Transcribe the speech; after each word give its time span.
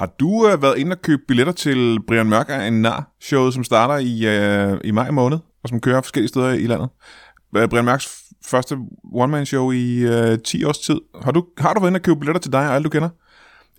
Har 0.00 0.10
du 0.20 0.48
øh, 0.48 0.62
været 0.62 0.78
inde 0.78 0.94
og 0.94 1.02
købe 1.02 1.22
billetter 1.28 1.52
til 1.52 1.98
Brian 2.06 2.26
Mørk 2.26 2.50
er 2.50 2.62
en 2.62 2.82
nar 2.82 3.16
showet, 3.20 3.54
som 3.54 3.64
starter 3.64 3.96
i, 3.96 4.26
øh, 4.26 4.78
i 4.84 4.90
maj 4.90 5.10
måned, 5.10 5.38
og 5.62 5.68
som 5.68 5.80
kører 5.80 6.00
forskellige 6.00 6.28
steder 6.28 6.48
i 6.50 6.66
landet? 6.66 6.88
Øh, 7.56 7.68
Brian 7.68 7.84
Mørks 7.84 8.08
første 8.46 8.78
one-man-show 9.12 9.70
i 9.70 9.98
øh, 9.98 10.38
10 10.38 10.64
års 10.64 10.78
tid. 10.78 11.00
Har 11.22 11.32
du, 11.32 11.44
har 11.58 11.74
du 11.74 11.80
været 11.80 11.90
inde 11.90 11.98
og 11.98 12.02
købe 12.02 12.20
billetter 12.20 12.40
til 12.40 12.52
dig 12.52 12.68
og 12.68 12.74
alle, 12.74 12.84
du 12.84 12.88
kender? 12.88 13.08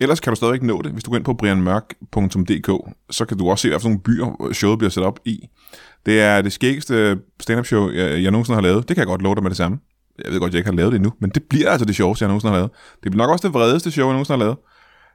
Ellers 0.00 0.20
kan 0.20 0.30
du 0.30 0.36
stadigvæk 0.36 0.62
nå 0.62 0.82
det, 0.82 0.92
hvis 0.92 1.04
du 1.04 1.10
går 1.10 1.16
ind 1.16 1.24
på 1.24 1.34
brianmørk.dk, 1.34 2.94
så 3.10 3.24
kan 3.24 3.38
du 3.38 3.50
også 3.50 3.62
se, 3.62 3.68
hvad 3.68 3.80
for 3.80 3.88
nogle 3.88 4.00
byer 4.00 4.46
øh, 4.46 4.54
showet 4.54 4.78
bliver 4.78 4.90
sat 4.90 5.04
op 5.04 5.20
i. 5.24 5.48
Det 6.06 6.20
er 6.20 6.42
det 6.42 6.52
skæggeste 6.52 7.18
stand-up 7.40 7.66
show, 7.66 7.90
jeg, 7.90 8.22
jeg 8.22 8.30
nogensinde 8.30 8.56
har 8.56 8.62
lavet. 8.62 8.88
Det 8.88 8.96
kan 8.96 9.00
jeg 9.00 9.06
godt 9.06 9.22
love 9.22 9.34
dig 9.34 9.42
med 9.42 9.50
det 9.50 9.56
samme. 9.56 9.78
Jeg 10.24 10.32
ved 10.32 10.40
godt, 10.40 10.52
jeg 10.52 10.58
ikke 10.58 10.70
har 10.70 10.76
lavet 10.76 10.92
det 10.92 10.96
endnu, 10.96 11.12
men 11.20 11.30
det 11.30 11.42
bliver 11.42 11.70
altså 11.70 11.84
det 11.84 11.94
sjoveste, 11.96 12.22
jeg 12.22 12.28
nogensinde 12.28 12.52
har 12.52 12.58
lavet. 12.58 12.70
Det 13.02 13.12
bliver 13.12 13.26
nok 13.26 13.30
også 13.32 13.48
det 13.48 13.54
vredeste 13.54 13.90
show, 13.90 14.06
jeg 14.06 14.12
nogensinde 14.12 14.38
har 14.38 14.44
lavet. 14.44 14.56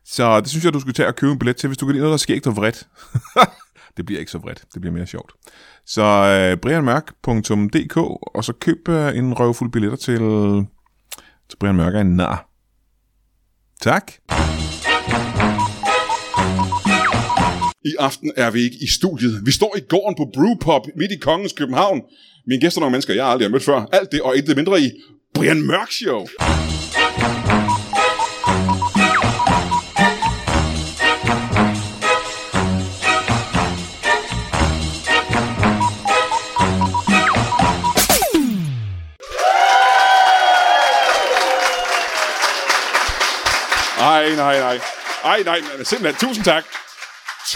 Så 0.10 0.42
det 0.42 0.50
synes 0.50 0.66
jeg, 0.66 0.74
du 0.74 0.80
skulle 0.80 0.94
tage 0.94 1.08
og 1.08 1.16
købe 1.16 1.32
en 1.32 1.40
billet 1.40 1.56
til, 1.56 1.68
hvis 1.68 1.78
du 1.78 1.86
kan 1.86 1.94
lide 1.94 2.02
noget, 2.02 2.12
der 2.12 2.18
sker 2.18 2.34
ikke 2.34 2.44
så 2.44 2.52
vredt. 2.52 2.88
det 3.98 4.06
bliver 4.06 4.20
ikke 4.20 4.32
så 4.32 4.38
vredt, 4.38 4.64
det 4.74 4.82
bliver 4.82 4.94
mere 4.94 5.08
sjovt. 5.08 5.32
Så 5.86 6.04
øh, 6.04 6.58
brianmørk.dk, 6.58 7.98
og 8.36 8.44
så 8.44 8.54
køb 8.54 8.90
øh, 8.90 9.18
en 9.18 9.34
røvfuld 9.34 9.72
billetter 9.72 9.98
til, 9.98 10.20
til 11.50 11.58
Brian 11.60 11.76
Mørk 11.76 11.96
er 11.96 12.02
en 12.02 12.16
nar. 12.16 12.50
Tak. 13.82 14.12
I 17.86 17.96
aften 18.00 18.32
er 18.36 18.52
vi 18.52 18.62
ikke 18.62 18.78
i 18.82 18.88
studiet. 18.88 19.46
Vi 19.46 19.52
står 19.52 19.76
i 19.78 19.80
gården 19.90 20.16
på 20.16 20.32
Brewpub 20.34 20.88
midt 20.96 21.12
i 21.12 21.18
Kongens 21.18 21.54
København. 21.54 22.02
Mine 22.48 22.62
gæster 22.62 22.80
er 22.80 22.82
nogle 22.82 22.92
mennesker, 22.92 23.14
jeg 23.14 23.28
aldrig 23.28 23.48
har 23.48 23.52
mødt 23.52 23.64
før. 23.64 23.86
Alt 23.92 24.12
det 24.12 24.22
og 24.22 24.38
intet 24.38 24.56
mindre 24.56 24.82
i 24.82 24.92
Brian 25.34 25.62
Mørk 25.62 25.92
Show. 25.92 26.28
Nej, 44.18 44.36
nej, 44.36 44.60
nej. 44.60 44.80
Ej, 45.24 45.44
nej, 45.46 45.60
nej, 45.60 45.84
simpelthen. 45.84 46.28
Tusind 46.28 46.46
tak. 46.46 46.66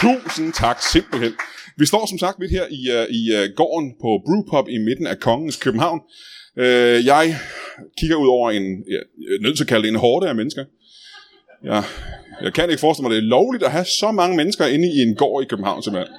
Tusind 0.00 0.52
tak, 0.52 0.82
simpelthen. 0.92 1.32
Vi 1.78 1.86
står 1.86 2.06
som 2.06 2.18
sagt 2.18 2.38
midt 2.38 2.50
her 2.50 2.66
i, 2.70 2.80
uh, 2.96 3.04
i 3.18 3.22
uh, 3.36 3.56
gården 3.56 3.94
på 4.02 4.08
Brewpub 4.26 4.68
i 4.68 4.78
midten 4.78 5.06
af 5.06 5.20
Kongens 5.20 5.56
København. 5.56 6.00
Uh, 6.56 7.06
jeg 7.12 7.38
kigger 7.98 8.16
ud 8.16 8.28
over 8.28 8.50
en, 8.50 8.62
jeg 8.90 9.00
er 9.36 9.42
nødt 9.42 9.56
til 9.56 9.64
at 9.64 9.68
kalde 9.68 9.82
det 9.82 9.88
en 9.88 9.98
hårde 9.98 10.28
af 10.28 10.34
mennesker. 10.34 10.64
Jeg, 11.64 11.82
jeg 12.42 12.52
kan 12.52 12.70
ikke 12.70 12.80
forestille 12.80 13.08
mig, 13.08 13.16
at 13.16 13.22
det 13.22 13.26
er 13.26 13.30
lovligt 13.30 13.64
at 13.64 13.70
have 13.70 13.84
så 13.84 14.12
mange 14.12 14.36
mennesker 14.36 14.66
inde 14.66 14.88
i 14.88 14.98
en 15.02 15.14
gård 15.14 15.42
i 15.42 15.46
København, 15.46 15.82
simpelthen. 15.82 16.14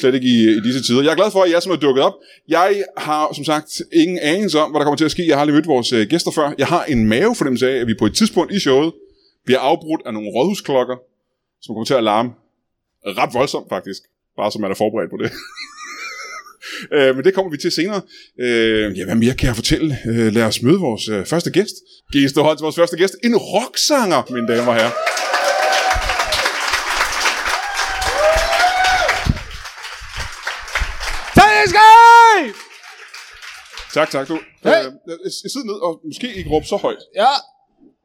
Slet 0.00 0.14
ikke 0.14 0.28
i, 0.28 0.48
i 0.50 0.60
disse 0.60 0.82
tider. 0.82 1.02
Jeg 1.02 1.10
er 1.10 1.16
glad 1.16 1.30
for, 1.30 1.42
at 1.42 1.50
jeg 1.50 1.62
som 1.62 1.72
er 1.72 1.76
dukket 1.76 2.04
op. 2.04 2.14
Jeg 2.48 2.84
har 2.96 3.34
som 3.34 3.44
sagt 3.44 3.82
ingen 3.92 4.18
anelse 4.18 4.58
om, 4.58 4.70
hvad 4.70 4.78
der 4.78 4.84
kommer 4.84 4.96
til 4.96 5.04
at 5.04 5.10
ske. 5.10 5.28
Jeg 5.28 5.36
har 5.36 5.40
aldrig 5.40 5.54
mødt 5.54 5.66
vores 5.66 5.92
uh, 5.92 6.00
gæster 6.00 6.30
før. 6.30 6.52
Jeg 6.58 6.66
har 6.66 6.84
en 6.84 7.08
mavefornemmelse 7.08 7.70
af, 7.70 7.76
at 7.76 7.86
vi 7.86 7.94
på 7.98 8.06
et 8.06 8.14
tidspunkt 8.14 8.52
i 8.52 8.60
showet 8.60 8.92
bliver 9.48 9.60
afbrudt 9.60 10.02
af 10.06 10.12
nogle 10.14 10.28
rådhusklokker, 10.28 10.96
som 11.62 11.74
kommer 11.74 11.84
til 11.84 11.94
at 11.94 12.04
larme 12.04 12.30
ret 13.20 13.34
voldsomt 13.34 13.68
faktisk, 13.68 14.02
bare 14.36 14.52
så 14.52 14.58
man 14.58 14.70
er 14.70 14.74
forberedt 14.74 15.10
på 15.10 15.18
det. 15.22 15.30
øh, 16.96 17.16
men 17.16 17.24
det 17.24 17.34
kommer 17.34 17.50
vi 17.50 17.56
til 17.56 17.72
senere. 17.72 18.00
Øh, 18.40 18.98
ja, 18.98 19.04
hvad 19.04 19.14
mere 19.14 19.34
kan 19.34 19.46
jeg 19.46 19.56
fortælle? 19.56 19.98
Øh, 20.06 20.32
lad 20.36 20.44
os 20.50 20.62
møde 20.62 20.80
vores 20.88 21.08
øh, 21.08 21.26
første 21.26 21.50
gæst. 21.50 21.76
Giv 22.12 22.24
I 22.24 22.28
stå 22.28 22.42
hold 22.42 22.56
til 22.56 22.62
vores 22.62 22.76
første 22.76 22.96
gæst. 22.96 23.16
En 23.24 23.36
rocksanger, 23.36 24.20
mine 24.34 24.48
damer 24.48 24.72
og 24.72 24.76
herrer. 24.78 24.94
Tak, 33.94 34.10
tak. 34.10 34.28
Du, 34.28 34.34
øh, 34.64 34.72
sidder 35.52 35.66
ned 35.66 35.78
og 35.86 36.00
måske 36.04 36.34
ikke 36.34 36.50
råbe 36.50 36.66
så 36.66 36.76
højt. 36.76 37.02
Ja. 37.16 37.32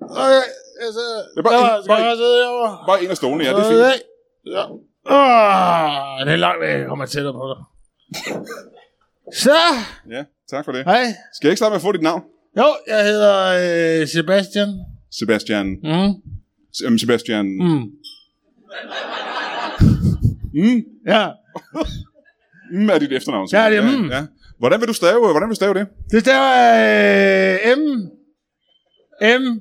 Okay, 0.09 0.43
altså, 0.85 1.05
Det 1.35 1.37
er 1.37 1.41
bare 1.43 1.53
der 1.53 1.81
en- 1.81 1.87
bare 1.87 2.15
sidde 2.17 2.35
herovre. 2.43 2.77
Bare 2.87 3.03
en 3.03 3.09
af 3.09 3.17
stolene, 3.17 3.43
ja, 3.43 3.49
det 3.49 3.59
er 3.59 3.69
fint. 3.69 3.79
Okay. 3.79 3.99
Ja. 4.55 4.63
Ah, 5.15 6.25
det 6.25 6.33
er 6.33 6.37
langt 6.37 6.61
væk, 6.61 6.69
jeg 6.79 6.87
kommer 6.87 7.05
tættere 7.05 7.33
på 7.33 7.45
dig. 7.51 7.59
Så, 9.33 9.51
Ja, 10.09 10.23
tak 10.49 10.65
for 10.65 10.71
det. 10.71 10.83
hej. 10.85 11.03
Skal 11.35 11.47
jeg 11.47 11.51
ikke 11.51 11.57
starte 11.57 11.71
med 11.71 11.75
at 11.75 11.81
få 11.81 11.91
dit 11.91 12.01
navn? 12.01 12.21
Jo, 12.57 12.65
jeg 12.87 13.03
hedder 13.03 13.35
øh, 14.01 14.07
Sebastian. 14.07 14.69
Sebastian. 15.19 15.65
Mm. 15.83 16.13
Øhm, 16.85 16.97
Sebastian. 16.97 17.45
Mm. 17.45 17.83
Mm. 20.53 20.81
Ja, 21.07 21.27
Mm 22.71 22.89
er 22.89 22.99
dit 22.99 23.11
efternavn. 23.11 23.47
Ja, 23.53 23.69
det 23.69 23.77
er 23.77 23.83
ja, 23.91 23.97
mm. 23.97 24.09
ja. 24.09 24.25
Hvordan 24.59 24.79
vil 24.79 24.87
du 24.87 24.93
stave, 24.93 25.19
hvordan 25.19 25.41
vil 25.41 25.49
du 25.49 25.55
stave 25.55 25.73
det? 25.73 25.87
det 26.11 26.21
staver 26.21 26.51
øh, 27.71 27.77
M. 27.77 27.81
M. 29.41 29.59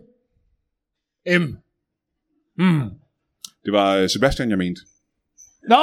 M. 1.27 1.43
Mm. 2.59 2.91
Det 3.65 3.73
var 3.73 3.97
øh, 3.97 4.09
Sebastian, 4.09 4.51
jeg 4.51 4.59
mente. 4.59 4.81
Nå! 5.69 5.77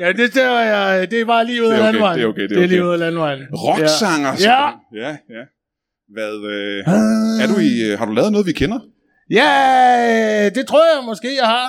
Ja, 0.00 0.12
det 0.12 0.30
staver 0.30 0.60
jeg. 0.60 1.10
Det 1.10 1.20
er 1.20 1.24
bare 1.24 1.44
lige 1.46 1.62
ud 1.62 1.66
Det 1.66 1.72
af 1.72 1.78
er 1.78 1.82
okay, 1.82 1.92
landvejen. 1.92 2.18
det 2.18 2.24
er 2.24 2.28
okay, 2.28 2.42
det 2.42 2.52
er 2.52 2.56
det 2.56 2.64
er 2.64 2.68
lige 2.68 2.80
okay. 2.82 2.88
ud 2.88 2.92
af 2.92 2.98
landvejen. 2.98 3.40
Rocksanger. 3.52 4.32
Ja. 4.40 4.68
Ja, 5.04 5.08
ja. 5.36 5.44
Hvad, 6.14 6.34
øh, 6.34 6.84
er 7.42 7.46
du 7.54 7.60
i, 7.60 7.90
øh, 7.92 7.98
har 7.98 8.06
du 8.06 8.12
lavet 8.12 8.32
noget, 8.32 8.46
vi 8.46 8.52
kender? 8.52 8.80
Ja, 9.30 10.50
det 10.54 10.66
tror 10.66 10.96
jeg 10.96 11.04
måske, 11.04 11.28
jeg 11.40 11.46
har. 11.46 11.68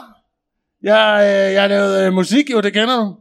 Jeg, 0.84 1.20
øh, 1.24 1.54
jeg 1.54 1.62
har 1.62 1.68
lavet 1.68 2.06
øh, 2.08 2.14
musik, 2.14 2.52
jo, 2.52 2.62
det 2.62 2.74
kender 2.74 2.96
du. 3.00 3.16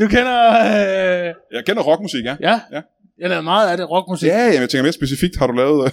Du 0.00 0.08
kender... 0.08 0.48
Øh, 0.50 1.34
Jeg 1.52 1.64
kender 1.66 1.82
rockmusik, 1.82 2.24
ja. 2.24 2.36
ja. 2.40 2.60
Ja. 2.72 2.80
Jeg 3.18 3.24
har 3.24 3.28
lavet 3.28 3.44
meget 3.44 3.70
af 3.70 3.76
det, 3.76 3.90
rockmusik. 3.90 4.28
Ja, 4.28 4.36
jeg 4.60 4.70
tænker 4.70 4.82
mere 4.82 4.92
specifikt, 4.92 5.36
har 5.38 5.46
du 5.46 5.52
lavet... 5.52 5.84
Øh, 5.86 5.92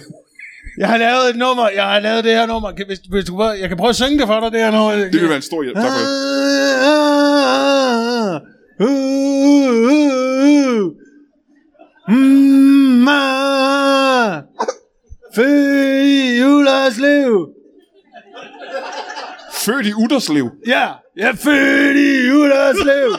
Jeg 0.78 0.88
har 0.88 0.96
lavet 0.96 1.30
et 1.30 1.36
nummer, 1.36 1.68
jeg 1.74 1.84
har 1.84 2.00
lavet 2.00 2.24
det 2.24 2.32
her 2.32 2.46
nummer. 2.46 2.72
Kan, 2.72 2.86
hvis, 2.86 2.98
hvis 3.10 3.24
du, 3.24 3.42
jeg 3.60 3.68
kan 3.68 3.76
prøve 3.76 3.88
at 3.88 3.96
synge 3.96 4.18
det 4.18 4.26
for 4.26 4.40
dig, 4.40 4.52
det 4.52 4.60
her 4.60 4.70
nummer. 4.70 4.92
det 4.92 5.12
vil 5.20 5.28
være 5.28 5.36
en 5.36 5.42
stor 5.42 5.62
hjælp, 5.62 5.76
tak 5.76 5.84
for 5.84 5.98
det. 5.98 6.06
Født 15.34 16.06
i 16.06 16.42
Ullerslev. 16.44 17.48
Født 19.52 19.86
i 19.86 19.92
Utterslev. 19.94 20.50
Ja, 20.66 20.88
jeg 21.16 21.28
er 21.28 21.36
født 21.36 21.96
i 21.96 22.30
Ullerslev. 22.30 23.10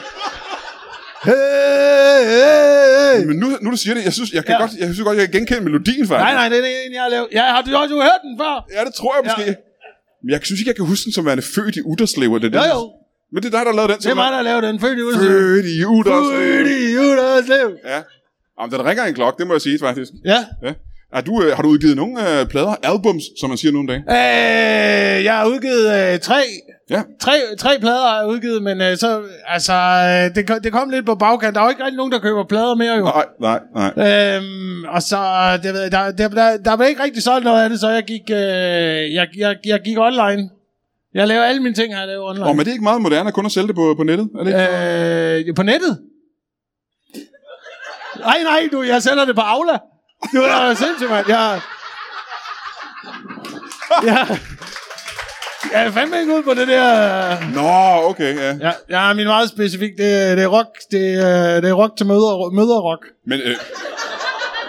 Hey, 1.24 1.32
hey, 1.32 3.18
hey. 3.18 3.26
Men 3.26 3.36
nu, 3.36 3.46
nu 3.60 3.70
du 3.70 3.76
siger 3.76 3.94
det, 3.94 4.04
jeg 4.04 4.12
synes, 4.12 4.32
jeg 4.32 4.44
kan, 4.44 4.52
Ja. 4.54 4.60
godt, 4.60 4.70
jeg 4.78 4.86
synes 4.94 5.00
godt, 5.08 5.18
jeg 5.18 5.24
kan 5.30 5.34
genkende 5.40 5.60
melodien 5.64 6.06
faktisk. 6.08 6.24
Nej, 6.24 6.34
nej, 6.34 6.48
det 6.48 6.58
er 6.58 6.86
en, 6.86 6.92
jeg 6.92 7.02
har 7.02 7.08
lavet. 7.08 7.28
Ja, 7.32 7.42
har 7.54 7.62
du 7.62 7.76
også 7.76 7.94
hørt 7.94 8.20
den 8.22 8.38
før? 8.42 8.66
Ja, 8.76 8.84
det 8.84 8.94
tror 8.94 9.14
jeg 9.16 9.22
måske. 9.24 9.50
Ja. 9.50 9.54
Men 10.22 10.30
jeg 10.30 10.40
synes 10.42 10.60
ikke, 10.60 10.68
jeg 10.68 10.76
kan 10.76 10.84
huske 10.86 11.04
den 11.04 11.12
som 11.12 11.26
værende 11.26 11.42
født 11.54 11.76
i 11.76 11.82
Utterslev. 11.82 12.34
Er 12.34 12.38
det 12.38 12.54
Jo, 12.54 12.60
jo. 12.74 12.92
Men 13.32 13.42
det 13.42 13.54
er 13.54 13.58
dig, 13.58 13.66
der 13.66 13.72
lavet 13.72 13.90
den. 13.90 13.98
Det 13.98 14.06
er 14.10 14.14
mig, 14.14 14.32
der 14.32 14.42
lavet 14.42 14.62
den. 14.62 14.80
Født 14.80 14.98
i 14.98 15.02
Ullerslev. 15.02 15.30
Født 15.30 15.66
i 15.66 15.84
Utterslev. 15.84 16.40
Født 16.40 16.68
i 16.80 16.96
Ullerslev. 16.96 17.68
Ja. 17.92 18.00
Jamen, 18.60 18.70
den 18.74 18.84
ringer 18.88 19.04
en 19.04 19.14
klokke, 19.14 19.38
det 19.38 19.46
må 19.46 19.54
jeg 19.54 19.60
sige 19.60 19.78
faktisk. 19.78 20.10
Ja. 20.24 20.40
Ja. 20.62 20.72
Er 21.16 21.20
du, 21.20 21.42
øh, 21.42 21.56
har 21.56 21.62
du 21.62 21.68
udgivet 21.68 21.96
nogle 21.96 22.40
øh, 22.40 22.46
plader, 22.46 22.74
albums, 22.82 23.24
som 23.40 23.48
man 23.50 23.58
siger 23.58 23.72
nu 23.72 23.78
om 23.78 23.86
dagen? 23.86 24.02
Øh, 24.02 25.24
jeg 25.24 25.34
har 25.36 25.46
udgivet 25.46 26.12
øh, 26.12 26.18
tre, 26.18 26.40
Ja. 26.90 27.02
tre, 27.20 27.32
tre 27.58 27.78
plader 27.80 28.16
jeg 28.18 28.26
udgivet, 28.28 28.62
men 28.62 28.80
øh, 28.80 28.96
så, 28.96 29.22
altså, 29.46 29.72
øh, 29.72 30.34
det, 30.34 30.46
kom- 30.46 30.60
det 30.62 30.72
kom 30.72 30.90
lidt 30.90 31.06
på 31.06 31.14
bagkant. 31.14 31.54
Der 31.54 31.60
er 31.60 31.64
jo 31.64 31.70
ikke 31.70 31.84
rigtig 31.84 31.96
nogen, 31.96 32.12
der 32.12 32.18
køber 32.18 32.44
plader 32.44 32.74
mere 32.74 32.94
jo. 32.94 33.04
Nej, 33.04 33.26
nej, 33.40 33.60
nej. 33.74 34.36
Øhm, 34.36 34.84
og 34.84 35.02
så, 35.02 35.18
det, 35.62 35.72
ved 35.74 35.82
jeg, 35.82 35.92
der, 35.92 36.10
der, 36.12 36.28
der, 36.28 36.56
der 36.56 36.76
blev 36.76 36.88
ikke 36.88 37.02
rigtig 37.02 37.22
solgt 37.22 37.44
noget 37.44 37.62
af 37.62 37.68
det, 37.70 37.80
så 37.80 37.88
jeg 37.88 38.02
gik, 38.04 38.20
øh, 38.30 38.36
jeg, 39.14 39.28
jeg, 39.36 39.56
jeg 39.66 39.80
gik 39.84 39.98
online. 39.98 40.50
Jeg 41.14 41.28
laver 41.28 41.44
alle 41.44 41.62
mine 41.62 41.74
ting, 41.74 41.94
har 41.94 42.00
jeg 42.00 42.08
lavet 42.08 42.24
online. 42.24 42.46
Åh, 42.46 42.56
men 42.56 42.58
det 42.58 42.68
er 42.68 42.72
ikke 42.72 42.84
meget 42.84 43.02
moderne 43.02 43.32
kun 43.32 43.46
at 43.46 43.52
sælge 43.52 43.66
det 43.68 43.74
på, 43.76 43.94
på 43.96 44.02
nettet, 44.02 44.28
er 44.38 44.44
det 44.44 44.50
ikke? 45.38 45.48
Øh, 45.50 45.54
på 45.54 45.62
nettet? 45.62 45.98
Nej, 48.20 48.38
nej, 48.42 48.68
du, 48.72 48.82
jeg 48.82 49.02
sender 49.02 49.24
det 49.24 49.34
på 49.34 49.40
Aula. 49.40 49.78
Du 50.34 50.38
er 50.38 50.74
sindssygt, 50.74 51.10
mand. 51.10 51.24
Jeg... 51.28 51.60
Jeg... 54.04 54.38
Jeg 55.72 55.86
er 55.86 55.90
fandme 55.90 56.20
ikke 56.20 56.34
ude 56.34 56.42
på 56.42 56.54
det 56.54 56.68
der... 56.68 56.84
Nå, 57.54 58.08
okay, 58.10 58.36
ja. 58.36 58.72
Ja, 58.90 59.10
er 59.10 59.14
min 59.14 59.26
meget 59.26 59.48
specifik. 59.48 59.90
Det, 59.90 60.36
det 60.36 60.42
er 60.44 60.46
rock. 60.58 60.68
Det, 60.90 61.14
er- 61.14 61.60
det 61.60 61.70
er 61.70 61.72
rock 61.72 61.96
til 61.96 62.06
møder, 62.06 62.50
møderrock. 62.50 63.06
Men 63.26 63.40
øh, 63.44 63.56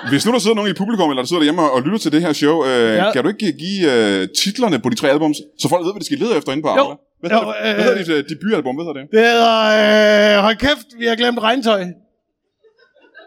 hvis 0.09 0.25
nu 0.25 0.31
der 0.31 0.39
sidder 0.39 0.55
nogen 0.55 0.71
i 0.71 0.73
publikum, 0.73 1.09
eller 1.09 1.21
der 1.23 1.27
sidder 1.27 1.39
derhjemme 1.41 1.71
og, 1.71 1.81
lytter 1.81 1.97
til 1.99 2.11
det 2.11 2.21
her 2.21 2.33
show, 2.33 2.65
øh, 2.65 2.69
ja. 2.71 3.05
Ja. 3.05 3.11
kan 3.11 3.23
du 3.23 3.29
ikke 3.29 3.51
give 3.51 3.81
øh, 3.93 4.27
titlerne 4.43 4.79
på 4.79 4.89
de 4.89 4.95
tre 4.95 5.09
albums, 5.09 5.37
så 5.59 5.69
folk 5.69 5.85
ved, 5.85 5.93
hvad 5.93 5.99
de 5.99 6.05
skal 6.05 6.17
lede 6.17 6.37
efter 6.37 6.51
inde 6.51 6.63
på 6.63 6.69
Jo. 6.69 6.83
Aula? 6.83 6.95
Hvad, 7.19 7.31
Jo, 7.31 7.37
hedder, 7.39 7.53
det? 7.63 7.69
øh, 7.69 7.75
hvad 7.75 7.83
hedder 7.83 7.97
dit 7.97 8.09
øh, 8.09 8.23
debutalbum? 8.29 8.75
Hvad 8.75 8.85
hedder 8.85 8.99
det? 9.01 9.05
Det 9.11 9.19
hedder... 9.31 10.37
Øh, 10.37 10.43
hold 10.43 10.55
kæft, 10.55 10.87
vi 10.99 11.05
har 11.05 11.15
glemt 11.15 11.39
regntøj. 11.43 11.83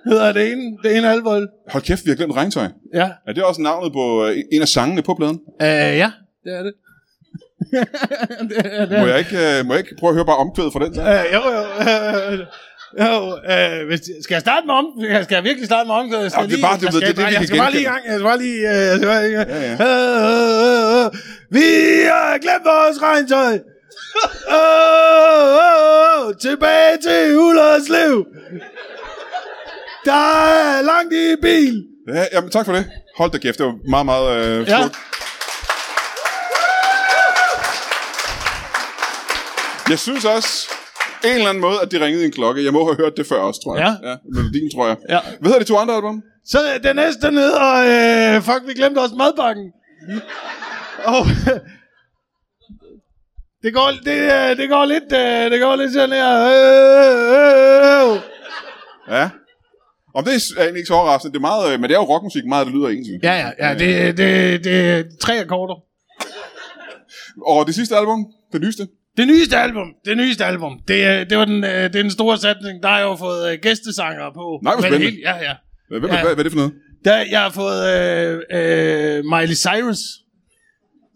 Hedder 0.09 0.33
det 0.33 0.53
ene, 0.53 0.77
det 0.83 0.97
ene 0.97 1.11
album. 1.11 1.47
Hold 1.71 1.83
kæft, 1.83 2.05
vi 2.05 2.11
har 2.11 2.17
glemt 2.17 2.37
regntøj. 2.37 2.67
Ja. 2.95 3.09
Er 3.29 3.33
det 3.33 3.43
også 3.45 3.61
navnet 3.63 3.93
på 3.93 4.27
øh, 4.27 4.37
en 4.53 4.63
af 4.63 4.69
sangene 4.69 5.03
på 5.03 5.15
pladen? 5.15 5.39
Øh, 5.63 5.69
ja, 6.03 6.11
det 6.45 6.53
er 6.59 6.63
det. 6.63 6.73
det, 8.51 8.91
det, 8.91 8.99
Må 9.01 9.07
jeg 9.07 9.19
ikke, 9.19 9.59
øh, 9.59 9.67
må 9.67 9.73
jeg 9.75 9.81
ikke 9.81 9.97
prøve 10.01 10.11
at 10.11 10.15
høre 10.15 10.27
bare 10.27 10.37
omkvædet 10.37 10.73
fra 10.73 10.81
den 10.85 10.95
sang? 10.95 11.09
Øh, 11.09 11.25
jo, 11.37 11.41
jo. 11.57 11.63
Øh, 11.83 12.39
jo, 13.07 13.39
øh, 13.53 13.87
hvis, 13.89 14.01
skal 14.25 14.35
jeg 14.35 14.41
starte 14.41 14.67
med 14.67 14.75
om? 14.75 14.87
Skal 15.25 15.35
jeg 15.35 15.45
virkelig 15.45 15.67
starte 15.67 15.87
med 15.87 15.95
om? 15.95 16.05
Skal 16.09 16.19
Ja, 16.19 16.25
det 16.25 16.33
er 16.33 16.63
bare- 16.69 16.77
det- 16.77 16.83
jeg 16.83 16.93
det- 16.93 17.01
skal, 17.01 17.09
det- 17.09 17.17
det- 17.17 17.27
vi 17.29 17.35
jeg 17.35 17.47
skal 17.47 17.59
bare 17.59 17.71
lige 17.73 17.81
i 17.83 17.91
gang. 17.93 18.03
Jeg 18.07 18.15
skal 18.15 18.25
bare 18.31 18.39
lige... 18.39 18.61
øh, 18.71 18.87
Jeg 18.91 18.97
skal 18.97 19.09
bare 19.09 19.23
lige 19.29 19.41
Ja, 19.41 19.61
ja. 19.69 19.73
Øh, 19.73 19.81
øh, 19.81 21.05
øh, 21.05 21.11
vi 21.57 21.67
har 22.13 22.39
glemt 22.45 22.65
vores 22.75 22.97
regntøj. 23.03 23.55
Øh, 23.55 23.61
øh, 24.57 26.29
øh, 26.29 26.35
tilbage 26.45 26.95
til 27.07 27.37
Ullerslev. 27.39 28.27
Der 30.05 30.25
er 30.59 30.83
langt 30.83 31.13
i 31.13 31.37
bil. 31.43 31.85
Ja, 32.09 32.25
jamen, 32.33 32.51
tak 32.51 32.65
for 32.67 32.73
det. 32.73 32.85
Hold 33.19 33.31
da 33.31 33.39
kæft, 33.39 33.59
det 33.59 33.67
var 33.67 33.75
meget, 33.91 34.07
meget 34.07 34.37
øh, 34.47 34.69
Ja. 34.69 34.77
smukt. 34.81 34.97
Jeg 39.93 39.99
synes 39.99 40.25
også, 40.25 40.69
en 41.25 41.35
eller 41.35 41.49
anden 41.49 41.61
måde, 41.61 41.81
at 41.83 41.91
det 41.91 42.01
ringede 42.01 42.25
en 42.25 42.33
klokke. 42.33 42.65
Jeg 42.65 42.73
må 42.73 42.85
have 42.85 42.97
hørt 42.97 43.17
det 43.17 43.27
før 43.27 43.37
også, 43.37 43.61
tror 43.65 43.77
jeg. 43.77 43.97
Ja. 44.03 44.11
ja 44.11 44.17
melodien, 44.35 44.71
tror 44.75 44.87
jeg. 44.87 44.97
Ja. 45.09 45.21
Hvad 45.41 45.51
hedder 45.51 45.59
de 45.59 45.65
to 45.65 45.77
andre 45.77 45.95
album? 45.95 46.23
Så 46.45 46.59
den 46.83 46.97
næste 46.97 47.27
den 47.27 47.37
hedder, 47.37 48.37
øh, 48.37 48.43
fuck, 48.43 48.63
vi 48.67 48.75
glemte 48.75 48.99
også 48.99 49.15
madpakken. 49.15 49.73
Og 51.05 51.23
det 53.63 53.75
går, 53.75 53.91
det, 54.05 54.19
øh, 54.37 54.57
det 54.57 54.69
går 54.69 54.85
lidt, 54.85 55.13
øh, 55.23 55.51
det 55.53 55.61
går 55.61 55.77
lidt 55.77 55.93
sådan 55.93 56.17
her. 56.21 56.33
Øh, 56.53 57.37
øh, 57.37 58.15
øh. 58.15 58.21
Ja. 59.17 59.31
Om 60.15 60.25
det 60.25 60.35
er 60.35 60.63
egentlig 60.63 60.79
ikke 60.79 60.87
så 60.87 60.95
overraskende. 60.95 61.33
Det 61.33 61.39
er 61.39 61.49
meget, 61.51 61.73
øh, 61.73 61.81
men 61.81 61.91
det 61.91 61.95
er 61.95 62.01
jo 62.01 62.13
rockmusik, 62.13 62.47
meget 62.47 62.67
det 62.67 62.75
lyder 62.75 62.89
jo. 62.89 63.19
Ja, 63.23 63.35
ja, 63.35 63.69
ja, 63.69 63.75
det, 63.75 64.19
det, 64.19 64.65
det 64.65 64.91
er 64.91 65.03
tre 65.21 65.41
akkorder. 65.41 65.75
Og 67.47 67.67
det 67.67 67.75
sidste 67.75 67.97
album, 67.97 68.27
det 68.53 68.61
nyeste. 68.61 68.89
Det 69.17 69.27
nyeste 69.27 69.57
album, 69.57 69.89
det 70.05 70.17
nyeste 70.17 70.45
album, 70.45 70.81
det, 70.89 71.05
er- 71.05 71.25
det 71.25 71.39
var 71.39 71.45
den, 71.45 71.65
øh, 71.65 71.71
det 71.71 71.85
er 71.85 71.89
den 71.89 72.11
store 72.11 72.39
satsning. 72.39 72.83
Der 72.83 72.89
har 72.89 72.99
jeg 72.99 73.05
jo 73.05 73.17
fået 73.17 73.53
øh, 73.53 73.59
gæstesanger 73.63 74.31
på. 74.35 74.61
Nej, 74.63 74.75
hvor 74.75 74.83
spændende. 74.83 75.07
helt- 75.11 75.21
Ja, 75.25 75.37
ja. 75.37 75.55
Hvad, 75.89 76.01
hvad, 76.01 76.11
Ja. 76.11 76.23
hvad, 76.23 76.35
hvad 76.35 76.39
er 76.39 76.43
det 76.43 76.53
for 76.53 76.57
noget? 76.57 76.75
Der, 77.05 77.17
jeg 77.31 77.41
har 77.43 77.51
fået 77.51 77.81
øh, 77.97 78.41
øh, 78.53 79.25
Miley 79.25 79.55
Cyrus 79.55 79.99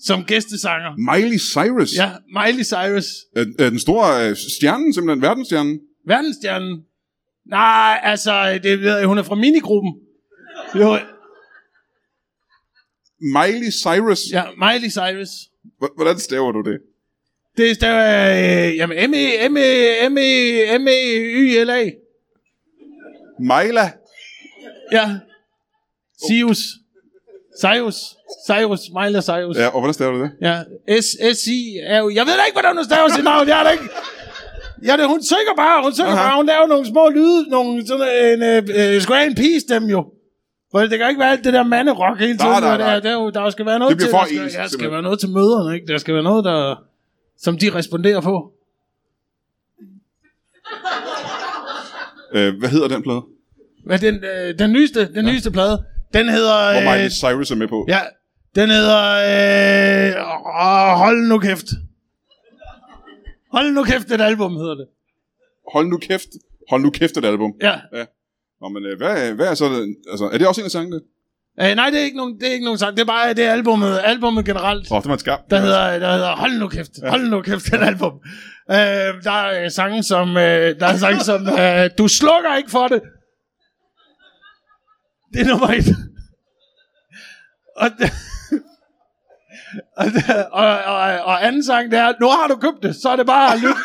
som 0.00 0.24
gæstesanger. 0.24 0.90
Miley 1.12 1.38
Cyrus. 1.38 1.92
Ja, 1.96 2.10
Miley 2.38 2.64
Cyrus. 2.64 3.06
Er, 3.36 3.44
er 3.58 3.70
den 3.70 3.78
store 3.78 4.28
øh, 4.30 4.36
stjerne, 4.58 4.94
simpelthen 4.94 5.22
verdensstjernen. 5.22 5.80
Verdensstjernen? 6.06 6.80
Nej, 7.46 8.00
altså, 8.02 8.60
det, 8.62 8.80
ved 8.80 8.96
jeg, 8.98 9.06
hun 9.06 9.18
er 9.18 9.22
fra 9.22 9.34
minigruppen. 9.34 9.92
Jo, 10.74 10.98
Miley 13.20 13.70
Cyrus. 13.70 14.20
ja, 14.32 14.44
Miley 14.64 14.90
Cyrus. 14.90 15.28
Hvordan 15.96 16.18
staver 16.18 16.52
du 16.52 16.62
det? 16.62 16.78
Det 17.56 17.70
er 17.70 17.74
stadig, 17.74 18.70
øh, 18.70 18.76
jamen, 18.76 19.10
M-E, 19.10 19.48
M-E, 19.48 20.08
M-E, 20.08 20.78
M-E-Y-L-A. 20.78 21.90
Myla. 23.40 23.90
Ja. 24.92 25.18
Sirius. 26.28 26.58
Cyrus. 27.62 27.98
Cyrus. 28.48 28.80
Miley 28.96 29.20
Cyrus. 29.22 29.56
Ja, 29.56 29.66
og 29.66 29.80
hvordan 29.80 29.94
staver 29.94 30.12
du 30.12 30.20
det? 30.22 30.30
Ja. 30.42 30.56
S-S-I 31.00 31.60
er 31.82 31.98
jo... 31.98 32.10
Jeg 32.18 32.26
ved 32.26 32.34
da 32.38 32.44
ikke, 32.46 32.56
hvordan 32.58 32.76
hun 32.76 32.84
staver 32.84 33.08
sit 33.08 33.24
navn. 33.24 33.48
Jeg 33.48 33.60
er 33.60 33.64
da 33.64 33.70
ikke... 33.70 33.84
Ja, 34.86 34.96
det, 34.96 35.06
hun 35.08 35.22
synger 35.22 35.54
bare, 35.56 35.82
hun 35.82 35.92
synger 35.94 36.12
Aha. 36.12 36.22
bare, 36.22 36.36
hun 36.36 36.46
laver 36.46 36.66
nogle 36.66 36.86
små 36.86 37.08
lyde, 37.08 37.50
nogle 37.50 37.86
sådan 37.86 38.32
en, 38.32 38.42
øh, 38.42 38.94
øh, 38.94 39.00
sgu 39.02 39.12
have 39.14 39.26
en 39.26 39.34
pige 39.34 39.60
stemme 39.60 39.88
jo. 39.88 40.00
For 40.72 40.78
det 40.78 40.98
kan 40.98 41.08
ikke 41.08 41.20
være 41.20 41.30
alt 41.30 41.44
det 41.44 41.52
der 41.52 41.62
manderock 41.62 42.18
hele 42.18 42.38
tiden. 42.38 42.50
Nej, 42.50 42.60
nej, 42.60 42.76
nej. 42.78 43.00
Der, 43.00 43.00
der, 43.00 43.26
er 43.26 43.30
der 43.30 43.50
skal 43.50 43.66
være 43.66 43.78
noget 43.78 43.90
Det 43.90 43.96
bliver 43.96 44.06
til, 44.06 44.12
for 44.12 44.18
der 44.18 44.26
skal, 44.26 44.44
ens, 44.44 44.54
ja, 44.54 44.68
skal 44.68 44.90
være 44.90 45.02
noget 45.02 45.18
til 45.20 45.28
møderne, 45.28 45.74
ikke? 45.74 45.86
Der 45.92 45.98
skal 45.98 46.14
være 46.14 46.22
noget, 46.22 46.44
der, 46.44 46.76
som 47.38 47.58
de 47.58 47.74
responderer 47.74 48.20
på. 48.20 48.52
Øh, 52.34 52.58
hvad 52.58 52.68
hedder 52.68 52.88
den 52.88 53.02
plade? 53.02 53.22
Hvad 53.84 53.98
den, 53.98 54.24
øh, 54.24 54.58
den 54.58 54.72
nyeste, 54.72 55.14
den 55.14 55.24
nyeste 55.24 55.50
plade, 55.50 55.84
den 56.14 56.28
hedder... 56.28 56.72
Hvor 56.82 56.92
Miley 56.92 57.04
Øh, 57.04 57.10
Cyrus 57.10 57.50
er 57.50 57.54
med 57.56 57.68
på. 57.68 57.84
ja, 57.88 58.00
den 58.54 58.68
hedder... 58.70 59.02
Øh, 60.16 60.22
åh, 60.46 60.98
hold 60.98 61.28
nu 61.28 61.38
kæft. 61.38 61.66
Hold 63.52 63.72
nu 63.72 63.84
kæft, 63.84 64.10
et 64.10 64.20
album 64.20 64.56
hedder 64.56 64.74
det. 64.74 64.86
Hold 65.72 65.86
nu 65.86 65.96
kæft. 65.98 66.28
Hold 66.70 66.82
nu 66.82 66.90
kæft 66.90 67.16
et 67.16 67.24
album. 67.24 67.52
Ja. 67.62 67.74
Nå, 68.60 68.68
men 68.68 68.84
øh, 68.84 68.96
hvad, 68.98 69.32
hvad 69.32 69.46
er 69.46 69.54
så 69.54 69.64
det? 69.68 69.96
Altså, 70.10 70.24
er 70.32 70.38
det 70.38 70.46
også 70.48 70.60
en 70.60 70.64
af 70.64 70.70
sangene? 70.70 71.00
Øh, 71.62 71.74
nej, 71.76 71.90
det 71.90 72.00
er 72.00 72.04
ikke 72.04 72.16
nogen, 72.16 72.40
det 72.40 72.48
er 72.48 72.52
ikke 72.52 72.64
nogen 72.64 72.78
sang. 72.78 72.96
Det 72.96 73.02
er 73.02 73.06
bare 73.06 73.34
det 73.34 73.44
er 73.44 73.52
albumet, 73.52 74.00
albumet 74.04 74.44
generelt. 74.44 74.90
Åh, 74.90 74.96
oh, 74.96 75.02
det 75.02 75.08
var 75.08 75.14
en 75.14 75.18
skam. 75.18 75.38
Der 75.50 75.60
hedder, 75.60 75.98
der 75.98 76.12
hedder 76.12 76.36
Hold 76.36 76.52
nu 76.58 76.68
kæft, 76.68 76.90
hold 77.08 77.22
nu 77.28 77.42
kæft, 77.42 77.66
et 77.66 77.82
album. 77.82 78.12
Øh, 78.70 78.76
der 79.24 79.30
er 79.30 79.68
sange 79.68 80.02
som, 80.02 80.36
øh, 80.36 80.80
der 80.80 80.86
er 80.86 80.96
sange 80.96 81.20
som, 81.20 81.48
øh, 81.48 81.90
du 81.98 82.08
slukker 82.08 82.56
ikke 82.56 82.70
for 82.70 82.88
det. 82.88 83.00
Det 85.34 85.40
er 85.40 85.46
nummer 85.50 85.68
et. 85.68 85.84
Og, 87.76 87.90
og, 89.96 90.06
og, 90.52 90.66
og, 90.84 91.18
og 91.24 91.46
anden 91.46 91.64
sang, 91.64 91.90
det 91.90 91.98
er, 91.98 92.12
nu 92.20 92.28
har 92.28 92.48
du 92.48 92.56
købt 92.56 92.82
det, 92.82 92.96
så 93.02 93.08
er 93.08 93.16
det 93.16 93.26
bare 93.26 93.52
at 93.54 93.60
lytte. 93.60 93.76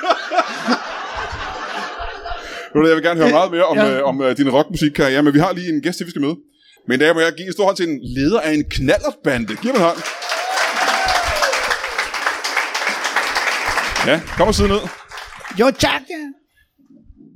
Jeg 2.76 2.96
vil 2.96 3.04
gerne 3.04 3.20
høre 3.22 3.32
meget 3.32 3.52
mere 3.52 3.64
om, 3.66 3.78
Ja. 3.78 3.86
ja. 3.86 3.98
øh, 4.00 4.08
om 4.08 4.22
øh, 4.22 4.38
din 4.38 4.50
rockmusikkarriere, 4.50 5.24
men 5.24 5.34
vi 5.34 5.40
har 5.40 5.54
lige 5.54 5.70
en 5.70 5.82
gæst 5.82 6.06
vi 6.06 6.10
skal 6.10 6.22
møde. 6.22 6.36
Men 6.88 7.00
der 7.00 7.14
må 7.14 7.20
jeg 7.20 7.34
give 7.38 7.48
en 7.48 7.54
stor 7.54 7.66
hånd 7.66 7.78
til 7.78 7.90
en 7.90 8.00
leder 8.04 8.40
af 8.40 8.54
en 8.54 8.64
knallertbande. 8.70 9.56
Giv 9.62 9.72
mig 9.72 9.80
en 9.80 9.82
hånd. 9.82 9.98
Ja, 14.08 14.22
kom 14.38 14.48
og 14.48 14.56
sidde 14.56 14.70
ned. 14.70 14.80
Jo, 15.60 15.72
tak. 15.80 16.02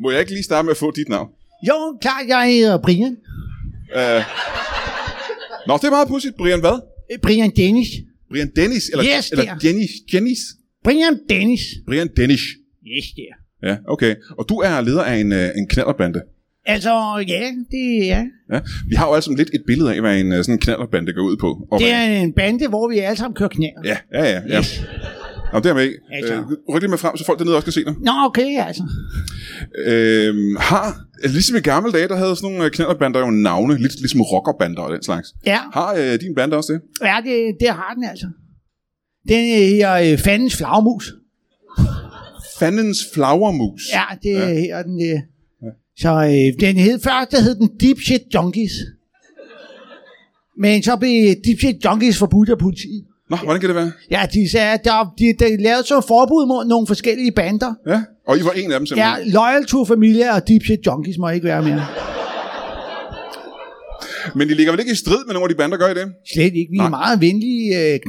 Må 0.01 0.11
jeg 0.11 0.19
ikke 0.19 0.31
lige 0.31 0.43
starte 0.43 0.65
med 0.65 0.71
at 0.71 0.77
få 0.77 0.91
dit 0.91 1.09
navn? 1.09 1.29
Jo, 1.67 1.97
klar, 2.01 2.21
jeg 2.27 2.47
hedder 2.47 2.77
Brian. 2.81 3.17
Uh... 3.95 4.23
Nå, 5.67 5.77
det 5.77 5.83
er 5.83 5.89
meget 5.89 6.07
pudsigt. 6.07 6.35
Brian 6.37 6.59
hvad? 6.59 6.79
Øh, 7.11 7.19
Brian 7.19 7.51
Dennis. 7.55 7.87
Brian 8.31 8.51
Dennis? 8.55 8.89
Eller, 8.89 9.05
Yes, 9.17 9.31
eller 9.31 9.51
er. 9.51 9.57
Dennis? 9.57 9.89
Dennis? 10.11 10.39
Brian 10.83 11.19
Dennis. 11.29 11.61
Brian 11.87 12.09
Dennis. 12.17 12.41
Yes, 12.87 13.05
det 13.15 13.25
er. 13.31 13.69
Ja, 13.69 13.77
okay. 13.87 14.15
Og 14.37 14.45
du 14.49 14.55
er 14.57 14.81
leder 14.81 15.03
af 15.03 15.15
en, 15.15 15.31
øh, 15.31 15.49
en 15.57 15.67
knallerbande. 15.67 16.21
Altså, 16.65 17.23
ja, 17.27 17.51
det 17.71 18.11
er. 18.11 18.23
Ja. 18.53 18.59
Vi 18.87 18.95
har 18.95 19.07
jo 19.07 19.13
altså 19.13 19.33
lidt 19.37 19.49
et 19.53 19.63
billede 19.67 19.93
af, 19.93 20.01
hvad 20.01 20.19
en 20.19 20.31
øh, 20.33 20.43
sådan 20.43 20.59
knallerbande 20.59 21.13
går 21.13 21.21
ud 21.21 21.37
på. 21.37 21.67
Og 21.71 21.79
Det 21.79 21.91
er 21.91 22.03
en 22.03 22.33
bande, 22.33 22.67
hvor 22.67 22.89
vi 22.89 22.99
alle 22.99 23.17
sammen 23.17 23.35
kører 23.35 23.49
knæ. 23.49 23.67
Ja, 23.83 23.97
ja, 24.13 24.23
ja. 24.23 24.41
ja. 24.49 24.57
Yes. 24.59 24.81
Nå, 25.53 25.59
det 25.59 25.69
er 25.69 25.73
med. 25.73 25.93
Altså. 26.11 26.33
Øh, 26.33 26.43
ryk 26.73 26.81
lige 26.81 26.89
med 26.89 26.97
frem, 26.97 27.17
så 27.17 27.25
folk 27.25 27.39
dernede 27.39 27.55
også 27.55 27.65
kan 27.65 27.73
se 27.73 27.85
dig. 27.85 27.93
Nå, 28.01 28.11
okay, 28.25 28.59
altså. 28.67 28.83
Øhm, 29.85 30.55
har, 30.59 31.01
ligesom 31.23 31.57
i 31.57 31.59
gamle 31.59 31.91
dage, 31.91 32.07
der 32.07 32.15
havde 32.15 32.35
sådan 32.35 32.49
nogle 32.49 32.65
øh, 32.65 32.71
knallerbander 32.71 33.19
jo 33.19 33.29
navne, 33.31 33.77
lidt 33.77 33.99
ligesom 33.99 34.21
rockerbander 34.21 34.81
og 34.81 34.93
den 34.93 35.03
slags. 35.03 35.33
Ja, 35.45 35.59
Har 35.73 35.93
øh, 35.93 36.19
din 36.21 36.35
bande 36.35 36.57
også 36.57 36.73
det? 36.73 36.81
ja 37.07 37.17
det, 37.23 37.55
det 37.59 37.69
har 37.69 37.93
den 37.95 38.03
altså. 38.03 38.27
Den 39.27 39.45
her 39.45 39.93
øh, 39.93 40.17
fandens 40.17 40.57
flagmus. 40.57 41.13
Fandens 42.59 42.99
Flagermus. 43.13 43.81
Ja, 43.93 44.03
det 44.23 44.33
ja. 44.33 44.53
her 44.53 44.83
den 44.83 44.99
der. 44.99 45.21
Så 45.97 46.09
øh, 46.09 46.59
den 46.67 46.75
hed 46.77 46.99
først, 47.03 47.31
der 47.31 47.41
hed 47.41 47.55
den 47.55 47.69
Deep 47.79 47.97
Shit 48.05 48.21
Junkies. 48.33 48.71
Men 50.57 50.83
så 50.83 50.95
blev 50.95 51.35
Deep 51.45 51.59
Shit 51.59 51.85
Junkies 51.85 52.17
forbudt 52.17 52.49
af 52.49 52.57
politiet. 52.57 53.03
Nå, 53.29 53.37
hvordan 53.43 53.59
kan 53.59 53.69
det 53.69 53.75
være? 53.75 53.91
Ja, 54.11 54.27
de 54.33 54.49
sagde, 54.49 54.73
at 54.73 54.83
der, 54.83 55.13
de, 55.19 55.25
de 55.39 55.63
lavede 55.63 55.83
så 55.87 56.01
forbud 56.07 56.47
mod 56.47 56.65
nogle 56.65 56.87
forskellige 56.87 57.31
bander. 57.31 57.73
Ja, 57.87 58.01
og 58.27 58.37
I 58.37 58.43
var 58.43 58.51
en 58.51 58.71
af 58.71 58.79
dem 58.79 58.85
Ja, 58.85 58.85
simpelthen. 58.85 59.33
Loyal 59.33 59.65
to 59.65 59.85
Familia 59.85 60.35
og 60.35 60.47
Deep 60.47 60.63
Shit 60.63 60.79
Junkies 60.85 61.17
må 61.17 61.29
ikke 61.29 61.45
være 61.47 61.61
mere. 61.61 61.85
Men 64.35 64.49
de 64.49 64.53
ligger 64.53 64.71
vel 64.73 64.79
ikke 64.79 64.91
i 64.91 64.95
strid 64.95 65.25
med 65.25 65.33
nogle 65.33 65.45
af 65.45 65.49
de 65.49 65.55
bander, 65.55 65.77
gør 65.77 65.87
I 65.87 65.93
det? 65.93 66.07
Slet 66.33 66.43
ikke. 66.43 66.71
Vi 66.71 66.77
er 66.77 66.81
Nej. 66.81 66.89
meget 66.89 67.21
venlige 67.21 67.93
øh, 67.93 67.99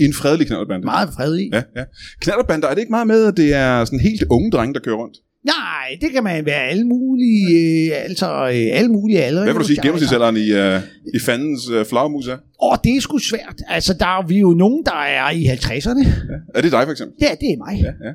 en 0.00 0.14
fredelig 0.14 0.46
knallerbande. 0.46 0.84
Meget 0.84 1.08
fredelige. 1.16 1.50
Ja, 1.52 1.62
ja. 1.76 1.84
Knallerbander, 2.20 2.68
er 2.68 2.74
det 2.74 2.80
ikke 2.80 2.90
meget 2.90 3.06
med, 3.06 3.26
at 3.26 3.36
det 3.36 3.54
er 3.54 3.84
sådan 3.84 4.00
helt 4.00 4.24
unge 4.30 4.50
drenge, 4.50 4.74
der 4.74 4.80
kører 4.80 4.96
rundt? 4.96 5.16
Nej, 5.46 5.98
det 6.00 6.12
kan 6.12 6.24
man 6.24 6.46
være 6.46 6.62
alle 6.62 6.84
mulige, 6.84 7.90
øh, 7.94 8.04
altså 8.04 8.26
øh, 8.26 8.78
alle 8.78 8.88
mulige 8.88 9.22
aldre. 9.24 9.42
Hvad 9.42 9.52
vil 9.52 9.60
du 9.62 9.66
sige, 9.66 9.82
gennemsnitsalderen 9.82 10.36
i, 10.36 10.52
uh, 10.52 10.80
i 11.14 11.18
fandens 11.18 11.70
uh, 11.70 11.86
Flagermus 11.86 12.28
er? 12.28 12.38
Åh, 12.62 12.76
det 12.84 12.96
er 12.96 13.00
sgu 13.00 13.18
svært. 13.18 13.62
Altså, 13.68 13.94
der 13.94 14.06
er 14.06 14.26
vi 14.26 14.38
jo 14.38 14.50
nogen, 14.50 14.84
der 14.84 14.96
er 14.96 15.30
i 15.30 15.44
50'erne. 15.44 16.08
Er 16.54 16.60
det 16.60 16.72
dig 16.72 16.84
for 16.84 16.90
eksempel? 16.90 17.16
Ja, 17.20 17.34
det 17.40 17.52
er 17.52 17.56
mig. 17.56 17.80
Ja, 17.82 18.06
ja. 18.06 18.12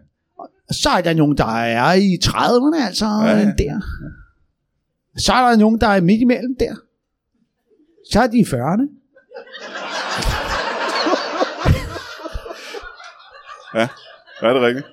Og 0.70 0.76
så 0.76 0.90
er 0.90 1.02
der 1.02 1.14
nogen, 1.14 1.38
der 1.38 1.56
er 1.62 1.94
i 1.94 2.18
30'erne, 2.26 2.86
altså 2.88 3.06
Ja, 3.06 3.26
ja, 3.26 3.38
ja. 3.38 3.40
ja. 3.40 3.54
der. 3.58 3.82
Så 5.18 5.34
er 5.34 5.50
der 5.50 5.58
nogen, 5.58 5.82
der 5.82 5.88
er 5.88 6.02
midt 6.02 6.22
imellem 6.22 6.56
der. 6.60 6.76
Så 8.12 8.22
er 8.22 8.28
de 8.28 8.38
i 8.38 8.44
40'erne. 8.44 8.98
Ja, 13.76 13.88
er 14.42 14.54
det 14.54 14.62
rigtigt? 14.62 14.86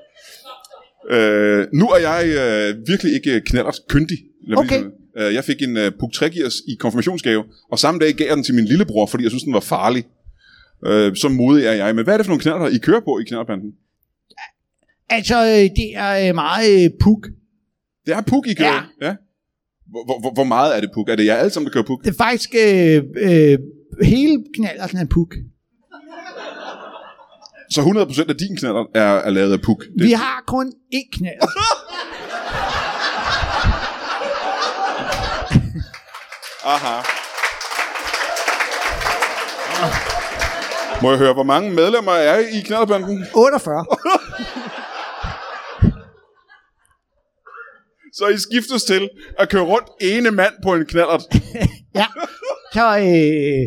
Øh, 1.11 1.67
nu 1.73 1.87
er 1.87 1.99
jeg 1.99 2.25
øh, 2.27 2.89
virkelig 2.89 3.15
ikke 3.15 3.41
knallert 3.41 3.79
kyndig. 3.89 4.19
Okay. 4.57 4.85
Øh, 5.19 5.35
jeg 5.35 5.45
fik 5.45 5.63
en 5.63 5.77
øh, 5.77 5.93
Puk 6.01 6.13
3 6.13 6.31
i 6.69 6.75
konfirmationsgave, 6.81 7.45
og 7.71 7.79
samme 7.79 8.01
dag 8.01 8.15
gav 8.15 8.27
jeg 8.27 8.37
den 8.37 8.45
til 8.45 8.55
min 8.55 8.65
lillebror, 8.65 9.07
fordi 9.07 9.23
jeg 9.23 9.31
synes, 9.31 9.43
den 9.43 9.53
var 9.53 9.61
farlig. 9.61 10.05
Øh, 10.87 11.17
så 11.17 11.29
modig 11.29 11.65
er 11.67 11.73
jeg. 11.73 11.95
Men 11.95 12.05
hvad 12.05 12.15
er 12.15 12.19
det 12.19 12.27
for 12.27 12.31
nogle 12.31 12.43
knaller, 12.43 12.69
I 12.69 12.79
kører 12.79 13.01
på 13.01 13.19
i 13.19 13.25
knallerbanden? 13.25 13.73
Altså, 15.09 15.45
øh, 15.45 15.77
det 15.77 15.89
er 15.95 16.29
øh, 16.29 16.35
meget 16.35 16.85
øh, 16.85 16.91
puk. 17.01 17.29
Det 18.07 18.15
er 18.15 18.21
puk, 18.21 18.47
I 18.47 18.55
kører. 18.55 18.93
Ja. 19.01 19.07
ja. 19.07 19.15
Hvor, 19.87 20.21
hvor, 20.21 20.35
hvor 20.35 20.45
meget 20.45 20.77
er 20.77 20.81
det 20.81 20.91
puk? 20.95 21.09
Er 21.09 21.17
det 21.17 21.27
jer 21.27 21.35
alle 21.35 21.51
sammen, 21.51 21.67
der 21.67 21.73
kører 21.73 21.85
puk? 21.85 22.05
Det 22.05 22.11
er 22.11 22.25
faktisk 22.25 22.55
øh, 22.55 23.03
øh, 23.17 23.59
hele 24.03 24.45
knallerten 24.55 24.99
er 24.99 25.07
puk. 25.11 25.35
Så 27.71 27.81
100% 27.81 28.29
af 28.29 28.37
din 28.37 28.57
knaller 28.57 28.85
er, 28.95 29.03
er 29.15 29.31
lavet 29.31 29.53
af 29.53 29.61
puk. 29.63 29.85
Det, 29.85 30.05
Vi 30.07 30.13
har 30.13 30.45
kun 30.47 30.73
én 30.95 31.09
knaller. 31.13 31.47
Aha. 36.75 37.03
Må 41.03 41.11
jeg 41.11 41.19
høre, 41.19 41.33
hvor 41.33 41.43
mange 41.43 41.71
medlemmer 41.75 42.13
er 42.13 42.39
I 42.39 42.61
knallerbanden? 42.61 43.27
48. 43.35 43.85
Så 48.19 48.27
I 48.29 48.39
skiftes 48.39 48.85
til 48.85 49.09
at 49.39 49.49
køre 49.49 49.63
rundt 49.63 49.89
ene 50.01 50.31
mand 50.31 50.53
på 50.63 50.75
en 50.75 50.87
knallert. 50.87 51.23
Ja. 51.95 52.07
Så, 52.73 52.99
øh, 52.99 53.63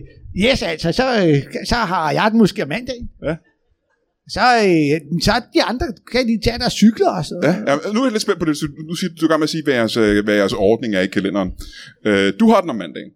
yes, 0.46 0.62
altså, 0.64 0.92
så, 0.92 1.04
øh, 1.28 1.44
så 1.68 1.76
har 1.76 2.12
jeg 2.12 2.28
den 2.32 2.40
måske 2.40 2.64
om 2.64 2.70
mandagen. 2.70 3.10
Ja. 3.24 3.36
Så, 4.36 4.40
øh, 4.40 5.22
så 5.22 5.42
de 5.54 5.64
andre 5.64 5.86
kan 6.12 6.28
de 6.28 6.40
tage 6.44 6.60
deres 6.60 6.74
cykler 6.74 7.10
og 7.10 7.26
så. 7.26 7.40
Ja, 7.44 7.72
ja, 7.72 7.92
nu 7.94 8.00
er 8.00 8.06
jeg 8.06 8.12
lidt 8.12 8.22
spændt 8.22 8.40
på 8.40 8.46
det. 8.46 8.58
Nu 8.90 8.96
siger 8.96 9.12
du 9.22 9.28
gang 9.28 9.40
med 9.40 9.46
at 9.46 9.50
sige, 9.50 9.64
hvad 9.64 9.74
jeres, 9.74 9.98
øh, 9.98 10.24
hvad 10.24 10.36
jeres 10.36 10.54
ordning 10.54 10.96
er 10.96 11.02
i 11.02 11.08
kalenderen. 11.08 11.52
Øh, 12.06 12.34
du 12.40 12.50
har 12.50 12.62
den 12.62 12.70
om 12.70 12.76
mandagen. 12.76 13.12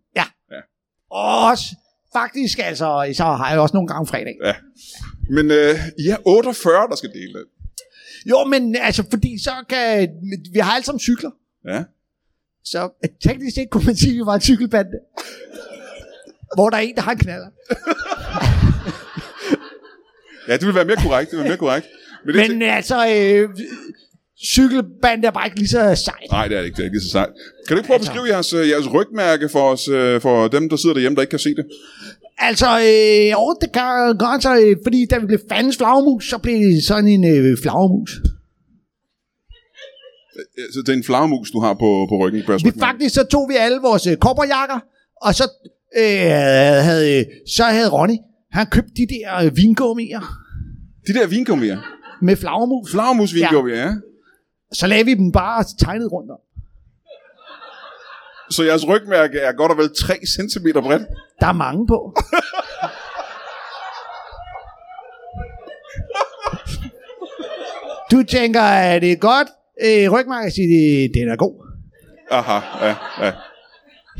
Og 1.12 1.46
også, 1.50 1.66
faktisk, 2.14 2.60
altså, 2.64 3.14
så 3.14 3.24
har 3.24 3.50
jeg 3.52 3.60
også 3.60 3.76
nogle 3.76 3.88
gange 3.88 4.08
fredag. 4.08 4.36
Ja. 4.44 4.56
Men 5.30 5.52
øh, 5.52 5.76
I 6.00 6.08
er 6.08 6.18
48, 6.26 6.88
der 6.90 6.96
skal 6.96 7.10
dele 7.10 7.34
det. 7.34 7.46
Jo, 8.30 8.44
men 8.44 8.76
altså, 8.76 9.04
fordi 9.10 9.38
så 9.44 9.52
kan... 9.70 10.10
Vi 10.54 10.60
har 10.60 10.72
alle 10.72 10.86
sammen 10.86 11.00
cykler. 11.00 11.32
Ja. 11.68 11.84
Så 12.64 12.90
øh, 13.04 13.10
teknisk 13.24 13.56
set 13.56 13.70
kunne 13.70 13.86
man 13.86 13.96
sige, 13.96 14.12
at 14.12 14.16
vi 14.16 14.26
var 14.26 14.36
en 14.36 14.42
cykelbande. 14.42 14.98
hvor 16.56 16.70
der 16.70 16.78
er 16.78 16.82
en, 16.82 16.96
der 16.96 17.02
har 17.02 17.12
en 17.12 17.18
knaller. 17.18 17.48
Ja, 20.48 20.54
det 20.54 20.66
vil 20.68 20.76
være 20.76 20.86
mere 20.86 20.96
korrekt. 20.96 21.32
Det 21.32 21.38
vil 21.38 21.44
være 21.44 21.50
mere 21.50 21.58
korrekt. 21.58 21.88
Men, 22.26 22.36
det, 22.36 22.50
Men 22.50 22.62
altså, 22.62 23.08
øh, 23.10 23.50
cykelbande 24.54 25.28
er 25.28 25.32
bare 25.32 25.48
ikke 25.48 25.58
lige 25.58 25.68
så 25.68 25.96
sejt. 26.06 26.32
Nej, 26.32 26.48
det 26.48 26.58
er 26.58 26.62
det 26.62 26.66
ikke. 26.66 26.76
Det 26.76 26.82
er 26.82 26.86
ikke 26.86 26.96
lige 26.98 27.04
så 27.04 27.12
sejt. 27.12 27.30
Kan 27.68 27.76
du 27.76 27.80
ikke 27.80 27.88
prøve 27.88 27.96
at 27.96 28.02
beskrive 28.02 28.26
jeres, 28.26 28.54
øh, 28.54 28.70
jeres 28.70 28.94
rygmærke 28.94 29.50
for 29.50 29.72
os, 29.74 29.88
øh, 29.88 30.22
for 30.22 30.48
dem, 30.48 30.70
der 30.70 30.76
sidder 30.76 30.94
derhjemme, 30.94 31.16
der 31.16 31.22
ikke 31.22 31.30
kan 31.30 31.40
se 31.40 31.50
det? 31.50 31.66
Altså, 32.38 32.70
øh, 32.80 33.32
jo, 33.32 33.56
det 33.62 33.72
kan 33.72 34.18
godt, 34.18 34.44
så, 34.44 34.56
øh, 34.56 34.76
fordi 34.84 35.06
da 35.12 35.18
vi 35.18 35.26
blev 35.26 35.40
fandens 35.50 35.78
flagmus, 35.78 36.30
så 36.30 36.38
blev 36.38 36.56
det 36.56 36.84
sådan 36.84 37.08
en 37.08 37.24
øh, 37.26 37.58
flagmus. 37.58 38.12
Så 40.74 40.80
det 40.86 40.90
er 40.90 40.98
en 40.98 41.04
flagermus, 41.04 41.52
du 41.52 41.60
har 41.60 41.74
på, 41.74 42.06
på 42.10 42.16
ryggen. 42.22 42.42
Vi 42.64 42.80
faktisk, 42.80 43.16
så 43.16 43.24
tog 43.24 43.50
vi 43.50 43.56
alle 43.56 43.80
vores 43.82 44.08
øh, 44.08 44.18
kopperjakker, 44.18 44.80
og 45.22 45.36
så, 45.36 45.46
øh, 45.98 46.30
havde, 46.88 47.26
så 47.58 47.64
havde 47.64 47.90
Ronny, 47.90 48.18
han 48.56 48.68
købt 48.68 48.88
de 48.98 49.08
der 49.08 49.36
øh, 49.46 49.58
vingummier 49.58 50.22
De 51.08 51.14
der 51.14 51.28
vingummier. 51.28 51.78
med 52.22 52.36
flagmus. 52.36 52.92
Flagermus 52.92 53.34
vingummier, 53.34 53.76
ja. 53.78 53.92
Så 54.74 54.88
lagde 54.88 55.06
vi 55.06 55.14
dem 55.14 55.32
bare 55.32 55.64
tegnet 55.80 56.12
rundt 56.12 56.32
om. 56.32 56.38
Så 58.50 58.64
jeres 58.64 58.88
rygmærke 58.88 59.40
er 59.40 59.52
godt 59.52 59.72
og 59.72 59.78
vel 59.78 59.90
3 59.96 60.14
cm 60.14 60.68
bredt. 60.80 61.04
Der 61.40 61.48
er 61.48 61.54
mange 61.54 61.88
på. 61.88 62.16
Du 68.12 68.24
tænker, 68.24 68.62
at 68.62 69.02
det 69.02 69.12
er 69.12 69.16
godt? 69.16 69.48
Øh, 69.84 70.12
rygmærke 70.12 70.52
siger, 70.52 70.68
det, 70.68 71.12
den 71.14 71.30
er 71.30 71.36
god. 71.36 71.68
Aha, 72.32 72.86
ja, 72.88 72.96
ja. 73.26 73.32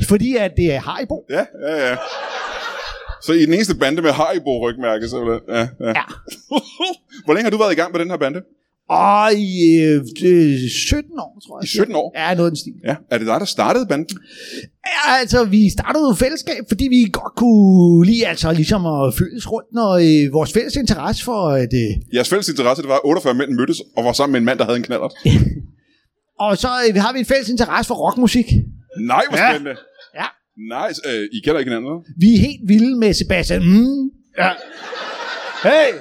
Fordi 0.08 0.36
at 0.36 0.52
det 0.56 0.74
er 0.74 0.80
Haribo. 0.80 1.24
Ja, 1.30 1.46
ja, 1.68 1.88
ja. 1.88 1.96
Så 3.26 3.32
I 3.32 3.42
er 3.42 3.46
den 3.46 3.54
eneste 3.54 3.74
bande 3.74 4.02
med 4.02 4.10
Haribo 4.10 4.68
rygmærke, 4.68 5.08
simpelthen. 5.08 5.40
Ja, 5.48 5.58
ja. 5.58 5.88
Ja. 5.88 6.04
Hvor 7.24 7.34
længe 7.34 7.44
har 7.44 7.50
du 7.50 7.58
været 7.58 7.72
i 7.72 7.80
gang 7.80 7.92
med 7.92 8.00
den 8.00 8.10
her 8.10 8.16
bande? 8.16 8.40
Og 8.88 9.34
i 9.34 9.80
øh, 9.82 10.04
øh, 10.24 10.70
17 10.70 11.18
år, 11.18 11.40
tror 11.46 11.58
jeg. 11.58 11.64
I 11.64 11.66
17 11.66 11.94
år? 11.94 12.12
Ja, 12.16 12.34
noget 12.34 12.46
af 12.46 12.50
den 12.50 12.56
stil. 12.56 12.72
Ja. 12.84 12.96
Er 13.10 13.18
det 13.18 13.26
dig, 13.26 13.40
der 13.40 13.46
startede 13.46 13.86
banden? 13.86 14.18
Ja, 14.86 15.18
altså, 15.20 15.44
vi 15.44 15.70
startede 15.70 16.04
jo 16.04 16.10
et 16.10 16.18
fællesskab, 16.18 16.62
fordi 16.68 16.84
vi 16.88 17.08
godt 17.12 17.34
kunne 17.36 18.06
lide 18.06 18.26
altså 18.26 18.52
ligesom 18.52 18.86
at 18.86 19.14
følges 19.14 19.52
rundt, 19.52 19.68
når 19.72 19.90
øh, 20.06 20.32
vores 20.32 20.52
fælles 20.52 20.76
interesse 20.76 21.24
for 21.24 21.48
at... 21.48 21.72
Øh, 21.74 22.14
Jeres 22.14 22.28
fælles 22.28 22.48
interesse, 22.48 22.82
det 22.82 22.88
var, 22.88 22.94
at 22.94 23.00
48 23.04 23.34
mænd 23.34 23.50
mødtes 23.50 23.82
og 23.96 24.04
var 24.04 24.12
sammen 24.12 24.32
med 24.32 24.40
en 24.40 24.44
mand, 24.44 24.58
der 24.58 24.64
havde 24.64 24.76
en 24.76 24.82
knallert. 24.84 25.12
og 26.46 26.58
så 26.58 26.68
øh, 26.88 26.94
har 27.04 27.12
vi 27.12 27.20
et 27.20 27.26
fælles 27.26 27.48
interesse 27.48 27.88
for 27.88 27.94
rockmusik. 27.94 28.46
Nej, 29.00 29.24
hvor 29.28 29.36
spændende. 29.36 29.70
Ja. 29.70 29.95
Nice. 30.74 31.00
Øh, 31.08 31.28
I 31.32 31.38
kender 31.44 31.58
ikke 31.58 31.70
hinanden, 31.70 31.90
hva'? 31.92 32.14
Vi 32.20 32.34
er 32.34 32.38
helt 32.38 32.60
vilde 32.68 32.98
med 32.98 33.14
Sebastian. 33.14 33.62
Mm. 33.62 34.10
Ja. 34.38 34.50
Hey! 35.62 35.92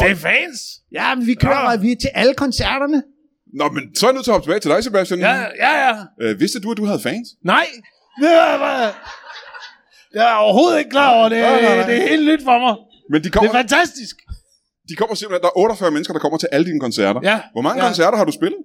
Det 0.00 0.10
er 0.10 0.14
fans. 0.14 0.58
Ja, 0.92 1.14
men 1.14 1.26
vi 1.26 1.34
kører 1.34 1.70
ja. 1.70 1.76
vi 1.76 1.92
er 1.92 1.96
til 2.00 2.10
alle 2.14 2.34
koncerterne. 2.34 3.02
Nå, 3.54 3.68
men 3.68 3.82
så 3.96 4.06
er 4.06 4.10
jeg 4.10 4.14
nødt 4.14 4.24
til 4.24 4.30
at 4.30 4.34
hoppe 4.34 4.46
tilbage 4.46 4.60
til 4.60 4.70
dig, 4.70 4.84
Sebastian. 4.84 5.20
Ja, 5.20 5.34
ja, 5.64 5.72
ja. 5.86 5.92
Øh, 6.22 6.40
vidste 6.40 6.60
du, 6.60 6.70
at 6.70 6.76
du 6.76 6.84
havde 6.84 7.00
fans? 7.00 7.28
Nej. 7.44 7.66
Det 8.20 8.30
er, 8.32 8.52
det 10.12 10.20
er 10.20 10.28
jeg 10.28 10.36
overhovedet 10.36 10.78
ikke 10.78 10.90
klar 10.90 11.10
over. 11.16 11.28
Det, 11.28 11.38
Nej, 11.38 11.60
nej, 11.62 11.76
nej. 11.76 11.86
det 11.86 11.96
er 12.02 12.08
helt 12.08 12.26
nyt 12.30 12.42
for 12.44 12.58
mig. 12.58 12.74
Men 13.10 13.20
de 13.20 13.24
Det 13.24 13.32
kommer, 13.32 13.50
er 13.50 13.54
fantastisk. 13.56 14.16
de 14.88 14.94
kommer 14.94 15.14
simpelthen, 15.14 15.42
der 15.42 15.48
er 15.48 15.58
48 15.58 15.90
mennesker, 15.90 16.12
der 16.14 16.20
kommer 16.20 16.38
til 16.38 16.48
alle 16.52 16.66
dine 16.66 16.80
koncerter. 16.80 17.20
Ja. 17.22 17.40
Hvor 17.52 17.62
mange 17.62 17.82
Ja. 17.82 17.86
koncerter 17.88 18.16
har 18.18 18.24
du 18.24 18.32
spillet? 18.32 18.58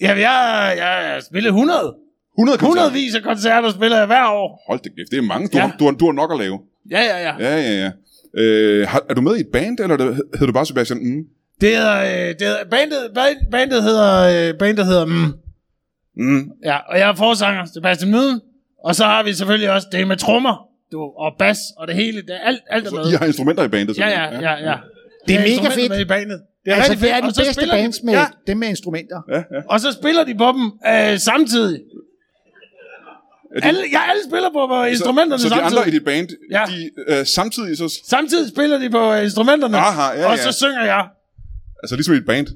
Jamen, 0.00 0.20
jeg, 0.22 0.74
jeg, 0.76 1.12
jeg 1.14 1.22
spiller 1.30 1.50
100. 1.50 1.94
100 2.38 2.58
koncerter? 2.58 2.82
Hundredvis 2.82 3.14
af 3.14 3.22
koncerter 3.22 3.70
spiller 3.70 3.96
jeg 3.98 4.06
hver 4.06 4.26
år. 4.28 4.48
Hold 4.68 4.78
da 4.84 4.88
kæft, 4.88 5.10
det 5.10 5.18
er 5.18 5.22
mange. 5.22 5.48
Du, 5.48 5.58
Ja. 5.58 5.66
har, 5.66 5.76
du, 5.78 5.84
har, 5.84 5.92
du 5.92 6.04
har 6.04 6.12
nok 6.12 6.32
at 6.32 6.38
lave. 6.38 6.58
Ja, 6.90 7.00
ja, 7.10 7.18
ja. 7.26 7.32
Ja, 7.46 7.56
ja, 7.56 7.72
ja. 7.84 7.90
Øh, 8.42 8.88
har, 8.88 9.02
er 9.10 9.14
du 9.14 9.20
med 9.20 9.36
i 9.36 9.40
et 9.40 9.46
band, 9.52 9.80
eller 9.80 9.94
er 9.94 10.04
det- 10.04 10.14
hedder 10.34 10.46
du 10.46 10.52
bare 10.52 10.66
Sebastian? 10.66 10.98
Mm. 11.02 11.22
Det 11.60 11.68
hedder, 11.76 11.98
øh, 12.02 12.28
det 12.38 12.40
hedder 12.40 12.64
bandet, 12.70 12.98
band- 13.14 13.50
bandet 13.50 13.82
hedder, 13.82 14.48
øh, 14.52 14.58
bandet 14.58 14.86
hedder, 14.86 15.04
mm. 15.04 15.32
Mm. 16.16 16.50
ja, 16.64 16.76
og 16.90 16.98
jeg 16.98 17.08
er 17.08 17.14
forsanger, 17.14 17.64
Sebastian 17.74 18.10
Myden, 18.10 18.40
og 18.84 18.94
så 18.94 19.04
har 19.04 19.22
vi 19.22 19.32
selvfølgelig 19.32 19.70
også 19.70 19.88
det 19.92 20.08
med 20.08 20.16
trommer, 20.16 20.54
du, 20.92 20.98
og 21.00 21.32
bas, 21.38 21.58
og 21.78 21.86
det 21.88 21.94
hele, 21.96 22.22
det 22.22 22.30
er 22.30 22.38
alt, 22.48 22.60
alt 22.70 22.84
er 22.86 22.90
Så 22.90 22.96
med. 22.96 23.08
I 23.12 23.14
har 23.14 23.26
instrumenter 23.26 23.64
i 23.64 23.68
bandet? 23.68 23.98
Ja, 23.98 24.08
simpelthen? 24.10 24.42
ja, 24.42 24.50
ja, 24.52 24.70
ja. 24.70 24.76
Det 25.28 25.34
er 25.36 25.40
mega 25.40 25.68
fedt. 25.74 25.90
Med 25.90 26.00
i 26.00 26.04
bandet. 26.04 26.40
Det 26.64 26.70
er 26.72 26.74
Altså, 26.76 26.92
rigtig 26.92 27.08
det 27.08 27.14
fedt. 27.14 27.16
er 27.16 27.20
de 27.20 27.26
Og 27.26 27.34
så 27.34 27.42
bedste 27.44 27.66
bands 27.70 28.02
med 28.02 28.12
Ja, 28.14 28.24
dem 28.46 28.56
med 28.56 28.68
instrumenter. 28.68 29.18
ja, 29.28 29.36
ja. 29.36 29.60
og 29.68 29.80
så 29.80 29.92
spiller 29.92 30.24
de 30.24 30.34
på 30.34 30.48
dem 30.56 30.64
øh, 30.92 31.18
samtidig. 31.18 31.80
Er 33.56 33.60
de, 33.60 33.66
Alle, 33.66 33.80
ja, 33.92 34.00
alle 34.10 34.22
spiller 34.30 34.50
på, 34.52 34.66
på 34.66 34.84
instrumenterne 34.84 35.42
så, 35.42 35.48
så 35.48 35.54
de 35.54 35.60
samtidig. 35.60 35.78
andre 35.82 35.88
i 35.88 35.92
dit 35.98 36.04
band, 36.04 36.28
Ja. 36.50 36.64
de, 36.68 36.90
øh, 37.20 37.26
samtidig 37.26 37.76
så... 37.78 38.00
Samtidig 38.08 38.48
spiller 38.50 38.78
de 38.78 38.90
på 38.90 39.12
øh, 39.12 39.22
instrumenterne, 39.24 39.76
Aha, 39.78 40.02
ja, 40.20 40.26
og 40.30 40.36
ja. 40.36 40.42
så 40.42 40.52
synger 40.52 40.84
jeg. 40.84 41.06
Altså 41.82 41.96
ligesom 41.96 42.14
i 42.14 42.16
et 42.16 42.26
band. 42.26 42.46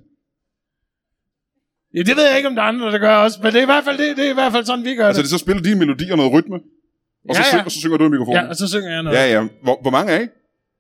Ja, 1.95 2.03
det 2.03 2.17
ved 2.17 2.27
jeg 2.29 2.37
ikke, 2.37 2.49
om 2.49 2.55
der 2.55 2.63
er 2.63 2.67
andre, 2.67 2.93
der 2.93 2.99
gør 2.99 3.15
også, 3.17 3.39
men 3.43 3.53
det 3.53 3.59
er 3.59 3.63
i 3.63 3.65
hvert 3.65 3.85
fald, 3.85 3.99
det, 3.99 4.17
det 4.17 4.27
er 4.27 4.31
i 4.31 4.35
hvert 4.35 4.53
fald 4.53 4.65
sådan, 4.65 4.85
vi 4.85 4.95
gør 4.95 5.07
Altså 5.07 5.23
det. 5.23 5.25
det 5.25 5.31
så 5.31 5.39
spiller 5.39 5.63
de 5.63 5.73
en 5.73 5.79
melodi 5.79 6.11
og 6.11 6.17
noget 6.17 6.33
rytme, 6.33 6.57
og 7.29 7.35
så, 7.35 7.41
Ja, 7.41 7.45
ja. 7.45 7.49
synger, 7.51 7.65
og 7.65 7.71
så 7.73 7.79
synger 7.81 7.97
du 7.97 8.05
i 8.05 8.09
mikrofonen. 8.09 8.43
Ja, 8.43 8.49
og 8.49 8.57
så 8.57 8.69
synger 8.69 8.91
jeg 8.95 9.03
noget. 9.03 9.17
ja. 9.19 9.33
ja. 9.41 9.47
Hvor, 9.63 9.79
hvor 9.83 9.91
mange 9.91 10.13
er 10.13 10.21
I? 10.21 10.27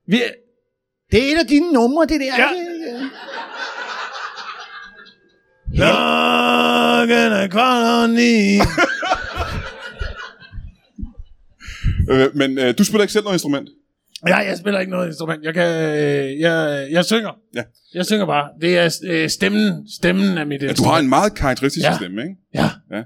Vi, 0.09 0.23
Det 1.13 1.19
er 1.29 1.33
et 1.35 1.39
af 1.39 1.47
dine 1.47 1.73
numre, 1.73 2.07
det 2.07 2.21
der. 2.21 2.27
Ja. 2.27 2.49
Klokken 5.77 7.33
er 7.33 7.49
kvart 7.49 8.03
og 8.03 8.11
ni. 8.11 8.59
Øh, 12.11 12.37
men 12.37 12.59
øh, 12.59 12.75
du 12.79 12.85
spiller 12.85 13.03
ikke 13.03 13.13
selv 13.13 13.25
noget 13.25 13.35
instrument? 13.35 13.69
Ja, 14.29 14.37
jeg 14.37 14.59
spiller 14.59 14.81
ikke 14.81 14.93
noget 14.93 15.07
instrument. 15.07 15.45
Jeg 15.45 15.55
kan, 15.55 15.69
øh, 15.85 16.41
jeg, 16.41 16.87
jeg 16.91 17.05
synger. 17.05 17.31
Ja. 17.55 17.63
Jeg 17.95 18.07
synger 18.07 18.27
bare. 18.27 18.49
Det 18.61 18.79
er 18.79 18.99
øh, 19.05 19.29
stemmen, 19.29 19.89
stemmen 19.99 20.39
af 20.39 20.47
mit 20.47 20.63
Ja, 20.63 20.73
du 20.73 20.85
har 20.85 20.99
en 20.99 21.09
meget 21.09 21.35
karakteristisk 21.35 21.87
Ja. 21.87 21.97
stemme, 21.97 22.23
ikke? 22.23 22.35
Ja. 22.55 23.03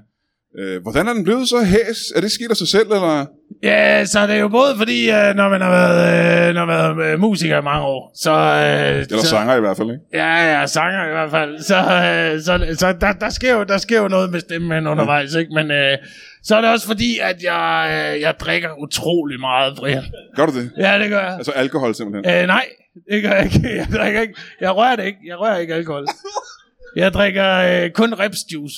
Øh, 0.59 0.81
hvordan 0.81 1.07
er 1.07 1.13
den 1.13 1.23
blevet 1.23 1.49
så 1.49 1.63
hæs? 1.63 2.11
Er 2.15 2.21
det 2.21 2.31
sket 2.31 2.49
af 2.49 2.55
sig 2.57 2.67
selv, 2.67 2.87
eller? 2.87 3.25
Ja, 3.63 4.05
så 4.05 4.27
det 4.27 4.35
er 4.35 4.39
jo 4.39 4.47
både 4.47 4.77
fordi, 4.77 5.09
øh, 5.09 5.35
når 5.35 5.49
man 5.49 5.61
har 5.61 5.69
været, 5.69 6.47
øh, 6.49 6.53
når 6.55 6.65
man 6.65 6.75
har 6.79 6.93
været 6.93 7.13
øh, 7.13 7.19
musiker 7.19 7.57
i 7.59 7.61
mange 7.61 7.85
år, 7.85 8.11
så... 8.15 8.31
Øh, 8.31 8.97
Eller 8.99 9.17
så, 9.17 9.27
sanger 9.27 9.55
i 9.55 9.59
hvert 9.59 9.77
fald, 9.77 9.89
ikke? 9.91 10.03
Ja, 10.13 10.59
ja, 10.59 10.65
sanger 10.67 11.07
i 11.07 11.11
hvert 11.11 11.31
fald. 11.31 11.59
Så, 11.59 11.77
øh, 11.77 12.41
så, 12.41 12.79
så 12.79 12.93
der, 13.01 13.11
der, 13.13 13.29
sker 13.29 13.53
jo, 13.57 13.63
der 13.63 13.77
sker 13.77 14.01
jo 14.01 14.07
noget 14.07 14.31
med 14.31 14.39
stemmen 14.39 14.87
undervejs, 14.87 15.33
ikke? 15.35 15.53
Men 15.53 15.71
øh, 15.71 15.97
så 16.43 16.55
er 16.55 16.61
det 16.61 16.69
også 16.69 16.87
fordi, 16.87 17.19
at 17.21 17.43
jeg, 17.43 17.87
øh, 18.15 18.21
jeg 18.21 18.35
drikker 18.39 18.69
utrolig 18.81 19.39
meget, 19.39 19.75
Brian. 19.77 20.03
Gør 20.35 20.45
du 20.45 20.59
det? 20.59 20.71
Ja, 20.77 20.99
det 20.99 21.09
gør 21.09 21.19
jeg. 21.19 21.33
Altså 21.33 21.51
alkohol 21.51 21.95
simpelthen? 21.95 22.41
Øh, 22.41 22.47
nej, 22.47 22.65
det 23.11 23.23
gør 23.23 23.31
jeg 23.31 23.43
ikke. 23.45 23.75
Jeg 23.81 23.87
drikker 23.93 24.21
ikke. 24.21 24.33
Jeg 24.61 24.75
rører 24.75 24.95
det 24.95 25.05
ikke. 25.05 25.19
Jeg 25.27 25.39
rører 25.39 25.57
ikke 25.57 25.73
alkohol. 25.75 26.05
Jeg 26.95 27.13
drikker 27.13 27.57
øh, 27.83 27.89
kun 27.89 28.13
reps 28.13 28.37
juice. 28.53 28.75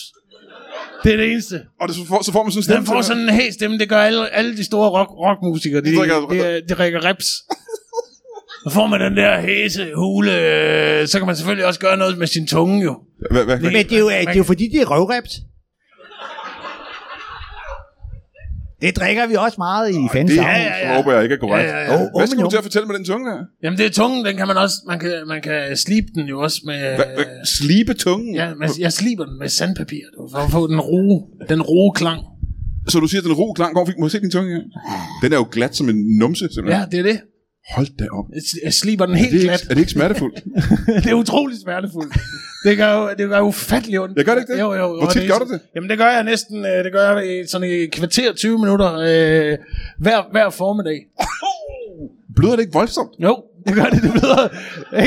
Det 1.03 1.13
er 1.13 1.17
det 1.17 1.31
eneste. 1.31 1.61
Og 1.81 1.87
det, 1.87 1.95
så, 1.95 2.05
får, 2.07 2.23
så 2.23 2.31
får 2.31 2.43
man 2.43 2.51
sådan 2.51 2.59
en 2.59 2.63
stemme 2.63 2.79
Den 2.79 2.85
får 2.85 3.01
sådan 3.01 3.23
en 3.23 3.29
hæs 3.29 3.53
stemme. 3.53 3.77
Det 3.77 3.89
gør 3.89 3.97
alle, 3.97 4.29
alle 4.35 4.57
de 4.57 4.63
store 4.63 4.89
rock, 4.89 5.09
rockmusikere. 5.09 5.81
De, 5.81 5.91
De 5.91 5.95
drikker- 5.97 6.27
de, 6.29 6.37
de, 6.37 6.61
de 6.69 6.73
drikker 6.73 7.05
reps. 7.05 7.25
Så 8.63 8.69
får 8.73 8.87
man 8.87 9.01
den 9.01 9.17
der 9.17 9.41
hæse 9.41 9.91
hule, 9.95 10.31
øh, 10.31 11.07
så 11.07 11.17
kan 11.19 11.25
man 11.27 11.35
selvfølgelig 11.35 11.65
også 11.65 11.79
gøre 11.79 11.97
noget 11.97 12.17
med 12.17 12.27
sin 12.27 12.47
tunge 12.47 12.83
jo. 12.83 12.95
Hvad, 13.31 13.43
hvad, 13.43 13.57
hvad? 13.57 13.71
Men 13.71 13.85
det 13.89 13.91
er 13.95 13.99
jo, 13.99 14.09
det 14.09 14.29
er 14.29 14.33
jo 14.33 14.43
fordi, 14.43 14.67
det 14.73 14.81
er 14.81 14.85
røvrept. 14.85 15.29
Det 18.83 18.95
drikker 18.99 19.27
vi 19.27 19.35
også 19.35 19.57
meget 19.67 19.85
i 19.91 20.01
fans 20.13 20.31
Det 20.31 20.37
Ja, 20.37 20.57
ja, 20.61 20.95
håber 20.95 21.13
jeg 21.13 21.23
ikke 21.23 21.35
er 21.35 21.39
korrekt. 21.39 21.69
Ja, 21.69 21.77
ja, 21.77 21.93
ja. 21.93 21.95
Oh, 21.95 22.19
Hvad 22.19 22.27
skal 22.27 22.37
men 22.37 22.43
du 22.43 22.49
til 22.49 22.57
at 22.57 22.63
fortælle 22.63 22.87
med 22.87 22.95
den 22.95 23.05
tunge 23.05 23.25
der? 23.29 23.39
Jamen 23.63 23.77
det 23.79 23.85
er 23.85 23.89
tungen, 23.89 24.25
den 24.25 24.35
kan 24.37 24.47
man 24.47 24.57
også, 24.57 24.75
man 24.87 24.99
kan, 24.99 25.13
man 25.27 25.41
kan 25.41 25.77
slibe 25.77 26.07
den 26.15 26.25
jo 26.27 26.39
også 26.41 26.61
med... 26.65 26.79
Hvad, 26.79 27.05
hvad, 27.15 27.25
slibe 27.45 27.93
tungen? 27.93 28.35
Ja, 28.35 28.47
men 28.59 28.69
jeg 28.79 28.93
sliber 28.93 29.25
den 29.25 29.39
med 29.39 29.49
sandpapir, 29.49 30.05
du, 30.17 30.29
for 30.31 30.37
at 30.37 30.51
få 30.51 30.67
den 30.67 30.79
ro, 30.79 31.27
den 31.49 31.61
ro 31.61 31.91
klang. 31.91 32.21
Så 32.87 32.99
du 32.99 33.07
siger, 33.07 33.21
at 33.21 33.25
den 33.25 33.33
ro 33.33 33.53
klang 33.53 33.73
går. 33.73 33.89
Må 33.99 34.05
jeg 34.05 34.11
se 34.11 34.19
din 34.19 34.31
tunge 34.31 34.51
her? 34.55 34.63
Den 35.23 35.33
er 35.33 35.37
jo 35.37 35.47
glat 35.51 35.75
som 35.75 35.89
en 35.89 36.17
numse, 36.19 36.47
simpelthen. 36.53 36.81
Ja, 36.81 36.97
det 36.97 36.99
er 36.99 37.11
det. 37.11 37.21
Hold 37.71 37.87
da 37.99 38.07
op. 38.11 38.25
Jeg 38.63 38.73
sliber 38.73 39.05
den 39.05 39.15
helt 39.15 39.31
det, 39.33 39.41
glat. 39.41 39.61
ikke, 39.61 39.71
er 39.71 39.73
det 39.73 39.81
ikke 39.81 39.91
smertefuldt? 39.91 40.43
det 41.03 41.09
er 41.11 41.13
utroligt 41.13 41.61
smertefuldt. 41.61 42.13
Det 42.65 42.77
gør 42.77 42.93
jo, 42.93 43.09
det 43.17 43.29
gør 43.29 43.37
jo 43.37 43.43
ufattelig 43.45 43.99
ondt. 43.99 44.17
Jeg 44.17 44.25
gør 44.25 44.33
det 44.33 44.41
ikke 44.41 44.53
det? 44.53 44.59
Jo, 44.59 44.73
jo. 44.73 44.87
Hvor 45.01 45.09
tit 45.09 45.23
er 45.23 45.27
gør 45.27 45.37
du 45.45 45.53
det? 45.53 45.59
Jamen 45.75 45.89
det 45.89 45.97
gør 45.97 46.05
jeg 46.09 46.23
næsten, 46.23 46.65
øh, 46.65 46.83
det 46.83 46.91
gør 46.91 47.11
jeg 47.17 47.39
i 47.39 47.47
sådan 47.47 47.69
i 47.69 47.85
kvarter 47.85 48.33
20 48.33 48.59
minutter 48.59 48.93
øh, 48.93 49.57
hver, 49.99 50.31
hver 50.31 50.49
formiddag. 50.49 50.99
Bløder 52.37 52.55
det 52.55 52.63
ikke 52.65 52.73
voldsomt? 52.81 53.11
Jo, 53.19 53.33
det 53.67 53.73
gør 53.79 53.87
det. 53.93 53.99
Det 54.05 54.11
bliver 54.11 54.41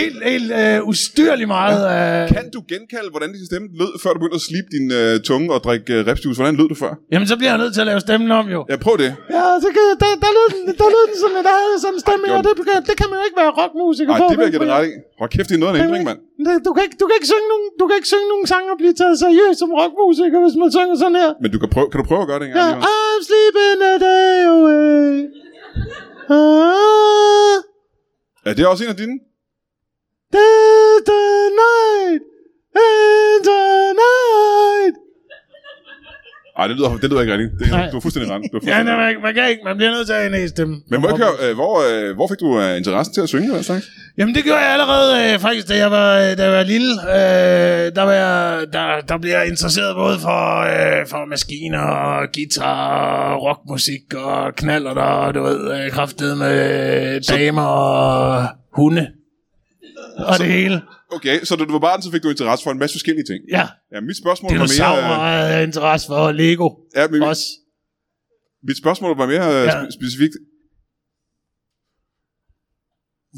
helt, 0.00 0.18
helt 0.32 0.50
øh, 0.62 0.78
ustyrligt 0.90 1.48
meget. 1.58 1.80
Øh, 1.94 2.28
Kan 2.36 2.44
du 2.54 2.60
genkalde, 2.72 3.08
hvordan 3.14 3.30
din 3.36 3.46
stemme 3.50 3.68
lød, 3.80 3.92
før 4.02 4.10
du 4.14 4.18
begyndte 4.22 4.38
at 4.42 4.46
slibe 4.50 4.68
din 4.76 4.86
øh, 5.00 5.12
tunge 5.28 5.46
og 5.54 5.60
drikke 5.66 5.92
øh, 5.98 6.06
repsjuice? 6.10 6.38
Hvordan 6.40 6.56
lød 6.60 6.68
du 6.74 6.74
før? 6.84 6.92
jamen 7.12 7.26
så 7.30 7.34
bliver 7.38 7.50
jeg 7.54 7.58
nødt 7.62 7.72
til 7.74 7.80
at 7.84 7.88
lave 7.92 8.00
stemmen 8.08 8.30
om 8.40 8.46
jo. 8.56 8.60
Ja, 8.70 8.76
prøv 8.86 8.94
det. 9.04 9.10
Ja, 9.36 9.44
så 9.64 9.68
kan, 9.76 9.82
der, 10.02 10.10
der, 10.24 10.30
lød 10.38 10.46
den, 10.56 10.62
der 10.80 10.85
sådan, 11.22 11.36
der 11.48 11.54
havde 11.60 11.76
sådan 11.84 11.94
en 11.96 12.00
stemme, 12.06 12.24
Ej, 12.28 12.36
og 12.38 12.42
det, 12.46 12.52
det 12.88 12.94
kan 13.00 13.06
man 13.10 13.16
jo 13.20 13.24
ikke 13.28 13.38
være 13.42 13.52
rockmusiker 13.60 14.12
Nej, 14.12 14.20
på. 14.20 14.24
det 14.30 14.36
vil 14.38 14.44
jeg 14.48 14.54
give 14.56 14.72
ret 14.76 14.86
i. 14.90 14.92
Hold 15.20 15.30
kæft, 15.34 15.48
det 15.50 15.56
er 15.58 15.62
noget 15.64 15.72
af 15.72 15.76
en 15.78 15.84
ændring, 15.88 16.04
mand. 16.10 16.18
Du 16.66 16.70
kan, 16.74 16.82
ikke, 16.86 16.96
du, 17.02 17.04
kan 17.08 17.14
ikke 17.18 17.30
synge 17.34 17.48
nogen, 17.52 17.66
du 17.80 17.84
kan 17.88 17.94
ikke 18.00 18.10
synge 18.14 18.28
nogen 18.32 18.46
sange 18.52 18.68
og 18.74 18.78
blive 18.82 18.94
taget 19.00 19.14
seriøst 19.24 19.58
som 19.62 19.70
rockmusiker, 19.80 20.38
hvis 20.44 20.56
man 20.62 20.68
synger 20.76 20.94
sådan 21.02 21.16
her. 21.22 21.30
Men 21.42 21.48
du 21.54 21.58
kan, 21.62 21.68
prøve, 21.74 21.86
kan 21.92 21.98
du 22.02 22.06
prøve 22.10 22.22
at 22.24 22.28
gøre 22.30 22.40
det 22.40 22.46
en 22.48 22.52
gang? 22.54 22.62
Ja, 22.62 22.68
Jonas? 22.74 22.86
I'm 22.96 23.20
sleeping 23.28 23.78
a 23.92 23.94
day 24.08 24.36
away. 24.54 25.10
Ah, 26.38 27.56
Er 28.48 28.52
det 28.56 28.62
også 28.72 28.82
en 28.84 28.90
af 28.94 28.98
dine? 29.02 29.16
there's 30.36 31.00
the 31.10 31.24
night, 31.64 32.22
and 32.86 33.40
the 33.50 33.66
night. 34.04 34.94
Nej, 36.58 36.66
det 36.68 36.76
lyder, 36.76 36.88
det 37.02 37.10
lyder 37.10 37.20
ikke 37.20 37.32
rigtigt. 37.32 37.52
Det, 37.58 37.70
Nej. 37.70 37.88
du 37.92 37.96
er 37.96 38.00
fuldstændig 38.00 38.32
ret. 38.32 38.42
Du 38.42 38.42
er 38.42 38.48
Ja, 38.52 38.58
fuldstændig 38.58 38.84
nej, 38.94 39.06
ret. 39.08 39.14
man, 39.14 39.22
man, 39.22 39.34
kan 39.34 39.50
ikke, 39.50 39.62
man 39.64 39.76
bliver 39.76 39.90
nødt 39.90 40.06
til 40.06 40.14
at 40.14 40.26
en 40.26 40.34
e-stemme. 40.44 40.74
Men 40.90 41.00
må 41.00 41.08
jeg 41.08 41.16
høre, 41.16 41.34
øh, 41.50 41.54
hvor, 41.54 41.74
øh, 41.88 42.14
hvor 42.14 42.26
fik 42.28 42.40
du 42.40 42.60
øh, 42.60 42.76
interessen 42.76 43.14
til 43.14 43.20
at 43.20 43.28
synge? 43.28 43.50
Hvad 43.52 43.62
slags? 43.62 43.86
Jamen 44.18 44.34
det 44.34 44.44
gjorde 44.44 44.60
jeg 44.60 44.72
allerede 44.72 45.32
øh, 45.34 45.38
faktisk, 45.38 45.68
da 45.68 45.76
jeg 45.76 45.90
var, 45.90 46.10
da 46.38 46.42
jeg 46.48 46.52
var 46.52 46.62
lille. 46.62 46.92
Øh, 47.16 47.84
der, 47.96 48.02
var 48.02 48.12
jeg, 48.12 48.66
der, 48.72 48.86
der 49.08 49.18
blev 49.18 49.30
jeg 49.32 49.46
interesseret 49.52 49.94
både 49.96 50.16
for, 50.18 50.40
øh, 50.72 51.06
for 51.12 51.24
maskiner, 51.24 51.80
og 51.80 52.26
guitar, 52.34 53.34
og 53.34 53.42
rockmusik 53.42 54.14
og 54.14 54.54
knaller 54.54 54.94
der, 54.94 55.32
du 55.32 55.42
ved, 55.42 55.60
øh, 55.84 55.90
kraftet 55.90 56.38
med 56.38 56.56
damer 57.20 57.62
og 57.62 58.46
hunde. 58.76 59.06
Og 60.18 60.38
det 60.38 60.46
hele. 60.46 60.80
Okay, 61.12 61.44
så 61.44 61.56
da 61.56 61.64
du 61.64 61.72
var 61.72 61.78
barn, 61.78 62.02
så 62.02 62.10
fik 62.10 62.22
du 62.22 62.30
interesse 62.30 62.62
for 62.64 62.70
en 62.70 62.78
masse 62.78 62.94
forskellige 62.94 63.24
ting. 63.24 63.40
Ja, 63.50 63.68
Ja, 63.92 64.00
mit 64.00 64.16
spørgsmål 64.22 64.48
var 64.52 64.56
dinosaurer 64.56 65.02
mere... 65.02 65.12
Øh, 65.12 65.18
havde 65.20 65.54
jeg 65.54 65.62
interesse 65.62 66.06
for, 66.06 66.32
Lego 66.32 66.68
ja, 66.96 67.08
men, 67.08 67.22
også. 67.22 67.42
mit 68.68 68.78
spørgsmål 68.78 69.16
var 69.16 69.26
mere 69.26 69.46
øh, 69.56 69.64
Ja. 69.66 69.82
spe- 69.84 69.90
specifikt. 69.98 70.34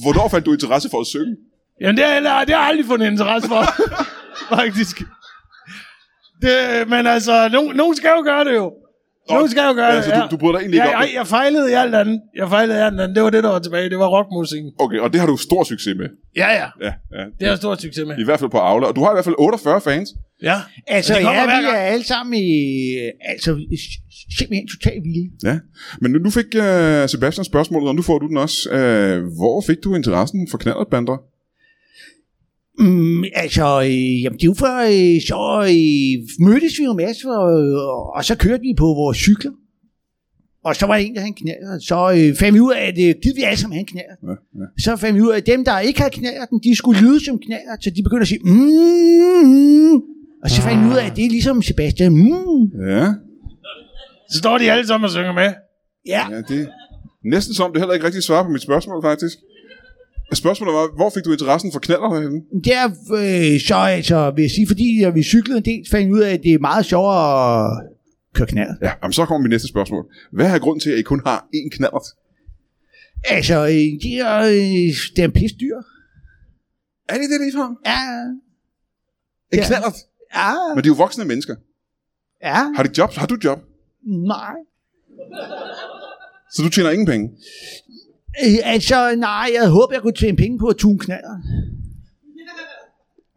Hvornår 0.02 0.28
fandt 0.28 0.46
du 0.46 0.52
interesse 0.52 0.88
for 0.90 1.00
at 1.00 1.06
synge? 1.06 1.37
Jamen, 1.80 1.96
det 1.96 2.04
har, 2.04 2.12
jeg, 2.12 2.22
det 2.22 2.30
har 2.54 2.62
jeg 2.62 2.68
aldrig 2.68 2.87
fundet 2.87 3.06
interesse 3.10 3.48
for, 3.48 3.62
faktisk. 4.56 4.96
Det, 6.42 6.88
men 6.88 7.06
altså, 7.06 7.48
nogen, 7.48 7.76
nogen 7.76 7.96
skal 7.96 8.11
jo 8.16 8.22
gøre 8.22 8.44
det 8.44 8.54
jo. 8.54 8.72
Nogen 9.30 9.50
skal 9.50 9.62
jo 9.68 9.72
gøre 9.72 9.90
Altså, 9.96 10.10
det, 10.10 10.22
du, 10.30 10.36
du 10.36 10.36
bryder 10.36 10.52
dig 10.52 10.60
egentlig 10.60 10.78
Ja, 10.78 10.84
ikke 10.84 10.96
om 10.96 11.02
jeg, 11.02 11.10
jeg 11.14 11.26
fejlede 11.26 11.70
i 11.70 11.74
alt 11.74 11.94
andet. 11.94 12.20
Jeg 12.36 12.48
fejlede 12.48 12.78
i 12.78 12.82
alt 12.82 13.00
andet. 13.00 13.16
Det 13.16 13.22
var 13.22 13.30
det, 13.30 13.44
der 13.44 13.50
var 13.50 13.58
tilbage. 13.58 13.90
Det 13.90 13.98
var 13.98 14.08
rockmusikken. 14.16 14.70
Okay, 14.78 14.98
og 14.98 15.12
det 15.12 15.20
har 15.20 15.26
du 15.26 15.36
stor 15.36 15.64
succes 15.64 15.94
med. 15.96 16.08
Ja, 16.36 16.48
ja. 16.60 16.66
Ja, 16.86 16.92
ja. 17.18 17.24
Det 17.24 17.42
har 17.46 17.48
jeg 17.48 17.56
stor 17.56 17.74
succes 17.74 18.06
med. 18.06 18.18
I 18.18 18.24
hvert 18.24 18.40
fald 18.40 18.50
på 18.50 18.58
Aula. 18.58 18.86
Og 18.86 18.96
du 18.96 19.00
har 19.04 19.10
i 19.10 19.14
hvert 19.14 19.24
fald 19.24 19.34
48 19.38 19.80
fans. 19.80 20.08
Ja. 20.42 20.58
Altså, 20.86 21.14
ja, 21.14 21.18
vi 21.18 21.50
gang. 21.50 21.66
er 21.66 21.78
alle 21.94 22.04
sammen 22.04 22.34
i, 22.34 22.50
altså, 23.30 23.50
simpelthen 24.38 24.68
totalt 24.68 25.02
vilde. 25.04 25.30
Ja. 25.44 25.58
Men 26.00 26.12
nu, 26.12 26.18
nu 26.18 26.30
fik 26.30 26.46
uh, 26.54 27.08
Sebastian 27.08 27.44
spørgsmålet, 27.44 27.88
og 27.88 27.94
nu 27.94 28.02
får 28.02 28.18
du 28.18 28.26
den 28.28 28.36
også. 28.36 28.58
Uh, 28.70 29.36
hvor 29.38 29.64
fik 29.66 29.76
du 29.84 29.94
interessen 29.94 30.48
for 30.50 30.58
knallertbander? 30.58 31.16
Mm, 32.78 33.24
altså, 33.34 33.80
øh, 33.82 34.22
jamen, 34.22 34.38
det 34.38 34.44
jo 34.44 34.54
for, 34.54 34.76
øh, 34.92 35.20
så 35.30 35.40
øh, 35.74 36.46
mødtes 36.46 36.78
vi 36.78 36.84
jo 36.84 36.92
masser, 36.92 37.30
og, 37.30 38.14
og 38.16 38.24
så 38.24 38.34
kørte 38.36 38.62
vi 38.62 38.74
på 38.78 38.84
vores 38.84 39.18
cykler. 39.18 39.52
Og 40.64 40.76
så 40.76 40.86
var 40.86 40.94
der 40.94 41.04
en, 41.04 41.14
der 41.14 41.20
havde 41.20 41.28
en 41.28 41.34
knæder. 41.34 41.78
Så 41.78 41.98
øh, 42.16 42.36
fandt 42.36 42.54
vi 42.54 42.60
ud 42.60 42.72
af, 42.72 42.86
at 42.86 42.98
øh, 42.98 43.14
givet 43.22 43.36
vi 43.36 43.42
alle 43.42 43.60
sammen 43.60 43.74
have 43.76 43.86
en. 43.92 43.98
Ja, 43.98 44.30
ja. 44.60 44.66
Så 44.78 44.96
fandt 44.96 45.16
vi 45.16 45.20
ud 45.20 45.30
af, 45.30 45.36
at 45.36 45.46
dem, 45.46 45.64
der 45.64 45.78
ikke 45.78 46.00
havde 46.00 46.14
knæder, 46.14 46.46
de 46.64 46.76
skulle 46.76 47.00
lyde 47.00 47.24
som 47.24 47.38
knæder. 47.38 47.74
Så 47.80 47.90
de 47.90 48.02
begyndte 48.02 48.22
at 48.22 48.28
sige, 48.28 48.40
mm, 48.44 49.94
og 50.42 50.50
så 50.50 50.62
fandt 50.62 50.84
vi 50.84 50.88
ud 50.90 50.96
af, 50.96 51.06
at 51.06 51.16
det 51.16 51.24
er 51.24 51.30
ligesom 51.30 51.62
Sebastian. 51.62 52.12
Mm. 52.12 52.62
Ja, 52.88 53.06
Så 54.30 54.38
står 54.38 54.58
de 54.58 54.72
alle 54.72 54.86
sammen 54.86 55.04
og 55.04 55.10
synger 55.10 55.32
med. 55.32 55.50
Ja, 56.06 56.22
ja 56.30 56.40
det 56.48 56.68
næsten 57.24 57.54
som, 57.54 57.72
det 57.72 57.80
heller 57.80 57.94
ikke 57.94 58.06
rigtig 58.06 58.22
svar 58.22 58.42
på 58.42 58.48
mit 58.48 58.62
spørgsmål, 58.62 59.02
faktisk. 59.02 59.38
Spørgsmålet 60.34 60.74
var, 60.74 60.94
hvor 60.96 61.10
fik 61.10 61.24
du 61.24 61.32
interessen 61.32 61.72
for 61.72 61.78
knaller 61.78 62.20
henne? 62.20 62.40
det 62.64 62.74
er 62.74 62.86
øh, 63.54 63.60
så 63.60 63.74
altså, 63.74 64.30
vil 64.30 64.42
jeg 64.42 64.50
sige, 64.50 64.66
fordi 64.66 65.02
at 65.02 65.14
vi 65.14 65.22
cyklede 65.22 65.58
en 65.58 65.64
del, 65.64 65.84
fandt 65.90 66.12
ud 66.12 66.20
af, 66.20 66.32
at 66.34 66.40
det 66.42 66.52
er 66.54 66.58
meget 66.58 66.86
sjovere 66.86 67.66
at 67.66 67.86
køre 68.34 68.46
knæder. 68.46 68.74
Ja, 68.82 68.92
jamen, 69.02 69.12
så 69.12 69.26
kommer 69.26 69.42
mit 69.42 69.50
næste 69.50 69.68
spørgsmål. 69.68 70.04
Hvad 70.32 70.46
er 70.54 70.58
grunden 70.58 70.80
til, 70.80 70.90
at 70.90 70.98
I 70.98 71.02
kun 71.02 71.20
har 71.26 71.46
én 71.56 71.68
knallert? 71.76 72.02
Altså, 73.24 73.54
øh, 73.66 74.00
det 74.02 74.14
er, 74.14 74.38
øh, 74.38 74.94
det 75.16 75.18
er 75.18 75.24
en 75.24 75.32
pis 75.32 75.52
dyr. 75.52 75.76
Er 77.08 77.14
det 77.14 77.26
det, 77.30 77.40
ligefrem? 77.40 77.76
Ja, 77.86 78.00
En 79.52 79.58
Ja. 79.58 79.66
knallert? 79.66 79.96
ja, 80.34 80.52
Men 80.74 80.84
de 80.84 80.88
er 80.88 80.92
jo 80.92 80.94
voksne 80.94 81.24
mennesker. 81.24 81.54
ja, 82.42 82.54
Har 82.76 82.82
de 82.82 82.90
jobs? 82.98 83.16
Har 83.16 83.26
du 83.26 83.36
job? 83.44 83.58
nej. 84.06 84.54
Så 86.52 86.62
du 86.62 86.68
tjener 86.70 86.90
ingen 86.90 87.06
penge? 87.06 87.30
Øh, 88.46 88.59
altså, 88.74 89.14
nej, 89.16 89.46
jeg 89.61 89.68
håber, 89.68 89.92
jeg 89.94 90.03
kunne 90.03 90.12
tjene 90.12 90.37
penge 90.37 90.59
på 90.59 90.66
at 90.66 90.77
tune 90.77 90.98
knaller. 90.98 91.35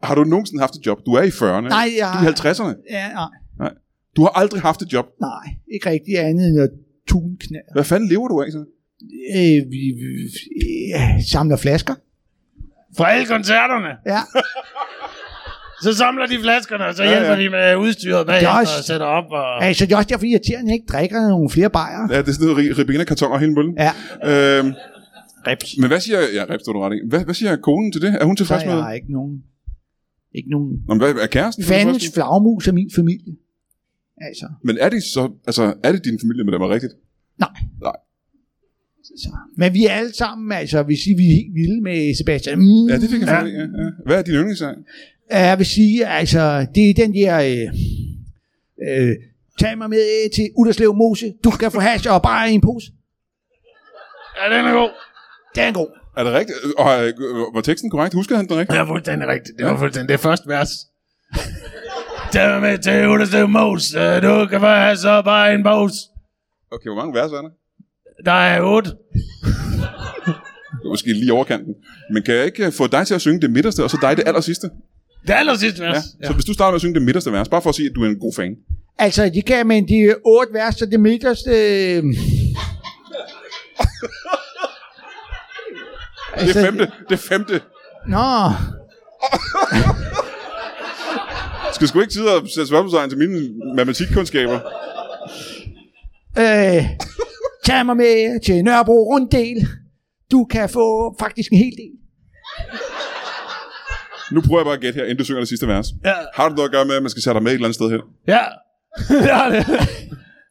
Har 0.02 0.14
du 0.14 0.24
nogensinde 0.24 0.60
haft 0.60 0.74
et 0.74 0.86
job? 0.86 0.98
Du 1.06 1.12
er 1.12 1.22
i 1.22 1.28
40'erne. 1.28 1.68
Nej, 1.68 1.88
jeg 1.98 2.10
Du 2.20 2.26
er 2.26 2.30
i 2.30 2.32
50'erne. 2.32 2.74
Ja, 2.90 3.08
nej, 3.12 3.28
Nej. 3.58 3.72
Du 4.16 4.22
har 4.22 4.28
aldrig 4.28 4.60
haft 4.62 4.82
et 4.82 4.92
job. 4.92 5.06
nej, 5.20 5.54
ikke 5.74 5.90
rigtig 5.90 6.18
andet 6.18 6.46
end 6.48 6.60
at 6.60 6.70
tune 7.08 7.36
knaller. 7.40 7.72
Hvad 7.74 7.84
fanden 7.84 8.08
lever 8.08 8.28
du 8.28 8.40
af 8.42 8.52
så? 8.52 8.64
Øh, 9.36 9.70
vi, 9.72 9.80
vi 10.00 10.30
ja, 10.94 11.16
samler 11.32 11.56
flasker. 11.56 11.94
Fra 12.96 13.10
alle 13.12 13.26
koncerterne. 13.26 13.88
Ja, 14.06 14.20
Så 15.82 15.94
samler 15.94 16.26
de 16.26 16.38
flaskerne, 16.42 16.84
og 16.86 16.94
så 16.94 17.02
Ja, 17.02 17.08
hjælper 17.10 17.34
ja. 17.34 17.42
de 17.42 17.48
med 17.50 17.76
udstyret 17.76 18.26
bagefter 18.26 18.48
også- 18.60 18.78
og 18.78 18.84
sætter 18.84 19.06
op. 19.06 19.24
Og... 19.30 19.64
altså, 19.64 19.86
det 19.86 19.92
er 19.92 19.96
også 19.96 20.08
derfor 20.08 20.24
irriterende, 20.24 20.72
ikke 20.72 20.86
drikker 20.92 21.28
nogle 21.28 21.50
flere 21.50 21.70
bajer. 21.70 22.08
Ja, 22.10 22.18
det 22.18 22.28
er 22.28 22.32
sådan 22.32 22.46
noget 22.48 22.70
ri- 22.70 22.78
ribena-kartoner 22.78 23.38
hele 23.38 23.52
møllen. 23.52 23.76
Ja, 23.78 23.92
Øhm, 24.58 24.72
reps. 25.46 25.76
men 25.78 25.88
hvad 25.88 26.00
siger... 26.00 26.18
Ja, 26.34 26.58
står 26.58 26.72
du 26.72 26.80
ret 26.80 26.96
i. 26.96 27.00
Hvad, 27.08 27.24
hvad 27.24 27.34
siger 27.34 27.56
konen 27.56 27.92
til 27.92 28.02
det? 28.02 28.16
Er 28.20 28.24
hun 28.24 28.36
tilfreds 28.36 28.64
med 28.64 28.72
jeg 28.72 28.76
det? 28.76 28.84
har 28.84 28.92
ikke 28.92 29.12
nogen, 29.12 29.42
ikke 30.34 30.50
nogen 30.50 30.82
Nå, 30.88 30.94
men 30.94 30.98
hvad, 30.98 31.14
er 31.22 31.26
kæresten 31.26 31.64
fandens 31.64 32.10
flagmus 32.14 32.68
af 32.68 32.74
min 32.74 32.90
familie. 32.94 33.32
Altså, 34.16 34.46
Men 34.64 34.78
er 34.80 34.88
det 34.88 35.02
så... 35.02 35.32
Altså, 35.46 35.74
er 35.84 35.92
det 35.92 36.04
din 36.04 36.18
familie 36.20 36.44
med 36.44 36.52
dem 36.52 36.62
er 36.62 36.70
rigtigt? 36.70 36.92
nej. 37.38 37.48
Nej. 37.80 37.96
Så. 39.16 39.28
Men 39.56 39.74
vi 39.74 39.86
er 39.86 39.90
alle 39.90 40.14
sammen, 40.14 40.52
altså, 40.52 40.82
hvis 40.82 41.06
I 41.06 41.14
vi 41.14 41.22
er 41.30 41.34
helt 41.34 41.54
vilde 41.54 41.82
med 41.82 42.14
Sebastian. 42.14 42.58
Mm, 42.58 42.88
Ja, 42.88 42.96
det 42.98 43.10
fik 43.10 43.20
jeg 43.20 43.28
Ja. 43.28 43.34
ja. 43.34 43.58
ja, 43.60 43.84
ja. 43.84 43.90
Hvad 44.06 44.18
er 44.18 44.22
din 44.22 44.34
yndlingssang? 44.34 44.76
Jeg 45.30 45.58
vil 45.58 45.66
sige, 45.66 46.06
altså, 46.06 46.66
det 46.74 46.90
er 46.90 46.94
den 46.94 47.14
der... 47.14 47.34
Øh, 47.40 49.08
øh, 49.08 49.16
tag 49.60 49.78
mig 49.78 49.90
med 49.90 50.30
til 50.34 50.50
Udderslev 50.58 50.94
Mose. 50.94 51.32
Du 51.44 51.50
kan 51.50 51.70
få 51.72 51.80
hash 51.80 52.06
og 52.10 52.22
bare 52.22 52.50
en 52.50 52.60
pose. 52.60 52.92
Ja, 54.38 54.56
den 54.56 54.66
er 54.66 54.72
god. 54.72 54.90
Det 55.54 55.62
er 55.62 55.72
god. 55.72 55.86
Er 56.16 56.24
det 56.24 56.32
rigtigt? 56.32 56.58
Og 56.78 57.06
øh, 57.06 57.12
var 57.54 57.60
teksten 57.60 57.90
korrekt? 57.90 58.14
Husker 58.14 58.36
han 58.36 58.46
den 58.48 58.56
rigtigt? 58.56 58.70
Det 58.70 58.78
var 58.80 58.86
fuldstændig 58.86 59.28
rigtigt. 59.28 59.58
Det 59.58 59.66
var 59.66 59.78
fuldstændig 59.78 60.08
det 60.08 60.14
er 60.14 60.18
første 60.18 60.48
vers. 60.48 60.68
Tag 62.32 62.60
med 62.60 62.78
til 62.78 63.08
Udderslev 63.08 63.48
Mos. 63.48 63.94
Øh, 63.94 64.22
Du 64.22 64.46
kan 64.50 64.60
få 64.60 64.66
have 64.66 64.96
så 64.96 65.22
bare 65.24 65.54
en 65.54 65.62
bos. 65.62 65.92
Okay, 66.72 66.88
hvor 66.88 66.94
mange 66.94 67.14
vers 67.14 67.30
er 67.32 67.42
der? 67.42 67.50
Der 68.24 68.32
er 68.32 68.62
otte. 68.62 68.90
Det 70.70 70.84
var 70.84 70.88
måske 70.88 71.12
lige 71.12 71.32
overkanten. 71.32 71.74
Men 72.12 72.22
kan 72.22 72.34
jeg 72.34 72.44
ikke 72.44 72.66
øh, 72.66 72.72
få 72.72 72.86
dig 72.86 73.06
til 73.06 73.14
at 73.14 73.20
synge 73.20 73.40
det 73.40 73.50
midterste, 73.50 73.84
og 73.84 73.90
så 73.90 73.98
dig 74.00 74.16
det 74.16 74.22
aller 74.26 74.40
sidste? 74.40 74.70
Det 75.26 75.32
aller 75.32 75.56
sidste 75.56 75.82
vers. 75.82 75.94
Ja. 75.94 76.00
Ja. 76.22 76.26
Så 76.26 76.32
hvis 76.32 76.44
du 76.44 76.52
starter 76.54 76.70
med 76.70 76.74
at 76.76 76.80
synge 76.80 76.94
det 76.94 77.02
midterste 77.02 77.32
vers, 77.32 77.48
bare 77.48 77.62
for 77.62 77.68
at 77.70 77.74
sige, 77.74 77.88
at 77.88 77.94
du 77.94 78.02
er 78.04 78.08
en 78.08 78.18
god 78.18 78.32
fan. 78.36 78.54
Altså, 78.98 79.30
de 79.34 79.42
kan, 79.42 79.66
men 79.66 79.88
de 79.88 79.94
er 79.94 80.14
otte 80.24 80.52
vers, 80.52 80.74
så 80.74 80.86
det 80.86 81.00
midterste... 81.00 81.52
Øh, 86.42 86.48
Det 86.54 86.64
femte. 86.66 86.90
Det 87.08 87.18
femte. 87.18 87.60
Nå, 88.08 88.22
Skal 91.74 91.88
sgu 91.88 92.00
ikke 92.00 92.12
sidde 92.12 92.34
og 92.36 92.48
sætte 92.54 92.68
spørgsmålstegn 92.68 93.10
til 93.10 93.18
mine 93.18 93.48
matematikkundskaber. 93.76 94.60
øh, 96.38 96.84
tag 97.64 97.86
mig 97.86 97.96
med 97.96 98.40
til 98.44 98.64
Nørrebro 98.64 98.92
Runddel. 99.14 99.68
Du 100.32 100.44
kan 100.44 100.68
få 100.68 101.16
faktisk 101.20 101.52
en 101.52 101.58
hel 101.58 101.72
del. 101.76 101.90
Nu 104.32 104.40
prøver 104.40 104.60
jeg 104.60 104.64
bare 104.64 104.74
at 104.74 104.80
gætte 104.80 104.96
her, 104.96 105.04
inden 105.04 105.16
du 105.18 105.24
synger 105.24 105.40
det 105.40 105.48
sidste 105.48 105.68
vers. 105.68 105.86
Ja, 106.04 106.14
Har 106.34 106.48
du 106.48 106.54
noget 106.54 106.68
at 106.68 106.72
gøre 106.72 106.84
med, 106.84 106.94
at 106.96 107.02
man 107.02 107.10
skal 107.10 107.22
sætte 107.22 107.34
dig 107.34 107.42
med 107.42 107.50
et 107.52 107.54
eller 107.54 107.66
andet 107.66 107.74
sted 107.74 107.90
hen? 107.90 108.00
ja. 108.28 108.40
ja 109.32 109.56
det, 109.56 109.66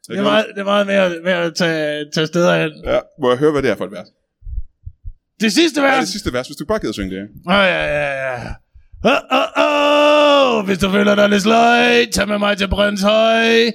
det, 0.08 0.17
er 0.17 0.21
meget, 0.23 0.45
det 0.56 0.62
er 0.62 0.63
meget 0.63 0.88
mere, 0.88 1.12
mere 1.23 1.43
at 1.43 1.56
tage, 1.56 2.06
tage 2.13 2.27
steder 2.27 2.62
hen. 2.62 2.71
Ja, 2.86 2.99
må 3.21 3.30
jeg 3.30 3.38
høre, 3.38 3.51
hvad 3.51 3.62
det 3.62 3.69
er 3.71 3.75
for 3.75 3.86
et 3.86 3.91
vers? 3.91 4.08
Det 5.41 5.54
sidste 5.54 5.82
Ja, 5.82 5.88
vers. 5.88 5.99
det 5.99 6.10
sidste 6.12 6.34
vers, 6.34 6.47
hvis 6.47 6.56
du 6.58 6.65
bare 6.65 6.80
gider 6.80 6.93
synge 6.93 7.15
det. 7.15 7.23
Åh, 7.47 7.54
ja, 7.54 7.86
ja, 7.86 8.32
ja. 8.32 8.36
Åh, 9.06 9.12
åh, 9.32 10.58
åh, 10.58 10.65
hvis 10.65 10.77
du 10.77 10.91
føler 10.91 11.15
dig 11.15 11.30
lidt 11.30 11.41
sløj, 11.41 12.06
tag 12.13 12.27
med 12.27 12.38
mig 12.39 12.58
til 12.58 12.67
Brøndshøj. 12.67 13.71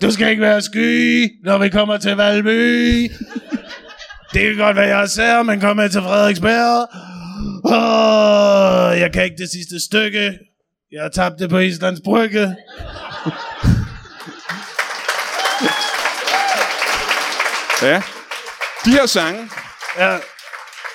du 0.02 0.10
skal 0.10 0.30
ikke 0.30 0.42
være 0.42 0.62
sky, 0.62 1.28
når 1.44 1.58
vi 1.58 1.68
kommer 1.68 1.96
til 1.96 2.16
Valby. 2.16 3.02
Det 4.32 4.42
kan 4.42 4.56
godt 4.56 4.76
være, 4.76 4.86
jeg 4.86 5.02
er 5.02 5.06
sær, 5.06 5.42
men 5.42 5.60
kom 5.60 5.76
med 5.76 5.88
til 5.88 6.00
Frederiksberg. 6.00 6.88
Åh, 7.64 9.00
jeg 9.00 9.12
kan 9.12 9.24
ikke 9.24 9.36
det 9.38 9.50
sidste 9.50 9.80
stykke. 9.84 10.38
Jeg 10.92 11.02
har 11.02 11.08
tabt 11.08 11.38
det 11.38 11.50
på 11.50 11.58
Islands 11.58 12.00
Brygge. 12.04 12.56
Ja. 17.82 18.02
De 18.84 18.90
her 18.90 19.06
sange, 19.06 19.40
Ja, 19.98 20.16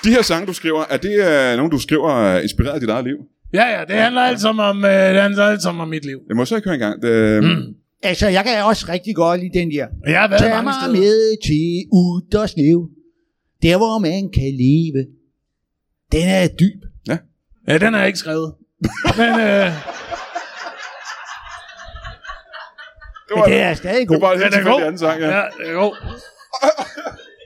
de 0.04 0.10
her 0.10 0.22
sange, 0.22 0.46
du 0.46 0.52
skriver, 0.52 0.84
er 0.90 0.96
det 0.96 1.18
uh, 1.52 1.56
nogle, 1.56 1.70
du 1.70 1.78
skriver 1.78 2.36
uh, 2.36 2.42
inspireret 2.42 2.74
af 2.74 2.80
dit 2.80 2.88
eget 2.88 3.04
liv? 3.04 3.16
ja, 3.52 3.78
ja 3.78 3.84
det 3.84 3.96
handler 3.96 4.22
alt 4.22 4.40
sammen 4.40 4.64
om, 4.64 4.84
øh, 4.84 4.90
det 5.14 5.22
handler 5.22 5.44
alt 5.46 5.62
sammen 5.62 5.80
om 5.82 5.88
mit 5.88 6.04
liv. 6.04 6.18
Det 6.28 6.36
må 6.36 6.42
jeg 6.42 6.46
så 6.48 6.56
ikke 6.56 6.68
høre 6.68 6.74
engang. 6.74 7.02
Det, 7.02 7.44
mm. 7.44 7.74
Altså, 8.02 8.28
jeg 8.28 8.44
kan 8.44 8.64
også 8.64 8.86
rigtig 8.88 9.14
godt 9.16 9.40
lide 9.40 9.58
den 9.58 9.70
der. 9.70 9.86
Og 10.06 10.10
Jeg 10.10 10.20
har 10.20 10.28
været 10.28 10.40
Tag 10.42 10.64
mig 10.64 10.74
steder. 10.82 10.92
med 10.92 11.36
til 11.46 11.88
Uderslev. 11.92 12.88
Der, 13.62 13.76
hvor 13.76 13.98
man 13.98 14.30
kan 14.34 14.50
leve. 14.64 15.06
Den 16.12 16.28
er 16.28 16.48
dyb. 16.60 16.82
Ja, 17.68 17.78
den 17.78 17.92
har 17.92 17.98
jeg 18.00 18.06
ikke 18.06 18.18
skrevet. 18.18 18.54
Men, 19.16 19.30
øh, 19.40 19.66
det, 23.28 23.36
Men 23.36 23.44
det 23.46 23.60
er 23.60 23.74
stadig 23.74 24.00
det 24.00 24.08
god. 24.08 24.20
var 24.20 24.32
en 24.32 24.40
helt 24.40 24.52
Den 24.54 24.66
er 24.66 24.70
god. 24.72 24.80
anden 24.82 24.98
sang, 24.98 25.20
ja. 25.20 25.36
Ja, 25.36 25.42
det 25.58 25.68
er 25.70 25.74
god. 25.74 25.94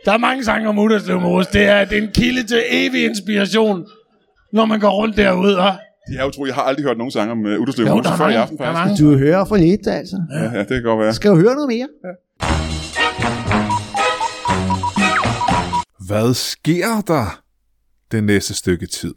Der 0.05 0.12
er 0.12 0.19
mange 0.19 0.45
sange 0.45 0.69
om 0.69 0.79
Udderslev 0.79 1.21
Mose. 1.21 1.49
Det 1.53 1.64
er, 1.64 1.85
det 1.85 1.99
er 1.99 2.03
en 2.03 2.11
kilde 2.14 2.47
til 2.47 2.62
evig 2.71 3.05
inspiration, 3.05 3.87
når 4.53 4.64
man 4.64 4.81
går 4.81 4.90
rundt 4.90 5.16
derude. 5.16 5.59
Og 5.59 5.73
Det 6.09 6.21
er 6.21 6.25
utroligt. 6.25 6.57
Jeg 6.57 6.62
har 6.62 6.69
aldrig 6.69 6.85
hørt 6.87 6.99
nogen 6.99 7.11
sange 7.11 7.33
om 7.33 7.38
uh, 7.38 7.45
Udderslev 7.45 7.87
Mose 7.87 8.09
før 8.09 8.14
i 8.14 8.19
mange. 8.19 8.38
aften, 8.38 8.59
Der 8.59 8.64
er 8.64 8.75
faktisk. 8.75 9.03
mange. 9.05 9.12
Du 9.14 9.19
hører 9.19 9.45
for 9.45 9.57
lidt, 9.57 9.87
altså. 9.87 10.16
Ja, 10.33 10.42
ja, 10.42 10.59
det 10.59 10.69
kan 10.69 10.83
godt 10.83 11.01
være. 11.01 11.14
Skal 11.14 11.31
du 11.31 11.37
høre 11.37 11.55
noget 11.55 11.69
mere? 11.69 11.88
Hvad 16.07 16.35
sker 16.35 17.01
der 17.07 17.40
det 18.12 18.25
næste 18.25 18.55
stykke 18.55 18.87
tid? 18.87 19.14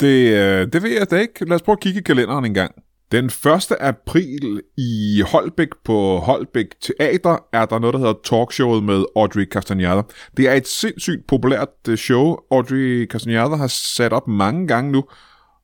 Det, 0.00 0.28
øh, 0.32 0.68
det 0.72 0.82
ved 0.82 0.90
jeg 0.90 1.10
da 1.10 1.16
ikke. 1.16 1.44
Lad 1.48 1.54
os 1.54 1.62
prøve 1.62 1.76
at 1.76 1.80
kigge 1.80 2.00
i 2.00 2.02
kalenderen 2.02 2.44
en 2.44 2.54
gang. 2.54 2.72
Den 3.12 3.24
1. 3.24 3.72
april 3.80 4.62
i 4.76 5.22
Holbæk 5.26 5.68
på 5.84 6.16
Holbæk 6.18 6.66
Teater 6.82 7.36
er 7.52 7.66
der 7.66 7.78
noget, 7.78 7.94
der 7.94 7.98
hedder 7.98 8.14
Talkshowet 8.24 8.84
med 8.84 9.04
Audrey 9.16 9.44
Castaneda. 9.44 10.02
Det 10.36 10.48
er 10.48 10.52
et 10.52 10.68
sindssygt 10.68 11.26
populært 11.26 11.68
øh, 11.88 11.96
show, 11.96 12.36
Audrey 12.50 13.06
Castaneda 13.06 13.56
har 13.56 13.66
sat 13.66 14.12
op 14.12 14.28
mange 14.28 14.66
gange 14.66 14.92
nu. 14.92 15.04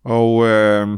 Og 0.05 0.47
øh, 0.47 0.89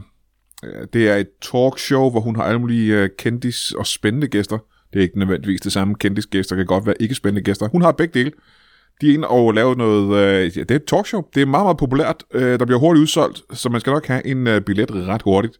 øh, 0.64 0.86
det 0.92 1.08
er 1.08 1.16
et 1.16 1.28
talkshow, 1.42 2.10
hvor 2.10 2.20
hun 2.20 2.36
har 2.36 2.42
alle 2.42 2.60
mulige 2.60 2.94
øh, 2.94 3.08
kendis 3.18 3.72
og 3.72 3.86
spændende 3.86 4.28
gæster. 4.28 4.58
Det 4.92 4.98
er 4.98 5.02
ikke 5.02 5.18
nødvendigvis 5.18 5.60
det 5.60 5.72
samme 5.72 5.94
kendisgæster, 5.94 6.56
kan 6.56 6.66
godt 6.66 6.86
være 6.86 7.02
ikke 7.02 7.14
spændende 7.14 7.44
gæster. 7.44 7.68
Hun 7.68 7.82
har 7.82 7.92
begge 7.92 8.18
dele. 8.18 8.32
De 9.00 9.10
er 9.10 9.14
inde 9.14 9.28
og 9.28 9.54
lavet 9.54 9.78
noget... 9.78 10.16
Øh, 10.16 10.56
ja, 10.56 10.62
det 10.62 10.70
er 10.70 10.76
et 10.76 10.84
talkshow. 10.84 11.22
Det 11.34 11.42
er 11.42 11.46
meget, 11.46 11.64
meget 11.64 11.76
populært. 11.76 12.24
Øh, 12.34 12.58
der 12.58 12.64
bliver 12.64 12.78
hurtigt 12.78 13.02
udsolgt, 13.02 13.42
så 13.52 13.68
man 13.68 13.80
skal 13.80 13.90
nok 13.90 14.06
have 14.06 14.26
en 14.26 14.46
øh, 14.46 14.60
billet 14.60 14.90
ret 14.90 15.22
hurtigt. 15.22 15.58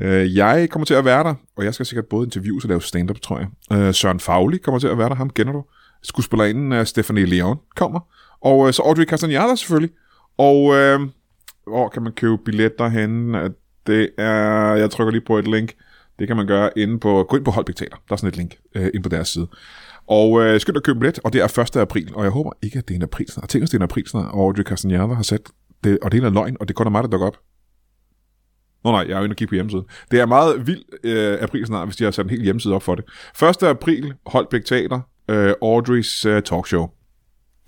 Øh, 0.00 0.36
jeg 0.36 0.70
kommer 0.70 0.86
til 0.86 0.94
at 0.94 1.04
være 1.04 1.24
der, 1.24 1.34
og 1.56 1.64
jeg 1.64 1.74
skal 1.74 1.86
sikkert 1.86 2.06
både 2.06 2.26
interviews 2.26 2.64
og 2.64 2.68
lave 2.68 2.82
stand-up, 2.82 3.20
tror 3.20 3.38
jeg. 3.38 3.78
Øh, 3.78 3.94
Søren 3.94 4.20
Fagli 4.20 4.58
kommer 4.58 4.78
til 4.78 4.86
at 4.86 4.98
være 4.98 5.08
der, 5.08 5.14
ham 5.14 5.30
kender 5.30 5.52
du. 5.52 5.64
Skuespillerinden 6.02 6.72
uh, 6.72 6.84
Stephanie 6.84 7.24
Leon 7.24 7.58
kommer. 7.76 8.00
Og 8.40 8.66
øh, 8.66 8.72
så 8.72 8.82
Audrey 8.82 9.04
Castaneda 9.04 9.54
selvfølgelig. 9.54 9.94
Og 10.38 10.74
øh, 10.76 11.00
hvor 11.66 11.88
kan 11.88 12.02
man 12.02 12.12
købe 12.12 12.38
billetter 12.38 12.88
henne? 12.88 13.50
Det 13.86 14.10
er... 14.18 14.74
Jeg 14.74 14.90
trykker 14.90 15.10
lige 15.10 15.24
på 15.26 15.38
et 15.38 15.48
link. 15.48 15.72
Det 16.18 16.26
kan 16.26 16.36
man 16.36 16.46
gøre 16.46 16.70
inde 16.76 16.98
på... 16.98 17.26
Gå 17.28 17.36
ind 17.36 17.44
på 17.44 17.50
Holbæk 17.50 17.76
Teater. 17.76 17.96
Der 18.08 18.12
er 18.12 18.16
sådan 18.16 18.28
et 18.28 18.36
link 18.36 18.56
øh, 18.74 18.90
inde 18.94 19.02
på 19.02 19.08
deres 19.08 19.28
side. 19.28 19.46
Og 20.06 20.42
øh, 20.42 20.60
skynd 20.60 20.76
at 20.76 20.82
købe 20.82 20.98
billet, 20.98 21.18
og 21.24 21.32
det 21.32 21.40
er 21.40 21.58
1. 21.58 21.76
april. 21.76 22.12
Og 22.14 22.24
jeg 22.24 22.30
håber 22.30 22.52
ikke, 22.62 22.78
at 22.78 22.88
det 22.88 22.94
er 22.94 22.98
en 22.98 23.02
april 23.02 23.30
snart. 23.30 23.48
Tænk, 23.48 23.62
at 23.62 23.68
det 23.68 23.74
er 23.74 23.78
en 23.78 23.82
aprilsnart 23.82 24.34
og 24.34 24.40
Audrey 24.40 24.62
Castaneda 24.62 25.06
har 25.06 25.22
sat 25.22 25.40
det, 25.84 25.98
og 26.02 26.12
det 26.12 26.24
er 26.24 26.30
løgn, 26.30 26.56
og 26.60 26.68
det 26.68 26.76
kun 26.76 26.92
mig, 26.92 27.02
der 27.02 27.08
dukker 27.08 27.26
op. 27.26 27.36
Nå 28.84 28.90
nej, 28.90 29.04
jeg 29.08 29.12
er 29.12 29.18
jo 29.18 29.24
inde 29.24 29.32
og 29.32 29.36
kigge 29.36 29.50
på 29.50 29.54
hjemmesiden. 29.54 29.84
Det 30.10 30.20
er 30.20 30.26
meget 30.26 30.66
vild 30.66 30.82
øh, 31.04 31.38
april 31.40 31.66
snart, 31.66 31.88
hvis 31.88 31.96
de 31.96 32.04
har 32.04 32.10
sat 32.10 32.24
en 32.24 32.30
hel 32.30 32.42
hjemmeside 32.42 32.74
op 32.74 32.82
for 32.82 32.94
det. 32.94 33.04
1. 33.62 33.62
april, 33.62 34.14
Holbæk 34.26 34.64
Teater, 34.64 35.00
øh, 35.28 35.54
Audreys 35.62 36.24
øh, 36.24 36.42
talkshow. 36.42 36.86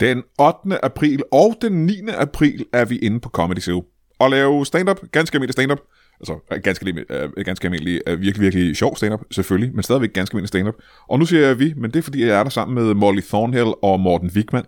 Den 0.01 0.22
8. 0.40 0.85
april 0.85 1.22
og 1.33 1.57
den 1.62 1.87
9. 1.87 1.94
april 2.18 2.64
er 2.72 2.85
vi 2.85 2.98
inde 2.98 3.20
på 3.20 3.29
Comedy 3.29 3.59
Zoo. 3.59 3.85
Og 4.18 4.31
lave 4.31 4.66
stand-up, 4.66 5.01
ganske 5.12 5.35
almindelig 5.35 5.53
stand-up. 5.53 5.79
Altså, 6.20 6.38
øh, 6.53 6.61
ganske, 6.62 7.05
øh, 7.11 7.31
ganske 7.44 7.64
almindelig, 7.64 8.01
øh, 8.07 8.20
virkelig, 8.20 8.40
virkelig 8.40 8.77
sjov 8.77 8.96
stand-up, 8.96 9.20
selvfølgelig, 9.31 9.75
men 9.75 9.83
stadigvæk 9.83 10.12
ganske 10.12 10.35
almindelig 10.35 10.48
stand-up. 10.48 10.75
Og 11.09 11.18
nu 11.18 11.25
siger 11.25 11.46
jeg 11.46 11.59
vi, 11.59 11.75
men 11.77 11.90
det 11.90 11.98
er 11.98 12.03
fordi, 12.03 12.27
jeg 12.27 12.38
er 12.38 12.42
der 12.42 12.51
sammen 12.51 12.75
med 12.75 12.94
Molly 12.94 13.20
Thornhill 13.20 13.72
og 13.83 14.01
Morten 14.01 14.31
Wigman. 14.35 14.64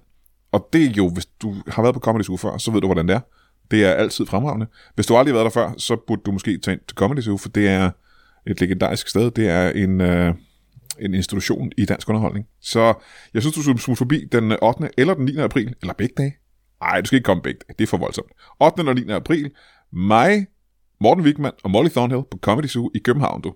Og 0.52 0.68
det 0.72 0.84
er 0.84 0.90
jo, 0.96 1.08
hvis 1.08 1.26
du 1.26 1.54
har 1.68 1.82
været 1.82 1.94
på 1.94 2.00
Comedy 2.00 2.22
Zoo 2.22 2.36
før, 2.36 2.58
så 2.58 2.70
ved 2.70 2.80
du, 2.80 2.86
hvordan 2.86 3.08
det 3.08 3.14
er. 3.14 3.20
Det 3.70 3.84
er 3.84 3.92
altid 3.92 4.26
fremragende. 4.26 4.66
Hvis 4.94 5.06
du 5.06 5.16
aldrig 5.16 5.34
har 5.34 5.42
været 5.42 5.54
der 5.54 5.60
før, 5.60 5.74
så 5.78 5.96
burde 6.06 6.22
du 6.26 6.32
måske 6.32 6.58
tage 6.58 6.72
ind 6.72 6.80
til 6.88 6.94
Comedy 6.96 7.20
Zoo, 7.20 7.36
for 7.36 7.48
det 7.48 7.68
er 7.68 7.90
et 8.46 8.60
legendarisk 8.60 9.08
sted. 9.08 9.30
Det 9.30 9.48
er 9.48 9.70
en, 9.70 10.00
øh, 10.00 10.34
en 11.00 11.14
institution 11.14 11.72
i 11.78 11.84
dansk 11.84 12.08
underholdning. 12.08 12.46
Så 12.60 12.94
jeg 13.34 13.42
synes, 13.42 13.54
du 13.54 13.62
skulle 13.62 13.80
smutte 13.80 13.98
forbi 13.98 14.24
den 14.32 14.52
8. 14.62 14.90
eller 14.98 15.14
den 15.14 15.24
9. 15.24 15.36
april, 15.36 15.74
eller 15.82 15.94
begge 15.94 16.14
dage. 16.16 16.36
Nej, 16.80 17.00
du 17.00 17.06
skal 17.06 17.16
ikke 17.16 17.26
komme 17.26 17.42
begge 17.42 17.60
dage. 17.68 17.74
Det 17.78 17.84
er 17.84 17.88
for 17.88 17.96
voldsomt. 17.96 18.30
8. 18.60 18.80
eller 18.80 18.94
9. 18.94 19.10
april. 19.10 19.50
Mig, 19.92 20.46
Morten 21.00 21.24
Wigman 21.24 21.52
og 21.62 21.70
Molly 21.70 21.88
Thornhill 21.88 22.22
på 22.30 22.38
Comedy 22.42 22.66
Zoo 22.66 22.90
i 22.94 22.98
København, 22.98 23.42
du. 23.42 23.54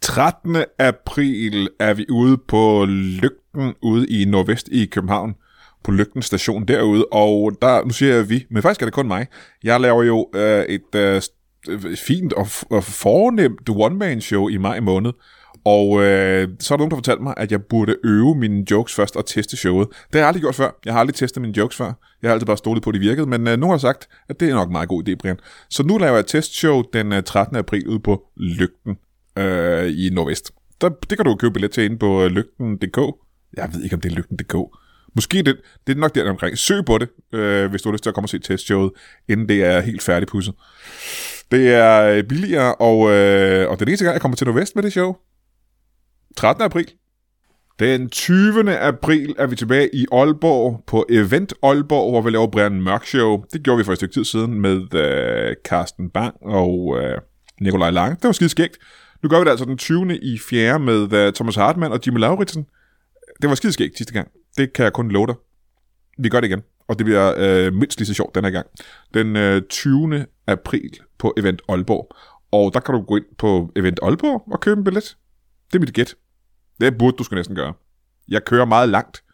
13. 0.00 0.56
april 0.78 1.68
er 1.80 1.94
vi 1.94 2.06
ude 2.10 2.38
på 2.48 2.84
Lygten 2.88 3.74
ude 3.82 4.06
i 4.08 4.24
Nordvest 4.24 4.68
i 4.68 4.86
København 4.86 5.34
på 5.84 5.90
Lygten 5.90 6.22
station 6.22 6.64
derude, 6.64 7.06
og 7.12 7.52
der, 7.62 7.84
nu 7.84 7.90
siger 7.90 8.14
jeg 8.14 8.28
vi, 8.28 8.46
men 8.50 8.62
faktisk 8.62 8.82
er 8.82 8.86
det 8.86 8.94
kun 8.94 9.06
mig. 9.06 9.26
Jeg 9.64 9.80
laver 9.80 10.02
jo 10.02 10.30
øh, 10.34 10.64
et 10.64 10.94
øh, 10.94 11.22
øh 11.68 11.96
fint 11.96 12.32
og, 12.32 12.46
og 12.70 12.84
fornemt 12.84 13.70
one-man-show 13.70 14.48
i 14.48 14.56
maj 14.56 14.80
måned, 14.80 15.12
og 15.64 16.02
øh, 16.02 16.48
så 16.60 16.74
er 16.74 16.76
der 16.76 16.80
nogen, 16.80 16.90
der 16.90 16.96
fortalte 16.96 17.22
mig, 17.22 17.34
at 17.36 17.52
jeg 17.52 17.62
burde 17.62 17.96
øve 18.04 18.34
mine 18.34 18.64
jokes 18.70 18.94
først 18.94 19.16
og 19.16 19.26
teste 19.26 19.56
showet. 19.56 19.88
Det 19.88 19.96
har 20.12 20.18
jeg 20.18 20.26
aldrig 20.26 20.40
gjort 20.40 20.54
før. 20.54 20.70
Jeg 20.84 20.92
har 20.92 21.00
aldrig 21.00 21.14
testet 21.14 21.42
mine 21.42 21.54
jokes 21.56 21.76
før. 21.76 21.92
Jeg 22.22 22.30
har 22.30 22.32
altid 22.32 22.46
bare 22.46 22.56
stolet 22.56 22.82
på, 22.82 22.90
at 22.90 22.94
de 22.94 23.00
virkede, 23.00 23.26
men 23.26 23.48
øh, 23.48 23.56
nogen 23.56 23.70
har 23.72 23.78
sagt, 23.78 24.08
at 24.28 24.40
det 24.40 24.50
er 24.50 24.54
nok 24.54 24.68
en 24.68 24.72
meget 24.72 24.88
god 24.88 25.08
idé, 25.08 25.14
Brian. 25.14 25.38
Så 25.70 25.82
nu 25.82 25.98
laver 25.98 26.12
jeg 26.12 26.20
et 26.20 26.26
testshow 26.26 26.82
den 26.92 27.12
øh, 27.12 27.22
13. 27.22 27.56
april 27.56 27.88
ude 27.88 28.00
på 28.00 28.22
Lygten 28.36 28.96
øh, 29.38 29.92
i 29.96 30.10
Nordvest. 30.12 30.52
Der, 30.80 30.88
det 30.88 31.18
kan 31.18 31.24
du 31.24 31.34
købe 31.34 31.52
billet 31.52 31.70
til 31.70 31.84
inde 31.84 31.98
på 31.98 32.24
øh, 32.24 32.30
lygten.dk. 32.30 32.98
Jeg 33.56 33.70
ved 33.72 33.82
ikke, 33.82 33.94
om 33.94 34.00
det 34.00 34.12
er 34.12 34.16
lygten.dk. 34.16 34.56
Måske 35.14 35.42
det, 35.42 35.56
det 35.86 35.96
er 35.96 36.00
nok 36.00 36.14
der 36.14 36.30
omkring. 36.30 36.58
Søg 36.58 36.84
på 36.84 36.98
det, 36.98 37.08
øh, 37.32 37.70
hvis 37.70 37.82
du 37.82 37.88
har 37.88 37.92
lyst 37.92 38.02
til 38.02 38.10
at 38.10 38.14
komme 38.14 38.24
og 38.24 38.28
se 38.28 38.38
testshowet, 38.38 38.90
inden 39.28 39.48
det 39.48 39.64
er 39.64 39.80
helt 39.80 40.02
færdigpudset. 40.02 40.54
Det 41.50 41.74
er 41.74 42.02
øh, 42.02 42.24
billigere, 42.24 42.74
og, 42.74 43.10
øh, 43.10 43.70
og 43.70 43.78
den 43.78 43.88
eneste 43.88 44.04
gang, 44.04 44.12
jeg 44.12 44.20
kommer 44.20 44.36
til 44.36 44.46
Nordvest 44.46 44.76
med 44.76 44.82
det 44.82 44.92
show, 44.92 45.16
13. 46.36 46.64
april. 46.64 46.88
Den 47.78 48.10
20. 48.10 48.78
april 48.78 49.34
er 49.38 49.46
vi 49.46 49.56
tilbage 49.56 49.94
i 49.94 50.06
Aalborg 50.12 50.84
på 50.86 51.06
Event 51.10 51.54
Aalborg, 51.62 52.10
hvor 52.10 52.20
vi 52.20 52.30
laver 52.30 52.46
Brian 52.46 52.82
Mørk 52.82 53.06
Show. 53.06 53.44
Det 53.52 53.62
gjorde 53.62 53.78
vi 53.78 53.84
for 53.84 53.92
et 53.92 53.98
stykke 53.98 54.14
tid 54.14 54.24
siden 54.24 54.60
med 54.60 54.94
øh, 54.94 55.56
Carsten 55.64 56.10
Bang 56.10 56.34
og 56.42 56.98
øh, 56.98 57.18
Nikolaj 57.60 57.90
Lange. 57.90 58.14
Det 58.14 58.24
var 58.24 58.32
skide 58.32 58.48
skægt. 58.48 58.78
Nu 59.22 59.28
gør 59.28 59.38
vi 59.38 59.44
det 59.44 59.50
altså 59.50 59.64
den 59.64 59.78
20. 59.78 60.18
i 60.22 60.38
4. 60.38 60.78
med 60.78 61.12
øh, 61.12 61.32
Thomas 61.32 61.54
Hartmann 61.54 61.92
og 61.92 62.00
Jimmy 62.06 62.18
Lauritsen. 62.18 62.66
Det 63.42 63.48
var 63.48 63.54
skide 63.54 63.72
skægt 63.72 63.96
sidste 63.96 64.12
gang. 64.12 64.28
Det 64.56 64.72
kan 64.72 64.84
jeg 64.84 64.92
kun 64.92 65.10
love 65.10 65.26
dig. 65.26 65.34
Vi 66.18 66.28
gør 66.28 66.40
det 66.40 66.48
igen, 66.48 66.62
og 66.88 66.98
det 66.98 67.04
bliver 67.04 67.34
øh, 67.36 67.72
mindst 67.74 67.98
lige 67.98 68.06
så 68.06 68.14
sjovt 68.14 68.34
denne 68.34 68.50
gang. 68.50 68.66
Den 69.14 69.36
øh, 69.36 69.62
20. 69.62 70.26
april 70.46 70.90
på 71.18 71.34
Event 71.36 71.62
Aalborg. 71.68 72.16
Og 72.52 72.74
der 72.74 72.80
kan 72.80 72.94
du 72.94 73.00
gå 73.00 73.16
ind 73.16 73.24
på 73.38 73.72
Event 73.76 74.00
Aalborg 74.02 74.52
og 74.52 74.60
købe 74.60 74.78
en 74.78 74.84
billet. 74.84 75.16
Det 75.72 75.78
er 75.78 75.80
mit 75.80 75.94
gæt. 75.94 76.14
Det 76.80 76.98
burde 76.98 77.16
du 77.16 77.24
skal 77.24 77.34
næsten 77.36 77.56
gøre. 77.56 77.72
Jeg 78.28 78.44
kører 78.44 78.64
meget 78.64 78.88
langt 78.88 79.24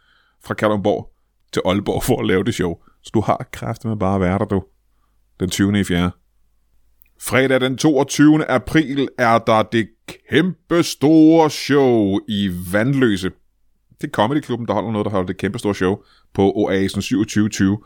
fra 0.44 0.54
Kalundborg 0.54 1.12
til 1.52 1.62
Aalborg 1.64 2.02
for 2.02 2.20
at 2.20 2.26
lave 2.26 2.44
det 2.44 2.54
show. 2.54 2.76
Så 3.02 3.11
du 3.14 3.20
har 3.20 3.48
kræfter 3.52 3.88
med 3.88 3.96
bare 3.96 4.14
at 4.14 4.20
være 4.20 4.38
der, 4.38 4.44
du. 4.44 4.64
Den 5.40 5.50
20. 5.50 5.80
i 5.80 5.85
4. 5.85 6.11
Fredag 7.20 7.61
den 7.61 7.76
22. 7.76 8.50
april 8.50 9.09
er 9.18 9.38
der 9.38 9.62
det 9.62 9.88
kæmpe 10.30 10.83
store 10.83 11.50
show 11.50 12.18
i 12.28 12.50
Vandløse. 12.72 13.30
Det 14.00 14.06
er 14.06 14.10
Comedy 14.10 14.40
Klubben, 14.40 14.68
der 14.68 14.74
holder 14.74 14.90
noget, 14.92 15.04
der 15.04 15.10
holder 15.10 15.26
det 15.26 15.36
kæmpe 15.36 15.58
store 15.58 15.74
show 15.74 15.96
på 16.34 16.52
Oasen 16.56 17.00
2720. 17.02 17.78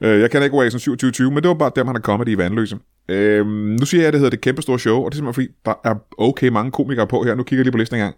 Øh, 0.00 0.20
Jeg 0.20 0.30
kender 0.30 0.44
ikke 0.44 0.56
Oasen 0.56 0.80
2720, 0.80 1.30
men 1.30 1.42
det 1.42 1.48
var 1.48 1.54
bare 1.54 1.70
dem, 1.76 1.86
han 1.86 1.96
har 1.96 2.02
comedy 2.02 2.28
i 2.28 2.38
Vandløse. 2.38 2.78
Øh, 3.08 3.46
nu 3.46 3.86
siger 3.86 4.00
jeg, 4.00 4.06
at 4.08 4.12
det 4.12 4.20
hedder 4.20 4.30
det 4.30 4.40
kæmpe 4.40 4.62
store 4.62 4.78
show, 4.78 4.96
og 5.04 5.12
det 5.12 5.14
er 5.14 5.16
simpelthen 5.16 5.44
fordi, 5.48 5.58
der 5.64 5.74
er 5.84 5.94
okay 6.18 6.48
mange 6.48 6.70
komikere 6.70 7.06
på 7.06 7.22
her. 7.22 7.34
Nu 7.34 7.42
kigger 7.42 7.60
jeg 7.60 7.64
lige 7.64 7.72
på 7.72 7.78
listen 7.78 7.96
en 7.96 8.02
gang. 8.02 8.14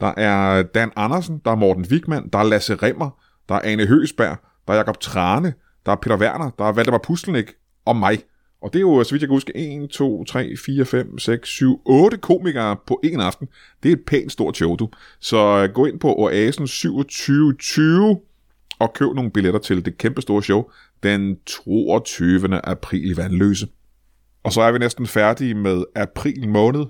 Der 0.00 0.12
er 0.16 0.62
Dan 0.62 0.90
Andersen, 0.96 1.40
der 1.44 1.50
er 1.50 1.54
Morten 1.54 1.86
Wigman, 1.90 2.28
der 2.32 2.38
er 2.38 2.42
Lasse 2.42 2.74
Remmer, 2.74 3.10
der 3.48 3.54
er 3.54 3.60
Ane 3.64 3.86
Høsberg, 3.86 4.36
der 4.66 4.72
er 4.72 4.76
Jakob 4.76 5.00
Trane, 5.00 5.54
der 5.86 5.92
er 5.92 5.96
Peter 5.96 6.16
Werner, 6.16 6.50
der 6.58 6.64
er 6.64 6.72
Valdemar 6.72 6.98
Pustelnik 6.98 7.50
og 7.86 7.96
mig. 7.96 8.18
Og 8.62 8.72
det 8.72 8.78
er 8.78 8.80
jo, 8.80 9.04
så 9.04 9.10
vidt 9.10 9.22
jeg 9.22 9.28
kan 9.28 9.36
huske, 9.36 9.82
1, 9.82 9.90
2, 9.90 10.24
3, 10.24 10.56
4, 10.56 10.84
5, 10.84 11.18
6, 11.18 11.48
7, 11.48 11.82
8 11.84 12.16
komikere 12.16 12.76
på 12.86 13.00
en 13.04 13.20
aften. 13.20 13.48
Det 13.82 13.88
er 13.88 13.92
et 13.92 14.04
pænt 14.06 14.32
stort 14.32 14.56
show, 14.56 14.76
du. 14.76 14.88
Så 15.20 15.62
øh, 15.62 15.74
gå 15.74 15.86
ind 15.86 16.00
på 16.00 16.14
Oasen 16.14 16.66
2720 16.66 18.20
og 18.78 18.92
køb 18.92 19.08
nogle 19.14 19.30
billetter 19.30 19.60
til 19.60 19.84
det 19.84 19.98
kæmpe 19.98 20.22
store 20.22 20.42
show 20.42 20.64
den 21.02 21.36
22. 21.46 22.60
april 22.64 23.10
i 23.10 23.16
Vandløse. 23.16 23.68
Og 24.42 24.52
så 24.52 24.60
er 24.60 24.72
vi 24.72 24.78
næsten 24.78 25.06
færdige 25.06 25.54
med 25.54 25.84
april 25.94 26.48
måned. 26.48 26.84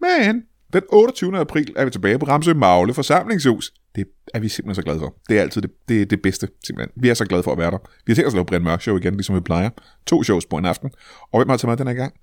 Men 0.00 0.42
den 0.72 0.82
28. 0.92 1.38
april 1.38 1.72
er 1.76 1.84
vi 1.84 1.90
tilbage 1.90 2.18
på 2.18 2.26
Ramsø 2.26 2.54
Magle 2.54 2.94
forsamlingshus. 2.94 3.72
Det 3.94 4.06
er 4.34 4.40
vi 4.40 4.48
simpelthen 4.48 4.74
så 4.74 4.82
glade 4.82 4.98
for. 4.98 5.14
Det 5.28 5.38
er 5.38 5.42
altid 5.42 5.62
det, 5.62 5.70
det, 5.88 6.10
det 6.10 6.22
bedste, 6.22 6.48
simpelthen. 6.66 7.02
Vi 7.02 7.08
er 7.08 7.14
så 7.14 7.24
glade 7.24 7.42
for 7.42 7.52
at 7.52 7.58
være 7.58 7.70
der. 7.70 7.78
Vi 8.06 8.12
har 8.12 8.14
tænkt 8.14 8.26
os 8.26 8.32
at 8.32 8.36
lave 8.36 8.44
Brian 8.44 8.62
Mørk 8.62 8.80
Show 8.80 8.96
igen, 8.96 9.14
ligesom 9.14 9.34
vi 9.34 9.40
plejer. 9.40 9.70
To 10.06 10.22
shows 10.22 10.46
på 10.46 10.56
en 10.56 10.64
aften. 10.64 10.90
Og 11.32 11.38
hvem 11.38 11.48
har 11.48 11.56
taget 11.56 11.68
med 11.68 11.76
den 11.76 11.86
her 11.86 11.94
gang? 11.94 12.14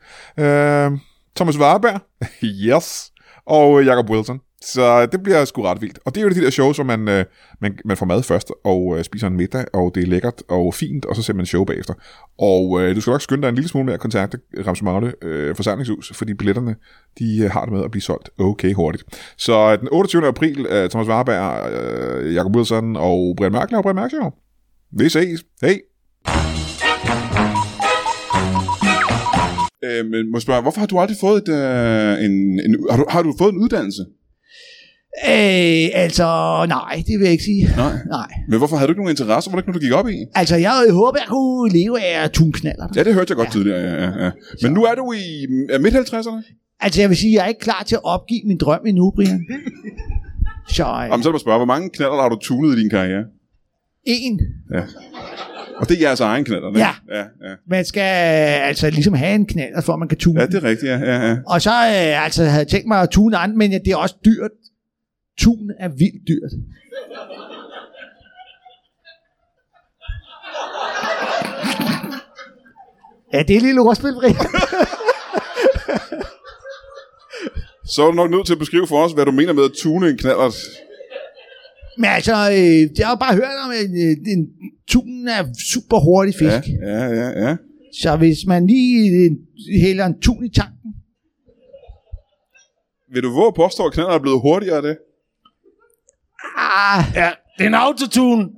Øh, 0.93 0.99
Thomas 1.35 1.57
Warberg. 1.59 2.01
yes. 2.67 3.11
Og 3.45 3.79
øh, 3.79 3.87
Jacob 3.87 4.09
Wilson. 4.09 4.39
Så 4.61 5.05
det 5.05 5.23
bliver 5.23 5.45
sgu 5.45 5.61
ret 5.61 5.81
vildt. 5.81 5.99
Og 6.05 6.15
det 6.15 6.21
er 6.21 6.25
jo 6.25 6.29
de 6.29 6.41
der 6.41 6.49
shows, 6.49 6.77
hvor 6.77 6.83
man, 6.83 7.07
øh, 7.07 7.25
man, 7.61 7.77
man 7.85 7.97
får 7.97 8.05
mad 8.05 8.23
først, 8.23 8.51
og 8.63 8.97
øh, 8.97 9.03
spiser 9.03 9.27
en 9.27 9.37
middag, 9.37 9.65
og 9.73 9.91
det 9.95 10.03
er 10.03 10.07
lækkert 10.07 10.43
og 10.49 10.73
fint, 10.73 11.05
og 11.05 11.15
så 11.15 11.21
ser 11.21 11.33
man 11.33 11.45
show 11.45 11.65
bagefter. 11.65 11.93
Og 12.39 12.81
øh, 12.81 12.95
du 12.95 13.01
skal 13.01 13.11
nok 13.11 13.21
skynde 13.21 13.41
dig 13.41 13.49
en 13.49 13.55
lille 13.55 13.69
smule 13.69 13.85
med 13.85 13.93
at 13.93 13.99
kontakte 13.99 14.39
Ramse 14.67 14.83
Magle 14.83 15.13
øh, 15.21 15.55
forsamlingshus, 15.55 16.11
fordi 16.15 16.33
billetterne, 16.33 16.75
de 17.19 17.39
øh, 17.43 17.51
har 17.51 17.65
det 17.65 17.73
med 17.73 17.83
at 17.83 17.91
blive 17.91 18.01
solgt 18.01 18.29
okay 18.39 18.73
hurtigt. 18.73 19.03
Så 19.37 19.71
øh, 19.71 19.79
den 19.79 19.87
28. 19.91 20.27
april, 20.27 20.65
øh, 20.69 20.89
Thomas 20.89 21.07
Warberg, 21.07 21.71
øh, 21.73 22.35
Jakob 22.35 22.55
Wilson 22.55 22.95
og 22.95 23.33
Brian 23.37 23.51
Mærkler 23.51 23.77
og 23.77 23.83
Brian 23.83 23.95
Mærkler. 23.95 24.31
Vi 24.91 25.09
ses. 25.09 25.43
Hej. 25.61 25.79
Øh, 29.83 30.05
men 30.05 30.31
må 30.31 30.37
jeg 30.37 30.41
spørge, 30.41 30.61
hvorfor 30.61 30.79
har 30.79 30.87
du 30.87 30.99
aldrig 30.99 31.17
fået 31.21 31.37
et, 31.37 31.49
øh, 31.49 32.25
en, 32.25 32.31
en, 32.65 32.85
har, 32.89 32.97
du, 32.97 33.05
har 33.09 33.21
du 33.21 33.33
fået 33.37 33.53
en 33.53 33.59
uddannelse? 33.59 34.05
Øh, 35.27 36.03
altså, 36.03 36.25
nej, 36.67 37.03
det 37.07 37.13
vil 37.19 37.23
jeg 37.23 37.31
ikke 37.31 37.43
sige. 37.43 37.69
Nej. 37.77 37.93
Nej. 38.07 38.27
Men 38.49 38.57
hvorfor 38.57 38.75
havde 38.75 38.87
du 38.87 38.91
ikke 38.91 39.01
nogen 39.01 39.11
interesse? 39.11 39.51
Var 39.51 39.55
det 39.55 39.63
ikke 39.63 39.71
noget, 39.71 39.81
du 39.81 39.85
gik 39.85 39.93
op 39.93 40.09
i? 40.09 40.17
Altså, 40.35 40.55
jeg 40.55 40.73
håber, 40.91 41.19
jeg 41.19 41.27
kunne 41.27 41.71
leve 41.73 42.01
af 42.01 42.23
at 42.23 42.31
tune 42.31 42.51
knaller. 42.51 42.87
Ja, 42.95 43.03
det 43.03 43.13
hørte 43.13 43.31
jeg 43.31 43.37
godt 43.37 43.47
ja. 43.47 43.51
tidligere, 43.51 43.79
ja, 43.79 43.93
ja, 43.93 44.23
ja. 44.25 44.31
Men 44.61 44.71
nu 44.73 44.83
er 44.83 44.95
du 44.95 45.13
i 45.13 45.25
er 45.69 45.79
midt-50'erne? 45.79 46.75
Altså, 46.79 47.01
jeg 47.01 47.09
vil 47.09 47.17
sige, 47.17 47.33
jeg 47.33 47.43
er 47.43 47.47
ikke 47.47 47.59
klar 47.59 47.83
til 47.85 47.95
at 47.95 48.03
opgive 48.03 48.41
min 48.45 48.57
drøm 48.57 48.79
endnu, 48.85 49.11
Brian. 49.15 49.45
Så 50.75 50.83
øh, 50.83 51.09
Jamen, 51.11 51.23
så 51.23 51.31
er 51.31 51.37
spørge, 51.37 51.57
hvor 51.57 51.65
mange 51.65 51.89
knaller 51.89 52.21
har 52.21 52.29
du 52.29 52.37
tunet 52.41 52.77
i 52.77 52.81
din 52.81 52.89
karriere? 52.89 53.23
en. 54.03 54.39
Ja. 54.73 54.81
Og 55.79 55.89
det 55.89 55.97
er 55.97 56.01
jeres 56.01 56.19
egen 56.19 56.45
knaller, 56.45 56.67
ikke? 56.67 56.79
Ja. 56.79 57.17
ja, 57.17 57.19
ja. 57.19 57.55
Man 57.67 57.85
skal 57.85 58.01
øh, 58.01 58.67
altså 58.67 58.89
ligesom 58.89 59.13
have 59.13 59.35
en 59.35 59.45
knaller, 59.45 59.81
for 59.81 59.93
at 59.93 59.99
man 59.99 60.07
kan 60.07 60.17
tune 60.17 60.41
Ja, 60.41 60.45
det 60.45 60.55
er 60.55 60.63
rigtigt, 60.63 60.91
ja, 60.91 60.97
ja, 60.97 61.29
ja. 61.29 61.37
Og 61.47 61.61
så 61.61 61.69
øh, 61.69 62.25
altså, 62.25 62.43
havde 62.43 62.57
jeg 62.57 62.67
tænkt 62.67 62.87
mig 62.87 63.01
at 63.01 63.09
tune 63.09 63.37
andre, 63.37 63.57
men 63.57 63.71
det 63.71 63.87
er 63.87 63.95
også 63.95 64.15
dyrt. 64.25 64.51
Tun 65.39 65.71
er 65.79 65.87
vildt 65.87 66.27
dyrt. 66.27 66.51
Ja, 73.33 73.43
det 73.43 73.55
er 73.55 73.59
lille 73.61 73.81
ordspil. 73.81 74.13
Så 77.85 78.01
er 78.03 78.07
du 78.07 78.13
nok 78.15 78.31
nødt 78.31 78.45
til 78.45 78.53
at 78.53 78.59
beskrive 78.59 78.87
for 78.87 79.03
os, 79.05 79.11
hvad 79.11 79.25
du 79.25 79.31
mener 79.31 79.53
med 79.53 79.63
at 79.63 79.71
tune 79.81 80.09
en 80.09 80.17
knaller. 80.17 80.51
Men 81.97 82.05
altså, 82.05 82.33
øh, 82.51 82.97
jeg 82.99 83.07
har 83.07 83.13
jo 83.15 83.19
bare 83.19 83.35
hørt 83.35 83.55
om, 83.65 83.71
at 83.71 83.89
øh, 84.03 84.33
en 84.33 84.41
tun 84.91 85.27
er 85.27 85.43
super 85.71 85.99
hurtig 85.99 86.33
fisk. 86.39 86.67
Ja, 86.81 86.87
Ja. 86.87 87.05
ja, 87.21 87.47
ja. 87.47 87.55
Så 88.01 88.15
hvis 88.15 88.37
man 88.47 88.67
lige 88.67 89.09
øh, 89.19 89.31
hælder 89.81 90.05
en 90.05 90.19
tun 90.21 90.45
i 90.45 90.49
tanken, 90.49 90.75
Vil 93.13 93.23
du 93.23 93.31
våge 93.31 93.47
at 93.47 93.53
påstå, 93.53 93.85
at 93.85 93.93
knaller 93.93 94.13
er 94.13 94.19
blevet 94.19 94.41
hurtigere 94.41 94.75
af 94.75 94.81
det? 94.81 94.97
Ah, 96.59 97.03
Ja, 97.15 97.31
det 97.57 97.63
er 97.63 97.67
en 97.67 97.73
autotune. 97.73 98.49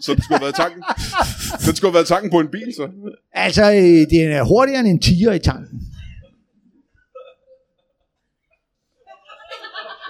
Så 0.00 0.14
det 0.14 0.24
skulle 0.24 0.38
have 0.38 0.42
været 0.44 0.54
tanken. 0.54 0.82
det 1.66 1.76
skulle 1.76 1.90
have 1.90 1.94
været 1.94 2.06
tanken 2.06 2.30
på 2.30 2.40
en 2.40 2.48
bil, 2.48 2.74
så. 2.76 2.88
altså, 3.32 3.62
øh, 3.72 4.10
det 4.10 4.22
er 4.24 4.42
hurtigere 4.42 4.80
end 4.80 4.88
en 4.88 5.00
tiger 5.00 5.32
i 5.32 5.38
tanken. 5.38 5.80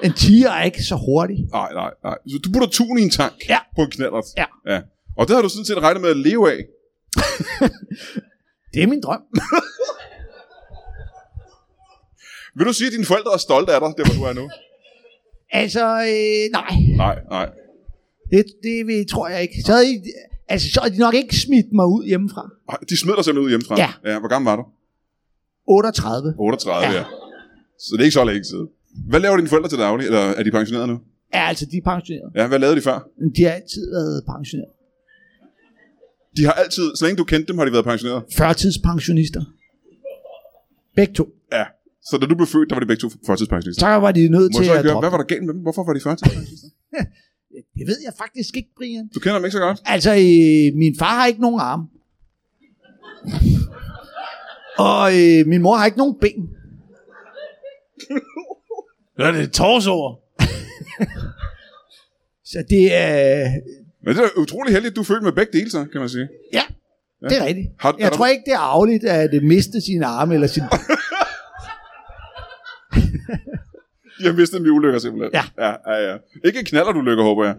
En 0.02 0.12
tiger 0.12 0.50
er 0.50 0.62
ikke 0.62 0.82
så 0.82 0.96
hurtig. 0.96 1.36
Nej, 1.52 1.72
nej, 1.72 1.90
nej. 2.04 2.14
Så 2.28 2.38
du 2.44 2.50
putter 2.52 2.68
tun 2.68 2.98
i 2.98 3.02
en 3.02 3.10
tank 3.10 3.34
Ja. 3.48 3.58
på 3.76 3.82
en 3.82 3.90
knallert. 3.90 4.24
Ja. 4.36 4.44
ja. 4.66 4.80
Og 5.16 5.28
det 5.28 5.34
har 5.36 5.42
du 5.42 5.48
sådan 5.48 5.64
set 5.64 5.78
regnet 5.82 6.00
med 6.02 6.10
at 6.10 6.16
leve 6.16 6.52
af. 6.52 6.64
Det 8.74 8.82
er 8.82 8.86
min 8.86 9.00
drøm. 9.00 9.20
Vil 12.56 12.66
du 12.66 12.72
sige, 12.72 12.86
at 12.86 12.92
dine 12.92 13.04
forældre 13.04 13.32
er 13.34 13.38
stolte 13.38 13.74
af 13.74 13.80
dig, 13.80 13.90
det 13.98 14.06
hvor 14.06 14.14
du 14.24 14.28
er 14.30 14.32
nu? 14.42 14.50
Altså, 15.60 15.84
øh, 16.12 16.50
nej. 16.58 16.72
Nej, 16.96 17.16
nej. 17.30 17.48
Det, 18.30 18.44
det 18.62 18.86
vil, 18.86 19.08
tror 19.08 19.28
jeg 19.28 19.42
ikke. 19.42 19.54
Så 19.66 19.72
havde, 19.72 19.90
I, 19.92 19.96
altså, 20.48 20.66
så 20.72 20.80
havde 20.80 20.94
de 20.94 21.00
nok 21.00 21.14
ikke 21.14 21.36
smidt 21.36 21.72
mig 21.72 21.86
ud 21.86 22.04
hjemmefra. 22.06 22.50
Ej, 22.68 22.76
De 22.90 22.96
smed 23.00 23.14
dig 23.16 23.24
simpelthen 23.24 23.44
ud 23.44 23.50
hjemmefra. 23.50 23.74
Ja. 23.78 23.90
ja. 24.04 24.18
Hvor 24.18 24.28
gammel 24.28 24.50
var 24.50 24.56
du? 24.56 24.64
38. 25.66 26.34
38, 26.38 26.86
ja. 26.86 26.92
Ja. 26.92 26.98
ja. 26.98 27.04
Så 27.78 27.88
det 27.92 28.00
er 28.00 28.04
ikke 28.04 28.12
så 28.20 28.24
længe 28.24 28.44
siden. 28.44 28.68
Hvad 29.08 29.20
laver 29.20 29.36
dine 29.36 29.48
forældre 29.48 29.68
til 29.68 29.78
daglig? 29.78 30.04
Eller 30.04 30.18
er 30.20 30.42
de 30.42 30.50
pensioneret 30.50 30.88
nu? 30.88 31.00
Ja, 31.34 31.48
altså, 31.48 31.66
de 31.72 31.76
er 31.76 31.82
pensioneret. 31.94 32.32
Ja, 32.34 32.46
hvad 32.46 32.58
lavede 32.58 32.76
de 32.76 32.82
før? 32.82 33.08
De 33.36 33.42
har 33.44 33.50
altid 33.50 33.90
været 33.90 34.22
pensioneret. 34.36 34.70
De 36.36 36.44
har 36.44 36.52
altid, 36.52 36.96
så 36.96 37.04
længe 37.04 37.18
du 37.18 37.24
kendte 37.24 37.46
dem, 37.48 37.58
har 37.58 37.64
de 37.64 37.72
været 37.72 37.84
pensioneret. 37.84 38.22
Førtidspensionister. 38.36 39.42
Begge 40.96 41.14
to. 41.14 41.28
Ja. 41.52 41.64
Så 42.04 42.18
da 42.18 42.26
du 42.26 42.34
blev 42.34 42.46
født, 42.46 42.68
der 42.70 42.74
var 42.76 42.80
de 42.80 42.86
begge 42.86 43.00
to 43.00 43.08
førtidspensionister. 43.26 43.80
Så 43.80 43.86
var 43.86 44.12
de 44.12 44.28
nødt 44.28 44.52
Må 44.54 44.58
til 44.62 44.70
at 44.70 44.82
høre, 44.84 45.00
hvad 45.00 45.10
var 45.10 45.16
der 45.16 45.24
galt 45.24 45.44
med 45.44 45.54
dem? 45.54 45.62
Hvorfor 45.62 45.84
var 45.84 45.92
de 45.92 46.00
førtidspensionister? 46.00 46.68
Det 47.78 47.86
ved 47.86 47.96
jeg 48.04 48.12
faktisk 48.18 48.56
ikke, 48.56 48.68
Brian. 48.76 49.08
Du 49.14 49.20
kender 49.20 49.34
dem 49.38 49.44
ikke 49.44 49.52
så 49.52 49.58
godt. 49.58 49.80
Altså, 49.84 50.10
øh, 50.10 50.78
min 50.78 50.96
far 50.98 51.14
har 51.18 51.26
ikke 51.26 51.40
nogen 51.40 51.60
arm. 51.60 51.88
Og 54.90 55.12
øh, 55.20 55.46
min 55.46 55.62
mor 55.62 55.76
har 55.76 55.86
ikke 55.86 55.98
nogen 55.98 56.14
ben. 56.20 56.48
Ja, 59.18 59.32
det 59.32 59.40
er 59.42 59.46
torsår. 59.46 60.34
Så 62.44 62.64
det 62.70 62.94
er... 62.94 63.50
Men 64.04 64.16
det 64.16 64.24
er 64.24 64.28
utrolig 64.40 64.72
heldigt, 64.72 64.92
at 64.92 64.96
du 64.96 65.00
er 65.00 65.04
født 65.04 65.22
med 65.22 65.32
begge 65.32 65.58
dele, 65.58 65.70
så, 65.70 65.84
kan 65.92 66.00
man 66.00 66.08
sige. 66.08 66.28
Ja, 66.52 66.62
det 67.28 67.38
er 67.38 67.44
rigtigt. 67.44 67.68
Har- 67.78 67.92
er 67.92 67.96
Jeg 67.98 68.10
der- 68.10 68.16
tror 68.16 68.26
ikke, 68.26 68.42
det 68.46 68.52
er 68.52 68.58
arveligt 68.58 69.04
at 69.04 69.34
øh, 69.34 69.42
miste 69.42 69.80
sine 69.80 70.06
arme 70.06 70.34
eller 70.34 70.46
sin... 70.46 70.62
De 74.24 74.28
har 74.32 74.36
mistet 74.40 74.66
i 74.66 74.70
ulykker, 74.70 74.98
simpelthen. 74.98 75.30
Ja. 75.34 75.44
ja, 75.66 75.92
ja, 75.92 76.10
ja. 76.10 76.16
Ikke 76.44 76.64
knaller 76.64 76.92
du 76.92 77.00
lykker, 77.00 77.24
håber 77.24 77.44
jeg. 77.44 77.54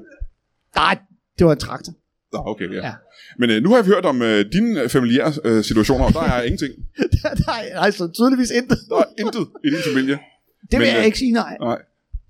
Nej, 0.75 0.97
det 1.39 1.45
var 1.47 1.51
en 1.53 1.59
traktor. 1.59 1.93
Nå, 2.33 2.39
okay, 2.45 2.69
ja. 2.73 2.85
Ja. 2.87 2.93
Men 3.39 3.49
øh, 3.49 3.63
nu 3.63 3.69
har 3.73 3.81
vi 3.81 3.87
hørt 3.87 4.05
om 4.05 4.21
øh, 4.21 4.45
dine 4.53 4.81
øh, 4.81 4.89
familiære 4.89 5.33
øh, 5.45 5.63
situationer, 5.63 6.05
og 6.05 6.13
der 6.13 6.21
er 6.21 6.41
ingenting. 6.41 6.73
nej, 7.47 7.65
altså 7.75 8.07
tydeligvis 8.07 8.51
intet. 8.51 8.77
Der 8.89 8.95
er 8.97 9.03
intet 9.19 9.47
i 9.65 9.69
din 9.69 9.79
familie. 9.87 10.19
Det 10.71 10.79
vil 10.79 10.79
Men, 10.79 10.87
jeg 10.87 10.99
øh, 10.99 11.05
ikke 11.05 11.17
sige 11.17 11.31
nej. 11.31 11.57
Nej. 11.59 11.77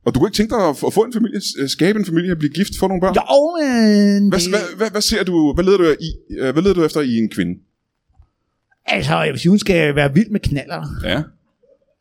Og 0.06 0.16
du 0.16 0.20
kunne 0.20 0.28
ikke 0.30 0.36
tænke 0.38 0.56
dig 0.56 0.70
at 0.70 0.78
få- 0.78 1.04
en 1.04 1.14
familie, 1.14 1.42
øh, 1.60 1.70
skabe 1.70 2.00
en 2.00 2.06
familie, 2.06 2.36
blive 2.36 2.54
gift, 2.54 2.72
få 2.80 2.88
nogle 2.88 3.02
børn? 3.02 3.16
Jo, 3.16 3.40
men... 3.62 4.30
Hvad, 4.30 4.40
det- 4.40 4.50
hvad, 4.50 4.78
hvad, 4.78 4.92
hvad, 4.92 5.02
ser 5.02 5.24
du, 5.24 5.54
hvad 5.54 5.64
leder 5.64 5.78
du 5.78 5.84
i, 5.84 6.10
hvad 6.52 6.62
leder 6.64 6.74
du 6.74 6.84
efter 6.86 7.02
i 7.02 7.18
en 7.18 7.30
kvinde? 7.30 7.60
Altså, 8.86 9.22
jeg 9.22 9.40
sige, 9.40 9.50
hun 9.50 9.60
skal 9.60 9.96
være 9.96 10.14
vild 10.14 10.30
med 10.30 10.40
knaller. 10.40 10.84
Ja. 11.04 11.22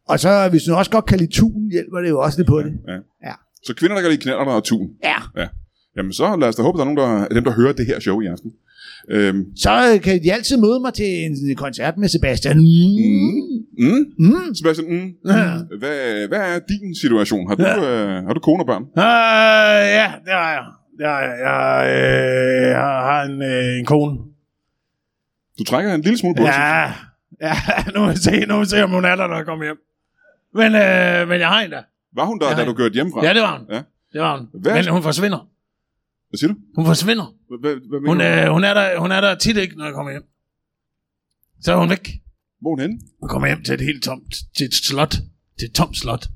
Og 0.09 0.21
så, 0.21 0.49
hvis 0.51 0.63
hun 0.69 0.79
også 0.79 0.91
godt 0.91 1.05
kan 1.07 1.19
lide 1.19 1.33
tun, 1.33 1.71
hjælper 1.73 1.99
det 2.01 2.09
jo 2.09 2.21
også 2.21 2.39
lidt 2.39 2.49
på 2.49 2.59
det. 2.63 2.73
ja. 2.89 2.95
Ja. 3.29 3.33
Så 3.67 3.75
kvinder, 3.77 3.95
der 3.97 4.03
kan 4.03 4.11
lide 4.11 4.23
knaller 4.23 4.45
og 4.45 4.65
tun. 4.65 4.89
Ja. 5.05 5.15
Ja. 5.43 5.49
Jamen 5.97 6.13
så 6.13 6.37
lad 6.41 6.49
os 6.49 6.57
da 6.57 6.63
håbe, 6.63 6.79
der 6.79 6.85
er 6.85 6.95
nogen, 6.95 7.21
der, 7.21 7.29
dem, 7.35 7.45
der 7.45 7.51
hører 7.53 7.73
det 7.73 7.87
her 7.87 8.01
show 8.01 8.21
i 8.21 8.27
aften. 8.27 8.51
Øhm, 9.11 9.45
Så 9.57 10.01
kan 10.03 10.23
de 10.23 10.33
altid 10.33 10.57
møde 10.57 10.81
mig 10.81 10.95
til 10.95 11.25
en 11.25 11.57
koncert 11.57 11.97
med 11.99 12.09
Sebastian. 12.09 12.57
Mm. 12.59 13.85
mm, 13.87 14.05
Mm. 14.19 14.55
Sebastian, 14.55 14.89
mm, 14.91 15.31
Ja. 15.31 15.51
hvad, 15.79 16.29
hvad 16.29 16.39
er 16.39 16.59
din 16.69 16.95
situation? 17.01 17.49
Har 17.49 17.55
du, 17.55 17.63
øh, 17.87 18.25
har 18.27 18.33
du 18.33 18.41
kone 18.41 18.63
og 18.63 18.67
børn? 18.67 18.83
Uh, 18.83 18.89
ja, 20.01 20.13
det 20.25 20.33
har 20.33 20.51
jeg. 20.53 20.65
Jeg, 20.99 21.17
jeg, 21.47 21.87
øh, 21.89 22.69
jeg 22.71 22.79
har 22.79 23.23
en, 23.23 23.43
øh, 23.43 23.79
en 23.79 23.85
kone. 23.87 24.19
Du 25.59 25.65
trækker 25.65 25.95
en 25.95 26.01
lille 26.01 26.19
smule 26.19 26.35
på. 26.35 26.43
Ja, 26.43 26.83
ja 27.43 27.55
nu 27.95 28.01
må 28.01 28.11
vi 28.11 28.17
se, 28.17 28.47
nu 28.49 28.55
må 28.55 28.61
vi 28.61 28.67
se, 28.67 28.83
om 28.85 28.91
hun 28.91 29.05
er 29.05 29.17
der, 29.17 29.27
når 29.27 29.37
jeg 29.37 29.47
kommer 29.47 29.65
hjem. 29.65 29.77
Men, 30.55 30.75
øh, 30.75 31.29
men 31.29 31.41
jeg 31.41 31.49
har 31.49 31.61
en 31.61 31.71
der. 31.71 31.83
Var 32.17 32.25
hun 32.25 32.39
der, 32.41 32.51
Ja. 32.51 32.57
da 32.57 32.65
du 32.65 32.75
kørte 32.75 32.93
hjemmefra? 32.95 33.25
Ja, 33.27 33.35
det 33.35 33.43
var 33.43 33.59
hun. 33.59 33.67
Ja. 33.71 33.83
Det 34.13 34.21
var 34.21 34.39
hun. 34.39 34.49
Hvad- 34.63 34.75
Men 34.75 34.89
hun 34.89 35.03
forsvinder. 35.03 35.49
Hvad 36.29 36.39
siger 36.39 36.53
du? 36.53 36.59
Hun 36.77 36.87
forsvinder. 36.87 37.27
Hvad, 37.49 37.59
hvad, 37.61 37.75
hvad 37.89 38.01
Hun, 38.11 38.21
øh, 38.21 38.53
hun, 38.53 38.65
er 38.65 38.75
der, 38.75 38.99
hun 38.99 39.13
er 39.13 39.21
der 39.21 39.35
tit 39.35 39.57
ikke, 39.57 39.77
når 39.77 39.85
jeg 39.85 39.95
kommer 39.95 40.13
hjem. 40.13 40.23
Så 41.63 41.73
er 41.73 41.77
hun 41.77 41.91
væk. 41.91 42.09
Hvor 42.61 42.71
er 42.71 42.75
hun 42.75 42.81
henne? 42.81 42.99
Hun 43.21 43.29
kommer 43.29 43.49
hjem 43.49 43.63
til 43.65 43.75
et 43.75 43.81
helt 43.81 44.03
tomt, 44.05 44.35
til 44.57 44.65
et 44.67 44.75
slot. 44.75 45.15
Til 45.59 45.67
et 45.69 45.75
tomt 45.75 45.97
slot. 45.97 46.27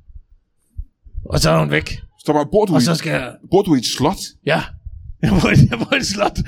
Og 1.30 1.38
så 1.40 1.50
er 1.50 1.58
hun 1.58 1.70
væk. 1.70 1.88
Så 2.24 2.32
bare, 2.32 2.46
bor 2.52 2.64
du, 2.66 2.72
Og 2.74 2.80
i, 2.80 2.84
så 2.84 2.94
skal 2.94 3.10
jeg... 3.10 3.36
bor 3.50 3.62
du 3.62 3.74
i 3.74 3.78
et 3.78 3.86
slot? 3.86 4.20
Ja. 4.46 4.62
Jeg 5.22 5.30
bor, 5.42 5.50
i- 5.50 5.68
jeg 5.70 5.78
bor 5.78 5.94
i 5.94 5.98
et 5.98 6.06
slot. 6.06 6.38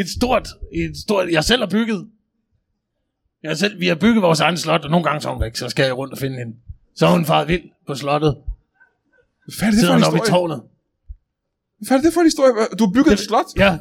Et 0.00 0.08
stort, 0.18 0.48
et 0.74 0.96
stort... 1.04 1.28
Jeg 1.30 1.44
selv 1.44 1.62
har 1.62 1.70
bygget. 1.70 2.08
Jeg 3.42 3.56
selv, 3.56 3.80
vi 3.80 3.86
har 3.86 3.94
bygget 3.94 4.22
vores 4.22 4.40
egen 4.40 4.56
slot, 4.56 4.84
og 4.84 4.90
nogle 4.90 5.04
gange 5.04 5.20
så 5.20 5.28
er 5.28 5.32
hun 5.32 5.42
væk, 5.42 5.56
så 5.56 5.68
skal 5.68 5.84
jeg 5.84 5.96
rundt 5.96 6.12
og 6.12 6.18
finde 6.18 6.36
hende. 6.38 6.56
Så 6.96 7.06
er 7.06 7.10
hun 7.10 7.24
faret 7.24 7.48
vild 7.48 7.62
på 7.86 7.94
slottet. 7.94 8.36
Hvad 9.58 9.68
er 9.68 9.72
det 9.72 9.86
for 9.86 9.94
en 9.94 10.04
oppe 10.04 10.18
i 10.18 10.20
historie? 10.20 10.40
tårnet. 10.40 10.62
Hvad 11.88 11.98
er 11.98 12.02
det 12.02 12.12
for 12.12 12.20
en 12.20 12.26
historie? 12.26 12.52
Du 12.78 12.86
har 12.86 12.92
bygget 12.92 13.12
et 13.12 13.18
slot? 13.18 13.46
Ja. 13.56 13.78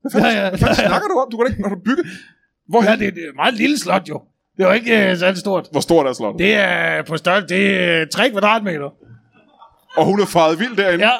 Hvad 0.00 0.10
fanden, 0.12 0.30
Ja, 0.30 0.42
ja, 0.42 0.48
hvad 0.48 0.58
fanden 0.58 0.76
ja, 0.76 0.82
ja. 0.82 0.88
snakker 0.88 1.08
du 1.08 1.14
om? 1.18 1.30
Du 1.30 1.36
kan 1.36 1.46
ikke, 1.46 1.62
når 1.62 1.68
du 1.68 1.80
bygger... 1.84 2.04
Hvor, 2.68 2.82
ja, 2.84 2.92
det, 2.92 3.14
det 3.14 3.24
er 3.24 3.28
et 3.28 3.34
meget 3.36 3.54
lille 3.54 3.78
slot 3.78 4.08
jo. 4.08 4.22
Det 4.56 4.62
er 4.62 4.68
jo 4.68 4.74
ikke 4.74 5.12
uh, 5.12 5.18
særlig 5.18 5.38
stort. 5.38 5.68
Hvor 5.72 5.80
stort 5.80 6.06
er 6.06 6.12
slottet? 6.12 6.38
Det 6.38 6.54
er 6.54 7.02
på 7.02 7.16
størrelse, 7.16 7.48
det 7.54 7.80
er 7.80 8.06
3 8.06 8.30
kvadratmeter. 8.30 8.90
Og 9.96 10.04
hun 10.04 10.20
er 10.20 10.26
faret 10.26 10.58
vild 10.58 10.76
derinde? 10.76 11.04
Ja. 11.04 11.12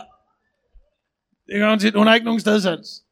Det 1.47 1.61
gør 1.61 1.69
hun 1.71 1.79
tit. 1.79 1.95
Hun 1.95 2.07
har 2.07 2.15
ikke 2.15 2.25
nogen 2.25 2.41
stedsans. 2.41 3.03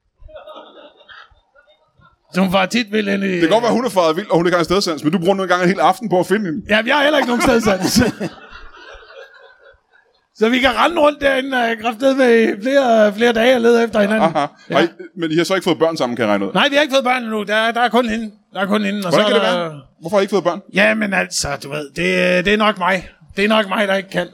Hun 2.36 2.52
får 2.52 2.66
tit 2.66 2.92
vil 2.92 3.08
i... 3.08 3.12
Det 3.12 3.40
kan 3.40 3.48
godt 3.48 3.62
være, 3.62 3.72
hun 3.72 3.84
er 3.84 3.88
faret 3.88 4.16
vild, 4.16 4.30
og 4.30 4.36
hun 4.36 4.46
ikke 4.46 4.54
har 4.54 4.60
en 4.60 4.64
stedsans, 4.64 5.04
men 5.04 5.12
du 5.12 5.18
bruger 5.18 5.34
nu 5.34 5.42
engang 5.42 5.62
en 5.62 5.68
hel 5.68 5.80
aften 5.80 6.08
på 6.08 6.20
at 6.20 6.26
finde 6.26 6.46
hende. 6.46 6.62
Ja, 6.68 6.80
jeg 6.86 6.96
har 6.96 7.02
heller 7.02 7.18
ikke 7.18 7.28
nogen 7.28 7.42
stedsans. 7.42 8.02
Så 10.36 10.48
vi 10.48 10.58
kan 10.58 10.70
rende 10.76 11.00
rundt 11.00 11.20
derinde 11.20 11.58
og 11.58 11.76
kraftede 11.82 12.16
med 12.16 12.62
flere, 12.62 13.14
flere 13.14 13.32
dage 13.32 13.54
og 13.54 13.60
lede 13.60 13.84
efter 13.84 14.00
hinanden. 14.00 14.36
Aha. 14.36 14.46
Ja. 14.70 14.74
Ej, 14.74 14.88
men 15.16 15.30
I 15.32 15.36
har 15.36 15.44
så 15.44 15.54
ikke 15.54 15.64
fået 15.64 15.78
børn 15.78 15.96
sammen, 15.96 16.16
kan 16.16 16.22
jeg 16.22 16.30
regne 16.30 16.46
ud. 16.46 16.52
Nej, 16.52 16.68
vi 16.68 16.74
har 16.74 16.82
ikke 16.82 16.94
fået 16.94 17.04
børn 17.04 17.22
endnu. 17.22 17.42
Der, 17.42 17.70
der 17.70 17.80
er 17.80 17.88
kun 17.88 18.08
hende. 18.08 18.30
Der 18.54 18.60
er 18.60 18.66
kun 18.66 18.84
hende. 18.84 18.98
Og 18.98 19.10
Hvordan 19.10 19.26
så 19.26 19.32
kan 19.32 19.34
det 19.34 19.42
være? 19.42 19.80
Hvorfor 20.00 20.16
har 20.16 20.20
I 20.20 20.22
ikke 20.22 20.30
fået 20.30 20.44
børn? 20.44 20.60
Ja, 20.74 20.94
men 20.94 21.14
altså, 21.14 21.48
du 21.62 21.70
ved, 21.70 21.90
det, 21.90 22.44
det 22.44 22.52
er 22.52 22.56
nok 22.56 22.78
mig. 22.78 23.08
Det 23.36 23.44
er 23.44 23.48
nok 23.48 23.68
mig, 23.68 23.88
der 23.88 23.94
ikke 23.94 24.10
kan. 24.10 24.26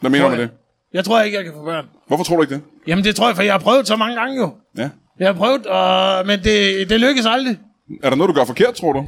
Hvad 0.00 0.10
mener 0.10 0.24
du 0.24 0.30
med 0.30 0.38
det? 0.38 0.50
Jeg 0.94 1.04
tror 1.04 1.20
ikke, 1.20 1.36
jeg 1.36 1.44
kan 1.44 1.52
få 1.56 1.64
børn. 1.64 1.86
Hvorfor 2.08 2.24
tror 2.24 2.36
du 2.36 2.42
ikke 2.42 2.54
det? 2.54 2.62
Jamen, 2.86 3.04
det 3.04 3.16
tror 3.16 3.26
jeg, 3.26 3.36
for 3.36 3.42
jeg 3.42 3.52
har 3.52 3.58
prøvet 3.58 3.86
så 3.86 3.96
mange 3.96 4.16
gange 4.16 4.36
jo. 4.36 4.54
Ja. 4.78 4.88
Jeg 5.22 5.28
har 5.28 5.34
prøvet, 5.38 5.66
og, 5.66 6.26
men 6.26 6.44
det, 6.44 6.90
det 6.90 7.00
lykkes 7.00 7.26
aldrig. 7.26 7.58
Er 8.02 8.10
der 8.10 8.16
noget, 8.16 8.28
du 8.28 8.34
gør 8.34 8.44
forkert, 8.44 8.74
tror 8.74 8.92
du? 8.92 9.06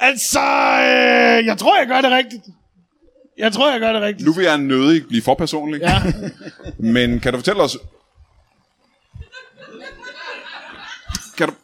Altså, 0.00 0.40
øh, 0.80 1.46
jeg 1.46 1.58
tror, 1.58 1.78
jeg 1.78 1.86
gør 1.86 2.00
det 2.00 2.10
rigtigt. 2.10 2.42
Jeg 3.38 3.52
tror, 3.52 3.70
jeg 3.70 3.80
gør 3.80 3.92
det 3.92 4.02
rigtigt. 4.02 4.26
Nu 4.26 4.32
vil 4.32 4.44
jeg 4.44 4.58
nødig 4.58 5.06
blive 5.08 5.22
for 5.22 5.34
personlig. 5.34 5.80
Ja. 5.80 6.02
Men 6.94 7.20
kan 7.20 7.32
du 7.32 7.38
fortælle 7.38 7.62
os... 7.62 7.78
Kan 11.38 11.48
du... 11.48 11.54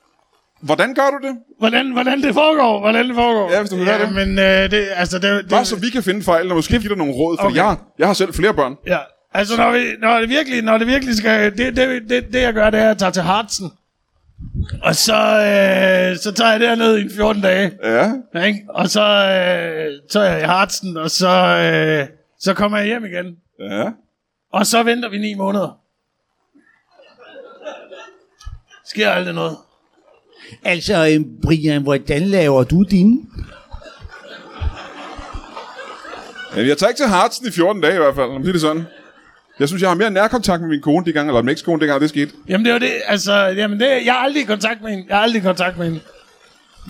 Hvordan 0.62 0.94
gør 0.94 1.10
du 1.10 1.26
det? 1.28 1.36
Hvordan, 1.58 1.92
hvordan 1.92 2.22
det 2.22 2.34
foregår, 2.34 2.80
hvordan 2.80 3.08
det 3.08 3.14
foregår. 3.14 3.52
Ja, 3.52 3.60
hvis 3.60 3.70
du 3.70 3.76
vil 3.76 3.86
ja, 3.86 3.98
det. 3.98 4.12
men 4.12 4.38
øh, 4.38 4.70
det, 4.70 4.88
altså, 4.94 5.18
det, 5.18 5.44
det, 5.44 5.50
Bare 5.50 5.64
så 5.64 5.76
vi 5.76 5.90
kan 5.90 6.02
finde 6.02 6.22
fejl, 6.22 6.50
og 6.50 6.56
måske 6.56 6.78
give 6.78 6.88
dig 6.88 6.96
nogle 6.98 7.12
råd, 7.12 7.36
for 7.40 7.44
Okay. 7.46 7.56
jeg, 7.56 7.76
jeg 7.98 8.06
har 8.06 8.14
selv 8.14 8.34
flere 8.34 8.54
børn. 8.54 8.76
Ja, 8.86 8.98
altså, 9.34 9.56
når, 9.56 9.72
vi, 9.72 9.84
når, 10.00 10.20
det 10.20 10.28
virkelig, 10.28 10.62
når 10.62 10.78
det 10.78 10.86
virkelig 10.86 11.16
skal... 11.16 11.58
Det, 11.58 11.76
det, 11.76 12.02
det, 12.08 12.32
det, 12.32 12.42
jeg 12.42 12.54
gør, 12.54 12.70
det 12.70 12.80
er, 12.80 12.84
at 12.84 12.88
jeg 12.88 12.98
tager 12.98 13.12
til 13.12 13.22
Hartsen. 13.22 13.72
Og 14.82 14.94
så, 14.94 15.14
øh, 15.14 16.16
så 16.16 16.32
tager 16.36 16.50
jeg 16.50 16.60
derned 16.60 16.98
i 16.98 17.08
14 17.16 17.42
dage. 17.42 17.72
Ja. 17.84 18.12
Ikke? 18.46 18.60
Og 18.68 18.90
så, 18.90 19.00
øh, 19.00 20.00
så 20.10 20.20
er 20.20 20.32
jeg 20.32 20.40
i 20.40 20.44
Hartsen, 20.44 20.96
og 20.96 21.10
så, 21.10 21.28
øh, 21.28 22.06
så 22.38 22.54
kommer 22.54 22.78
jeg 22.78 22.86
hjem 22.86 23.04
igen. 23.04 23.36
Ja. 23.60 23.90
Og 24.52 24.66
så 24.66 24.82
venter 24.82 25.08
vi 25.08 25.18
ni 25.18 25.34
måneder. 25.34 25.78
Sker 28.84 29.10
aldrig 29.10 29.34
noget. 29.34 29.56
Altså, 30.64 30.94
øh, 30.94 31.24
Brian, 31.42 31.82
hvordan 31.82 32.22
laver 32.22 32.64
du 32.64 32.82
dine? 32.82 33.20
ja. 36.56 36.66
Jeg 36.66 36.78
tager 36.78 36.88
ikke 36.88 36.98
til 36.98 37.06
Hartsen 37.06 37.46
i 37.46 37.50
14 37.50 37.82
dage 37.82 37.94
i 37.94 37.98
hvert 37.98 38.14
fald, 38.14 38.42
sige 38.42 38.52
det 38.52 38.60
sådan. 38.60 38.84
Jeg 39.60 39.68
synes, 39.68 39.82
jeg 39.82 39.90
har 39.90 39.94
mere 39.96 40.10
nærkontakt 40.10 40.60
med 40.62 40.68
min 40.68 40.80
kone 40.80 41.06
de 41.06 41.12
gange, 41.12 41.30
eller 41.30 41.42
min 41.42 41.48
ekskone, 41.52 41.80
dengang 41.80 42.00
det 42.00 42.08
skete. 42.08 42.32
Jamen 42.48 42.64
det 42.64 42.70
er 42.70 42.74
jo 42.74 42.80
det, 42.80 42.92
altså, 43.06 43.34
jamen 43.34 43.80
det, 43.80 43.86
jeg 44.04 44.12
har 44.12 44.20
aldrig 44.20 44.42
i 44.42 44.46
kontakt 44.46 44.82
med 44.82 44.90
hende. 44.90 45.04
Jeg 45.08 45.16
har 45.16 45.22
aldrig 45.22 45.40
i 45.40 45.44
kontakt 45.44 45.76
med 45.78 45.84
hende. 45.86 46.00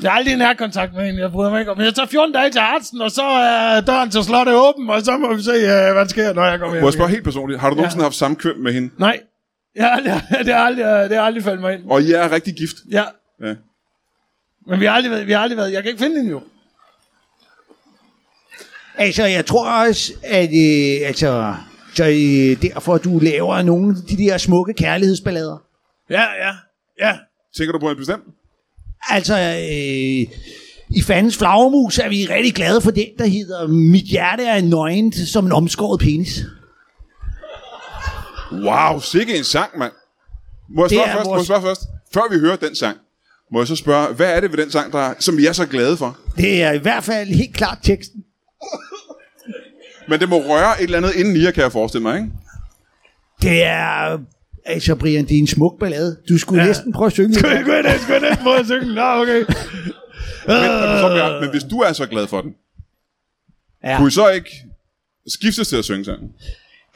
Jeg 0.03 0.11
har 0.11 0.19
aldrig 0.19 0.35
i 0.35 0.37
nærkontakt 0.39 0.95
med 0.95 1.07
hende, 1.07 1.21
jeg 1.21 1.33
bryder 1.33 1.51
mig 1.51 1.61
ikke 1.61 1.71
om. 1.71 1.77
Men 1.79 1.87
jeg 1.87 1.95
tager 1.95 2.07
14 2.07 2.33
dage 2.35 2.51
til 2.51 2.61
Hartsen, 2.61 3.01
og 3.01 3.11
så 3.11 3.23
er 3.23 3.81
døren 3.81 4.11
til 4.11 4.25
slottet 4.25 4.55
åben, 4.55 4.91
og 4.91 5.03
så 5.03 5.19
må 5.19 5.35
vi 5.35 5.43
se, 5.43 5.51
uh, 5.51 5.59
hvad 5.93 5.95
der 5.95 6.09
sker, 6.09 6.33
når 6.33 6.45
jeg 6.45 6.59
kommer 6.59 6.75
hjem. 6.75 6.83
Må 6.83 6.89
jeg 6.89 6.93
spørge 6.93 7.11
helt 7.11 7.25
personligt, 7.25 7.61
har 7.61 7.71
du 7.71 7.77
nogensinde 7.77 8.03
haft 8.05 8.15
samkvem 8.15 8.57
med 8.57 8.73
hende? 8.73 8.91
Nej, 8.99 9.21
jeg 9.77 9.85
har 9.85 9.91
aldrig, 9.97 10.23
det, 10.47 10.55
har 10.55 10.61
aldrig, 10.65 10.85
det 11.11 11.17
har 11.17 11.25
aldrig 11.25 11.45
faldet 11.45 11.61
mig 11.61 11.75
ind. 11.75 11.83
Og 11.91 12.03
I 12.03 12.13
er 12.13 12.33
rigtig 12.33 12.55
gift? 12.55 12.77
Ja, 12.91 13.03
Ja. 13.43 13.55
men 14.67 14.81
vi 14.81 14.85
har 14.85 14.93
aldrig 14.93 15.11
været, 15.13 15.27
vi 15.27 15.33
har 15.33 15.41
aldrig 15.41 15.57
været, 15.59 15.73
jeg 15.73 15.83
kan 15.83 15.91
ikke 15.91 16.03
finde 16.03 16.17
hende 16.17 16.31
jo. 16.31 16.43
Altså, 18.99 19.25
jeg 19.25 19.47
tror 19.47 19.69
også, 19.71 20.13
at 20.25 20.49
øh, 20.49 21.09
altså, 21.09 21.55
så 21.95 22.05
øh, 22.05 22.63
derfor 22.63 22.99
du 22.99 23.19
laver 23.19 23.63
nogle 23.63 23.97
af 24.03 24.09
de 24.09 24.17
der 24.17 24.39
smukke 24.39 24.75
kærlighedsballader. 24.75 25.57
Ja, 26.11 26.23
ja, 26.23 26.53
ja. 27.01 27.17
Tænker 27.57 27.73
du 27.73 27.79
på 27.79 27.91
en 27.91 27.97
bestemt? 27.97 28.23
Altså, 29.09 29.39
øh, 29.39 30.37
i 30.97 31.03
fandens 31.03 31.39
flagermus 31.39 31.99
er 31.99 32.09
vi 32.09 32.27
rigtig 32.31 32.55
glade 32.55 32.81
for 32.81 32.91
den, 32.91 33.07
der 33.19 33.27
hedder 33.27 33.67
Mit 33.67 34.05
hjerte 34.05 34.45
er 34.45 34.61
nøgent 34.63 35.15
som 35.15 35.47
en 35.47 35.53
omskåret 35.53 36.01
penis. 36.01 36.41
Wow, 38.53 39.01
sikke 39.01 39.37
en 39.39 39.45
sang, 39.45 39.79
mand. 39.79 39.93
Må 40.71 40.83
jeg 40.85 40.91
spørge 40.91 41.07
først, 41.13 41.25
må 41.27 41.31
jeg 41.33 41.37
vores- 41.37 41.47
spørge 41.47 41.63
først? 41.63 41.83
Før 42.15 42.21
vi 42.35 42.39
hører 42.39 42.57
den 42.57 42.77
sang, 42.77 42.99
må 43.53 43.61
jeg 43.61 43.67
så 43.69 43.77
spørge, 43.77 44.15
hvad 44.15 44.37
er 44.37 44.41
det 44.41 44.51
ved 44.53 44.59
den 44.59 44.71
sang, 44.71 44.93
der, 44.93 45.15
som 45.19 45.37
vi 45.37 45.47
er 45.47 45.53
så 45.53 45.67
glade 45.67 45.97
for? 45.97 46.19
Det 46.37 46.63
er 46.63 46.73
i 46.73 46.79
hvert 46.79 47.05
fald 47.05 47.29
helt 47.29 47.55
klart 47.57 47.79
teksten. 47.83 48.25
Men 50.09 50.21
det 50.21 50.29
må 50.29 50.37
røre 50.37 50.79
et 50.81 50.85
eller 50.85 50.99
andet 50.99 51.15
inden 51.15 51.37
i 51.37 51.43
jer, 51.45 51.51
kan 51.51 51.63
jeg 51.63 51.73
forestille 51.73 52.03
mig, 52.03 52.17
ikke? 52.17 52.31
Det 53.43 53.65
er... 53.65 54.19
Altså, 54.67 54.95
Brian, 54.95 55.25
det 55.25 55.35
er 55.35 55.39
en 55.39 55.47
smuk 55.47 55.79
ballade. 55.81 56.17
Du 56.29 56.39
skulle 56.39 56.61
ja. 56.63 56.67
Næsten 56.69 56.93
prøve 56.93 57.07
at 57.07 57.13
synge 57.13 57.35
Skulle 57.35 57.55
jeg, 57.57 57.67
jeg 57.69 57.83
næsten 57.83 58.43
prøve 58.43 58.59
at 58.59 58.67
synge? 58.67 58.95
Nå, 58.95 59.03
okay. 59.03 59.45
Men, 60.47 60.57
men, 61.13 61.41
men 61.41 61.51
hvis 61.51 61.63
du 61.65 61.79
er 61.81 61.93
så 61.93 62.07
glad 62.07 62.27
for 62.27 62.41
den, 62.41 62.51
Ja. 63.85 63.97
kunne 63.99 64.09
I 64.09 64.11
så 64.11 64.29
ikke 64.29 64.51
skiftes 65.29 65.69
til 65.69 65.77
at 65.77 65.85
synge 65.85 66.05
sangen? 66.05 66.29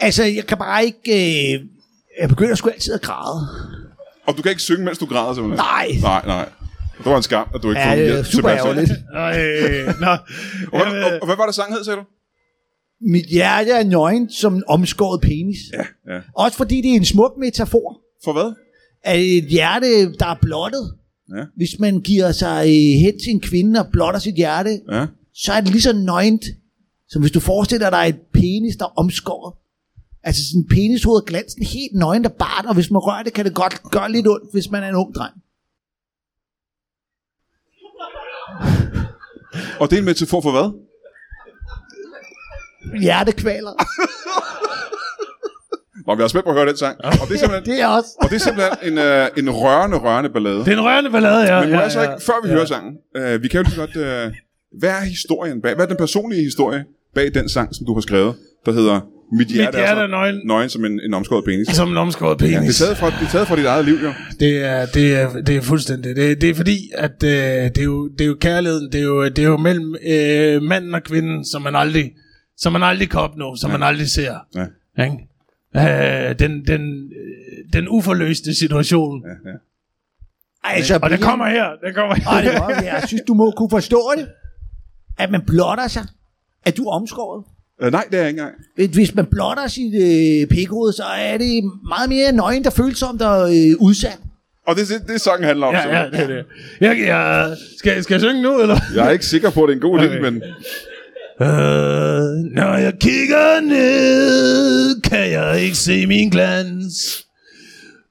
Altså, 0.01 0.25
jeg 0.25 0.47
kan 0.47 0.59
bare 0.59 0.85
ikke... 0.85 1.55
Øh, 1.55 1.61
jeg 2.21 2.29
begynder 2.29 2.55
sgu 2.55 2.69
altid 2.69 2.95
at 2.95 3.03
græde. 3.03 3.49
Og 4.27 4.37
du 4.37 4.43
kan 4.43 4.51
ikke 4.51 4.63
synge, 4.63 4.85
mens 4.85 4.99
du 4.99 5.07
græder, 5.07 5.35
simpelthen? 5.35 5.57
Nej. 5.67 5.89
Nej, 6.03 6.27
nej. 6.27 6.49
Det 6.99 7.07
var 7.07 7.17
en 7.17 7.23
skam, 7.23 7.49
at 7.55 7.63
du 7.63 7.69
ikke 7.71 7.81
Ja, 7.81 7.91
er 7.91 7.95
hjælp 7.97 8.27
super 8.27 8.51
ærgerligt. 8.51 8.91
Øh, 8.91 10.01
nå. 10.01 10.11
Og, 10.73 10.91
hvad- 10.91 11.03
og, 11.03 11.19
og, 11.23 11.27
hvad 11.27 11.37
var 11.37 11.47
det 11.47 11.55
sang 11.55 11.75
hed, 11.75 11.85
sagde 11.85 11.97
du? 11.97 12.05
Mit 13.01 13.27
hjerte 13.27 13.71
er 13.71 13.85
nøgent 13.85 14.33
som 14.33 14.63
omskåret 14.69 15.21
penis. 15.21 15.59
Ja, 15.73 16.15
ja. 16.15 16.21
Også 16.35 16.57
fordi 16.57 16.77
det 16.81 16.91
er 16.91 16.95
en 16.95 17.05
smuk 17.05 17.33
metafor. 17.39 18.01
For 18.25 18.33
hvad? 18.33 18.53
At 19.03 19.21
et 19.21 19.45
hjerte, 19.45 20.13
der 20.13 20.27
er 20.27 20.37
blottet. 20.43 20.95
Ja. 21.37 21.45
Hvis 21.57 21.79
man 21.79 22.01
giver 22.01 22.33
sig 22.33 22.67
øh, 22.67 23.01
hen 23.01 23.19
til 23.25 23.31
en 23.31 23.41
kvinde 23.41 23.81
og 23.81 23.87
blotter 23.93 24.21
sit 24.21 24.35
hjerte, 24.35 24.81
Ja. 24.93 25.07
så 25.35 25.53
er 25.53 25.61
det 25.61 25.71
lige 25.71 25.83
så 25.83 25.93
nøgent, 25.93 26.45
som 27.09 27.23
hvis 27.23 27.33
du 27.33 27.41
forestiller 27.41 27.91
dig 27.91 28.05
et 28.09 28.19
penis, 28.33 28.77
der 28.77 28.85
er 28.85 28.99
omskåret. 28.99 29.55
Altså 30.23 30.43
sådan 30.49 30.61
en 30.63 30.69
penishoved 30.69 31.23
glansen 31.27 31.63
helt 31.63 31.95
nøgent 31.95 32.27
og 32.27 32.33
bart, 32.33 32.65
og 32.67 32.75
hvis 32.75 32.91
man 32.91 32.99
rører 32.99 33.23
det, 33.23 33.33
kan 33.33 33.45
det 33.45 33.55
godt 33.55 33.83
gøre 33.91 34.13
lidt 34.13 34.27
ondt, 34.29 34.53
hvis 34.53 34.71
man 34.71 34.83
er 34.83 34.89
en 34.89 34.95
ung 34.95 35.15
dreng. 35.15 35.35
Og 39.81 39.91
det 39.91 39.97
er 39.97 39.99
en 40.01 40.05
metafor 40.05 40.41
for 40.41 40.51
hvad? 40.51 40.88
Hjertekvaler. 43.01 43.75
Nå, 46.07 46.15
vi 46.15 46.23
er 46.23 46.29
spændt 46.29 46.45
på 46.45 46.51
at 46.51 46.57
høre 46.57 46.69
den 46.69 46.77
sang. 46.77 46.97
Og 47.05 47.29
det 47.29 47.35
er 47.35 47.39
simpelthen, 47.39 47.65
Det 47.73 47.81
er 47.81 47.87
også. 47.87 48.11
og 48.23 48.31
det 48.31 48.37
er 48.37 48.41
simpelthen 48.41 48.93
en, 48.93 48.99
øh, 48.99 49.27
en 49.37 49.51
rørende, 49.51 49.97
rørende 49.97 50.31
ballade. 50.31 50.59
Det 50.59 50.69
er 50.69 50.73
en 50.73 50.85
rørende 50.85 51.11
ballade, 51.11 51.55
ja. 51.55 51.61
Men 51.61 51.71
må 51.71 51.77
ja, 51.77 51.83
jeg 51.83 51.93
så 51.93 52.01
ja. 52.01 52.13
ikke, 52.13 52.25
før 52.25 52.35
vi 52.45 52.49
hører 52.49 52.65
sangen, 52.65 52.95
øh, 53.17 53.43
vi 53.43 53.49
kan 53.49 53.61
jo 53.61 53.65
lige 53.69 53.77
godt, 53.81 53.97
øh, 53.97 54.33
hvad 54.79 54.91
er 54.91 55.01
historien 55.01 55.63
bag, 55.63 55.75
hvad 55.75 55.85
er 55.85 55.89
den 55.89 55.97
personlige 55.97 56.43
historie 56.43 56.85
bag 57.15 57.35
den 57.35 57.49
sang, 57.49 57.75
som 57.75 57.87
du 57.87 57.95
har 57.95 58.01
skrevet, 58.01 58.35
der 58.67 58.73
hedder 58.73 59.01
Mit 59.33 59.49
hjerte, 59.49 59.77
hjerte 59.79 60.01
er, 60.01 60.05
er 60.05 60.07
nøgen. 60.07 60.41
nøgen 60.45 60.69
som 60.69 60.85
en, 60.85 61.01
en 61.01 61.15
omskåret 61.15 61.45
penis. 61.45 61.69
Som 61.69 61.91
en 61.91 61.97
omskåret 61.97 62.39
penis. 62.39 62.53
Ja, 62.55 62.61
det, 62.61 62.69
er 62.69 62.85
taget 62.85 62.97
fra, 62.97 63.07
det 63.07 63.27
er 63.27 63.31
taget 63.31 63.49
fra 63.49 63.57
dit 63.57 63.65
eget 63.65 63.85
liv, 63.85 63.95
jo. 63.95 64.13
Det 64.41 64.65
er, 64.65 64.87
det 64.87 65.15
er, 65.21 65.41
det 65.47 65.57
er 65.57 65.61
fuldstændig. 65.61 66.17
Det, 66.17 66.41
det 66.41 66.51
er 66.51 66.55
fordi, 66.55 66.79
at 66.95 67.23
øh, 67.25 67.31
det, 67.31 67.79
er 67.79 67.85
jo, 67.85 68.09
det 68.09 68.21
er 68.21 68.27
jo 68.29 68.37
kærligheden, 68.41 68.93
det 68.93 68.99
er 69.01 69.05
jo, 69.05 69.25
det 69.25 69.39
er 69.39 69.49
jo 69.49 69.57
mellem 69.57 69.95
øh, 70.09 70.63
manden 70.63 70.95
og 70.95 71.03
kvinden, 71.03 71.45
som 71.45 71.63
man 71.63 71.77
aldrig, 71.77 72.13
som 72.59 72.73
man 72.73 72.83
aldrig 72.83 73.11
kan 73.11 73.21
opnå, 73.21 73.57
som 73.57 73.71
man 73.71 73.83
aldrig 73.83 74.09
ser. 74.11 74.35
Ja. 74.55 74.67
Ikke? 75.05 75.29
Øh, 75.77 76.39
den, 76.39 76.67
den, 76.67 77.05
øh, 77.05 77.73
den 77.73 77.89
uforløste 77.89 78.55
situation. 78.55 79.23
Ja. 79.47 79.51
Altså, 80.65 80.99
Og 81.03 81.11
det 81.11 81.21
kommer 81.21 81.49
her. 81.49 81.69
Det 81.87 81.95
kommer 81.95 82.15
her. 82.15 82.27
Ej, 82.29 82.41
det 82.43 82.55
er 82.55 82.69
men 82.69 82.85
jeg 82.85 83.03
synes, 83.07 83.23
du 83.29 83.35
må 83.35 83.51
kunne 83.51 83.71
forstå 83.71 84.13
det. 84.17 84.29
At 85.19 85.31
man 85.31 85.43
blotter 85.47 85.89
sig. 85.89 86.07
At 86.65 86.77
du 86.77 86.85
er 86.89 86.93
omskåret. 86.93 87.45
Øh, 87.83 87.93
nej, 87.93 88.05
det 88.11 88.15
er 88.15 88.23
jeg 88.23 88.29
ikke 88.29 88.41
engang. 88.41 88.95
Hvis 88.95 89.15
man 89.15 89.27
blotter 89.27 89.67
sit 89.67 89.95
øh, 89.95 90.49
pikhoved, 90.49 90.93
så 90.93 91.03
er 91.05 91.39
det 91.39 91.65
meget 91.89 92.09
mere 92.09 92.33
nøgen, 92.33 92.65
der 92.65 92.71
følsomt 92.71 93.23
og 93.23 93.57
øh, 93.57 93.77
udsat. 93.81 94.19
Og 94.67 94.77
det 94.77 94.83
er 94.93 94.99
det, 94.99 95.09
det 95.09 95.21
sangen 95.21 95.45
handler 95.47 95.67
om. 95.67 95.75
Ja, 95.75 95.99
ja, 96.01 96.11
det 96.11 96.21
er 96.21 96.27
det. 96.27 96.45
Jeg, 96.81 96.99
jeg, 97.07 97.57
skal, 97.79 98.03
skal 98.03 98.15
jeg 98.15 98.21
synge 98.21 98.43
nu, 98.43 98.61
eller? 98.61 98.77
Jeg 98.95 99.07
er 99.07 99.11
ikke 99.11 99.27
sikker 99.27 99.51
på, 99.51 99.63
at 99.65 99.69
det 99.69 99.73
er 99.73 99.77
en 99.77 99.91
god 99.91 99.99
idé, 100.01 100.05
Okay. 100.05 100.21
men... 100.21 100.43
Øh, 101.41 102.35
når 102.55 102.77
jeg 102.77 102.95
kigger 103.01 103.61
ned, 103.61 105.01
kan 105.01 105.31
jeg 105.31 105.61
ikke 105.61 105.77
se 105.77 106.07
min 106.07 106.31
glans. 106.31 107.25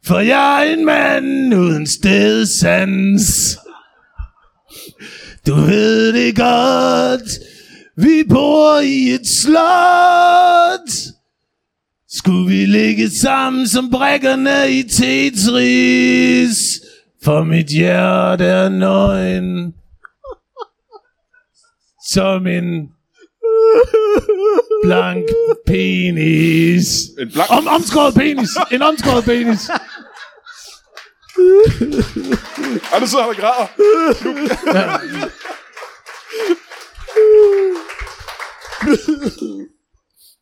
For 0.05 0.19
jeg 0.19 0.67
er 0.67 0.73
en 0.73 0.86
mand 0.86 1.53
uden 1.53 1.88
stedsans. 1.88 3.57
Du 5.47 5.55
ved 5.55 6.13
det 6.13 6.36
godt, 6.36 7.39
vi 7.95 8.23
bor 8.30 8.80
i 8.80 9.09
et 9.09 9.28
slot. 9.28 11.13
Skulle 12.09 12.47
vi 12.47 12.65
ligge 12.65 13.09
sammen 13.09 13.67
som 13.67 13.91
brækkerne 13.91 14.71
i 14.71 14.84
Tetris? 14.84 16.82
For 17.23 17.43
mit 17.43 17.67
hjerte 17.67 18.45
er 18.45 18.69
nøgen. 18.69 19.73
Som 22.09 22.47
en 22.47 22.89
blank 24.84 25.26
penis. 25.66 26.88
En 27.20 27.32
blank... 27.34 27.49
Om, 27.51 27.68
omskåret 27.68 28.14
penis. 28.14 28.49
En 28.72 28.82
omskåret 28.82 29.24
penis. 29.24 29.70
Ej, 32.93 32.99
nu 32.99 33.08
sidder 33.08 33.24
han 33.24 33.30
og 33.30 33.36
græder. 33.36 33.68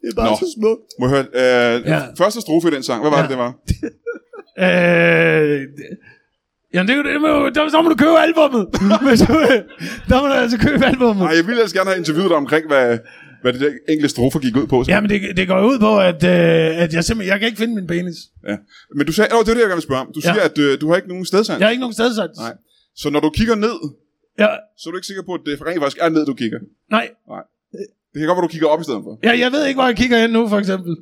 Det 0.02 0.08
er 0.12 0.16
bare 0.16 0.30
Nå. 0.30 0.36
så 0.36 0.48
smukt. 0.60 0.90
Må 1.00 1.08
jeg 1.08 1.14
høre, 1.16 1.28
øh, 1.78 1.86
ja. 1.88 2.02
første 2.18 2.42
strofe 2.42 2.68
i 2.68 2.72
den 2.72 2.84
sang, 2.84 3.02
hvad 3.02 3.12
var 3.12 3.18
Ja. 3.18 3.24
det, 3.24 3.30
det 3.30 3.38
var? 3.38 3.52
Øh, 4.66 5.62
jamen, 6.76 6.88
det, 6.90 6.96
det, 7.06 7.22
må, 7.22 7.50
der, 7.56 7.70
så 7.74 7.82
må 7.82 7.90
du 7.90 7.96
købe 8.06 8.18
albummet. 8.28 8.64
Der 10.10 10.22
må 10.22 10.28
du 10.28 10.34
altså 10.44 10.58
købe 10.68 10.86
albummet. 10.86 11.24
Nej, 11.28 11.34
jeg 11.40 11.44
ville 11.48 11.60
ellers 11.62 11.74
gerne 11.74 11.90
have 11.90 11.98
interviewet 12.04 12.30
dig 12.30 12.38
omkring, 12.38 12.64
hvad, 12.68 12.98
hvad 13.42 13.54
det 13.54 13.62
der 13.62 13.72
enkelte 13.90 14.10
strofer 14.10 14.40
gik 14.40 14.56
ud 14.62 14.68
på. 14.68 14.84
Så. 14.84 14.92
Jamen, 14.92 15.10
det, 15.10 15.38
det 15.38 15.48
går 15.48 15.62
ud 15.72 15.78
på, 15.80 16.00
at, 16.10 16.24
øh, 16.24 16.84
at 16.84 16.94
jeg 16.94 17.04
simpelthen 17.04 17.32
jeg 17.32 17.40
kan 17.40 17.46
ikke 17.50 17.58
finde 17.64 17.76
min 17.76 17.88
penis. 17.88 18.18
Ja. 18.50 18.56
Men 18.98 19.04
du 19.08 19.14
sagde, 19.14 19.30
åh, 19.36 19.40
det 19.40 19.48
var 19.48 19.54
det, 19.54 19.62
jeg 19.66 19.70
gerne 19.72 19.82
vil 19.82 19.90
spørge 19.90 20.02
om. 20.02 20.10
Du 20.16 20.22
Ja. 20.24 20.34
siger, 20.34 20.44
at 20.50 20.58
øh, 20.66 20.82
du 20.82 20.86
har 20.90 20.96
ikke 20.96 21.08
nogen 21.14 21.26
stedsans. 21.26 21.60
Jeg 21.60 21.66
har 21.68 21.72
ikke 21.72 21.86
nogen 21.86 21.94
stedsats. 21.94 22.38
Nej. 22.40 22.54
Så 23.02 23.10
når 23.10 23.20
du 23.20 23.30
kigger 23.30 23.56
ned, 23.56 23.78
Ja, 24.40 24.48
så 24.78 24.84
er 24.88 24.92
du 24.92 24.98
ikke 24.98 25.08
sikker 25.08 25.24
på, 25.30 25.34
at 25.34 25.42
det 25.46 25.54
rent 25.68 25.80
faktisk 25.84 25.98
er 26.02 26.10
ned, 26.10 26.26
du 26.26 26.34
kigger. 26.34 26.60
nej. 26.92 27.08
Det 28.14 28.20
kan 28.20 28.28
godt 28.28 28.38
være, 28.38 28.44
du 28.44 28.54
kigger 28.56 28.68
op 28.68 28.82
i 28.82 28.84
stedet 28.84 29.02
for. 29.04 29.20
Jeg, 29.24 29.40
jeg 29.40 29.52
ved 29.52 29.66
ikke, 29.66 29.78
hvor 29.78 29.86
jeg 29.86 29.96
kigger 29.96 30.18
hen 30.18 30.30
nu, 30.30 30.48
for 30.48 30.58
eksempel. 30.58 30.98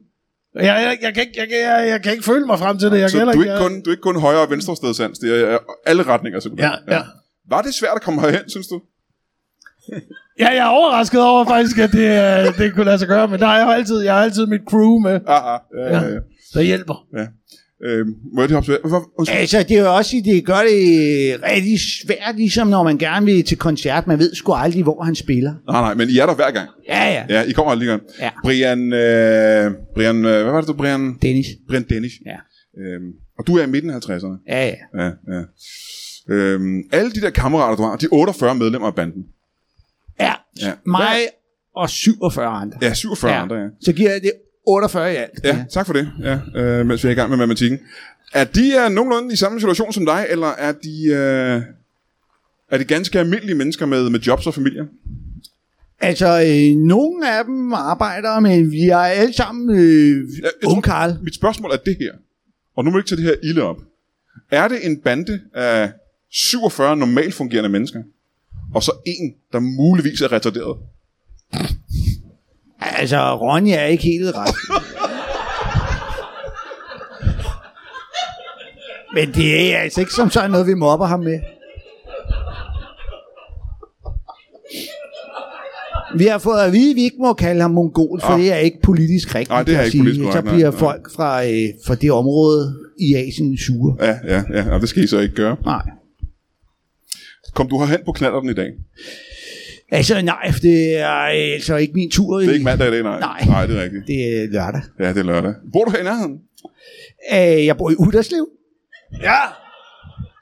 Jeg, 0.56 0.64
jeg, 0.66 0.97
jeg, 1.01 1.14
kan, 1.14 1.24
ikke, 1.28 1.39
jeg, 1.41 1.47
jeg, 1.51 1.88
jeg 1.89 2.01
kan 2.04 2.12
ikke 2.12 2.24
føle 2.24 2.45
mig 2.45 2.60
frem 2.60 2.78
til 2.80 2.91
det. 2.91 2.99
Jeg 2.99 3.10
Så 3.10 3.18
kan 3.18 3.28
du 3.28 3.39
er, 3.41 3.43
ikke 3.43 3.58
kun, 3.58 3.82
du 3.82 3.89
er 3.89 3.93
ikke 3.93 4.01
kun 4.01 4.20
højre 4.20 4.41
og 4.41 4.49
venstre 4.49 4.76
stedsans, 4.76 5.20
det 5.20 5.51
er 5.51 5.58
alle 5.86 6.04
retninger 6.04 6.39
simpelthen. 6.39 6.72
Ja, 6.88 6.95
ja. 6.95 7.01
Var 7.49 7.62
det 7.62 7.74
svært 7.74 7.95
at 7.95 8.01
komme 8.01 8.22
herhen, 8.22 8.49
synes 8.49 8.68
du? 8.68 8.82
Ja, 10.39 10.47
jeg 10.47 10.58
er 10.58 10.66
overrasket 10.66 11.22
over 11.22 11.45
faktisk, 11.45 11.78
at 11.78 11.91
det, 11.91 12.47
øh, 12.47 12.58
det 12.58 12.74
kunne 12.74 12.86
lade 12.86 12.99
sig 12.99 13.08
gøre, 13.08 13.28
men 13.28 13.39
der 13.39 13.45
har 13.45 13.58
jeg 13.58 13.68
altid, 13.68 13.99
jeg 14.01 14.14
har 14.14 14.22
altid 14.24 14.45
mit 14.45 14.62
crew 14.70 14.99
med, 14.99 15.20
Ah, 15.28 15.54
ah, 15.54 15.60
ja, 15.78 15.97
ja. 15.97 16.08
ja. 16.08 16.20
der 16.54 16.62
hjælper. 16.62 17.08
ja. 17.18 17.28
Øh, 17.86 18.05
må 18.34 18.41
jeg 18.41 18.47
lige 18.47 18.55
hoppe? 18.55 18.77
Hvor. 18.88 19.31
Altså, 19.31 19.63
det 19.63 19.77
er 19.77 19.81
jo 19.81 19.95
også, 19.95 20.21
det 20.25 20.45
gør 20.45 20.53
det 20.53 21.43
rigtig 21.51 21.79
svært, 22.05 22.36
ligesom 22.36 22.67
når 22.67 22.84
man 22.84 22.97
gerne 22.97 23.25
vil 23.25 23.43
til 23.43 23.57
koncert. 23.57 24.07
Man 24.07 24.19
ved 24.19 24.36
sgu 24.36 24.53
aldrig, 24.53 24.84
hvor 24.84 25.03
han 25.03 25.15
spiller. 25.15 25.53
Nej, 25.67 25.81
nej, 25.81 25.93
men 25.93 26.09
I 26.09 26.17
er 26.17 26.25
der 26.25 26.36
hver 26.36 26.51
gang. 26.51 26.69
Ja, 26.88 27.09
ja. 27.11 27.25
Ja, 27.29 27.41
I 27.43 27.51
kommer 27.51 27.71
aldrig 27.71 27.88
igen. 27.89 27.99
Ja. 28.19 28.29
Brian, 28.43 28.93
øh, 28.93 29.71
Brian, 29.95 30.15
øh, 30.15 30.21
hvad 30.43 30.43
var 30.51 30.61
det 30.61 30.67
du, 30.67 30.73
Brian? 30.73 31.17
Dennis. 31.21 31.45
Brian 31.69 31.86
Dennis. 31.89 32.11
Ja. 32.25 32.38
Øhm, 32.81 33.11
og 33.39 33.47
du 33.47 33.57
er 33.57 33.63
i 33.63 33.67
midten 33.67 33.89
af 33.91 33.95
50'erne. 33.95 34.43
Ja, 34.49 34.65
ja. 34.65 35.03
Ja, 35.03 35.09
ja. 35.34 35.41
Øhm, 36.29 36.84
alle 36.91 37.11
de 37.11 37.21
der 37.21 37.29
kammerater, 37.29 37.75
du 37.75 37.84
har, 37.84 37.95
de 37.95 38.05
er 38.05 38.09
48 38.11 38.55
medlemmer 38.55 38.88
af 38.88 38.95
banden. 38.95 39.23
Ja, 40.19 40.34
Ja. 40.61 40.71
mig 40.86 41.17
og 41.75 41.89
47 41.89 42.47
andre. 42.47 42.77
Ja, 42.81 42.93
47 42.93 43.31
ja. 43.31 43.41
andre, 43.41 43.55
ja. 43.55 43.67
Så 43.81 43.93
giver 43.93 44.19
det 44.19 44.31
48 44.66 45.14
i 45.14 45.16
alt. 45.16 45.32
Ja, 45.43 45.66
tak 45.72 45.86
for 45.86 45.93
det, 45.93 46.11
ja, 46.24 46.39
øh, 46.55 46.86
mens 46.86 47.03
vi 47.03 47.07
er 47.07 47.11
i 47.11 47.16
gang 47.16 47.30
med 47.30 47.38
matematikken. 47.38 47.80
Er 48.34 48.43
de 48.43 48.74
er 48.76 48.89
nogenlunde 48.89 49.34
i 49.34 49.36
samme 49.36 49.59
situation 49.59 49.93
som 49.93 50.05
dig, 50.05 50.26
eller 50.30 50.47
er 50.47 50.72
de, 50.72 51.05
øh, 51.07 51.61
er 52.72 52.78
de 52.78 52.84
ganske 52.84 53.20
almindelige 53.20 53.55
mennesker 53.55 53.86
med, 53.86 54.09
med 54.09 54.20
jobs 54.20 54.47
og 54.47 54.53
familier? 54.53 54.86
Altså, 55.99 56.28
øh, 56.41 56.78
nogle 56.88 57.38
af 57.38 57.45
dem 57.45 57.74
arbejder, 57.74 58.39
men 58.39 58.72
vi 58.72 58.82
er 58.89 58.97
alle 58.97 59.34
sammen 59.34 59.78
øh, 59.80 60.28
jeg 60.41 60.51
tror- 60.64 60.70
unge 60.72 60.82
Karl. 60.82 61.18
Mit 61.24 61.36
spørgsmål 61.36 61.72
er 61.72 61.78
det 61.78 61.97
her, 61.99 62.11
og 62.76 62.84
nu 62.86 62.89
må 62.91 62.97
du 62.97 62.99
ikke 62.99 63.09
tage 63.09 63.18
det 63.22 63.26
her 63.26 63.49
ilde 63.49 63.61
op. 63.61 63.78
Er 64.51 64.68
det 64.68 64.86
en 64.86 64.97
bande 64.97 65.39
af 65.53 65.91
47 66.32 66.97
normalt 66.97 67.34
fungerende 67.34 67.70
mennesker, 67.70 68.03
og 68.76 68.84
så 68.84 68.91
en, 69.05 69.34
der 69.53 69.59
muligvis 69.59 70.22
er 70.22 70.32
retarderet? 70.32 70.78
Altså, 72.99 73.36
Ronny 73.36 73.69
er 73.69 73.84
ikke 73.84 74.03
helt 74.03 74.36
ret. 74.36 74.55
Men 79.15 79.31
det 79.34 79.73
er 79.75 79.79
altså 79.79 79.99
ikke 79.99 80.13
som 80.13 80.29
sådan 80.29 80.51
noget, 80.51 80.67
vi 80.67 80.73
mobber 80.73 81.05
ham 81.05 81.19
med. 81.19 81.39
Vi 86.17 86.25
har 86.25 86.38
fået 86.38 86.59
at 86.61 86.73
vide, 86.73 86.89
at 86.89 86.95
vi 86.95 87.01
ikke 87.03 87.17
må 87.19 87.34
kalde 87.34 87.61
ham 87.61 87.71
mongol, 87.71 88.21
for 88.21 88.27
Ah. 88.27 88.39
det 88.39 88.51
er 88.53 88.57
ikke 88.57 88.77
politisk 88.84 89.36
rigtigt. 89.36 89.49
Nej, 89.49 89.63
det 89.63 89.75
er 89.75 89.79
at 89.79 89.86
ikke 89.86 89.91
sige. 89.91 90.01
politisk 90.01 90.19
Så 90.25 90.31
korrekt, 90.31 90.45
nej, 90.45 90.53
bliver 90.55 90.71
nej. 90.71 90.79
folk 90.79 91.11
fra, 91.15 91.45
øh, 91.45 91.69
fra 91.88 91.95
det 91.95 92.11
område 92.11 92.75
i 92.99 93.15
Asien 93.15 93.57
sure. 93.57 93.95
Ja, 94.07 94.17
ja, 94.27 94.43
ja, 94.53 94.69
og 94.73 94.81
det 94.81 94.89
skal 94.89 95.03
I 95.03 95.07
så 95.07 95.19
ikke 95.19 95.36
gøre. 95.36 95.55
Nej. 95.65 95.81
Kom 97.53 97.69
du 97.69 97.79
herhen 97.79 97.99
på 98.05 98.11
knalleren 98.11 98.49
i 98.49 98.53
dag? 98.53 98.69
Altså, 99.94 100.22
nej, 100.22 100.52
for 100.52 100.60
det 100.60 100.98
er 100.98 101.08
altså 101.54 101.76
ikke 101.76 101.94
min 101.94 102.12
tur. 102.12 102.39
Det 102.39 102.50
er 102.50 102.54
ikke 102.54 102.66
mandag 102.66 102.88
i 102.88 102.91
dag, 102.91 103.04
nej. 103.04 103.20
Nej. 103.20 103.41
Nej, 103.46 103.66
det 103.66 103.78
er 103.78 103.84
rigtigt. 103.84 104.08
Det 104.08 104.44
er 104.44 104.48
lørdag. 104.52 104.82
Ja, 105.00 105.10
det 105.10 105.18
er 105.18 105.24
lørdag. 105.24 105.54
Bor 105.74 105.86
du 105.86 105.91
her 105.91 106.00
i 106.00 106.04
nærheden? 106.04 106.39
Øh, 107.34 107.66
jeg 107.66 107.78
bor 107.78 107.89
i 107.91 107.96
Uderslev. 108.00 108.48
Ja, 109.22 109.39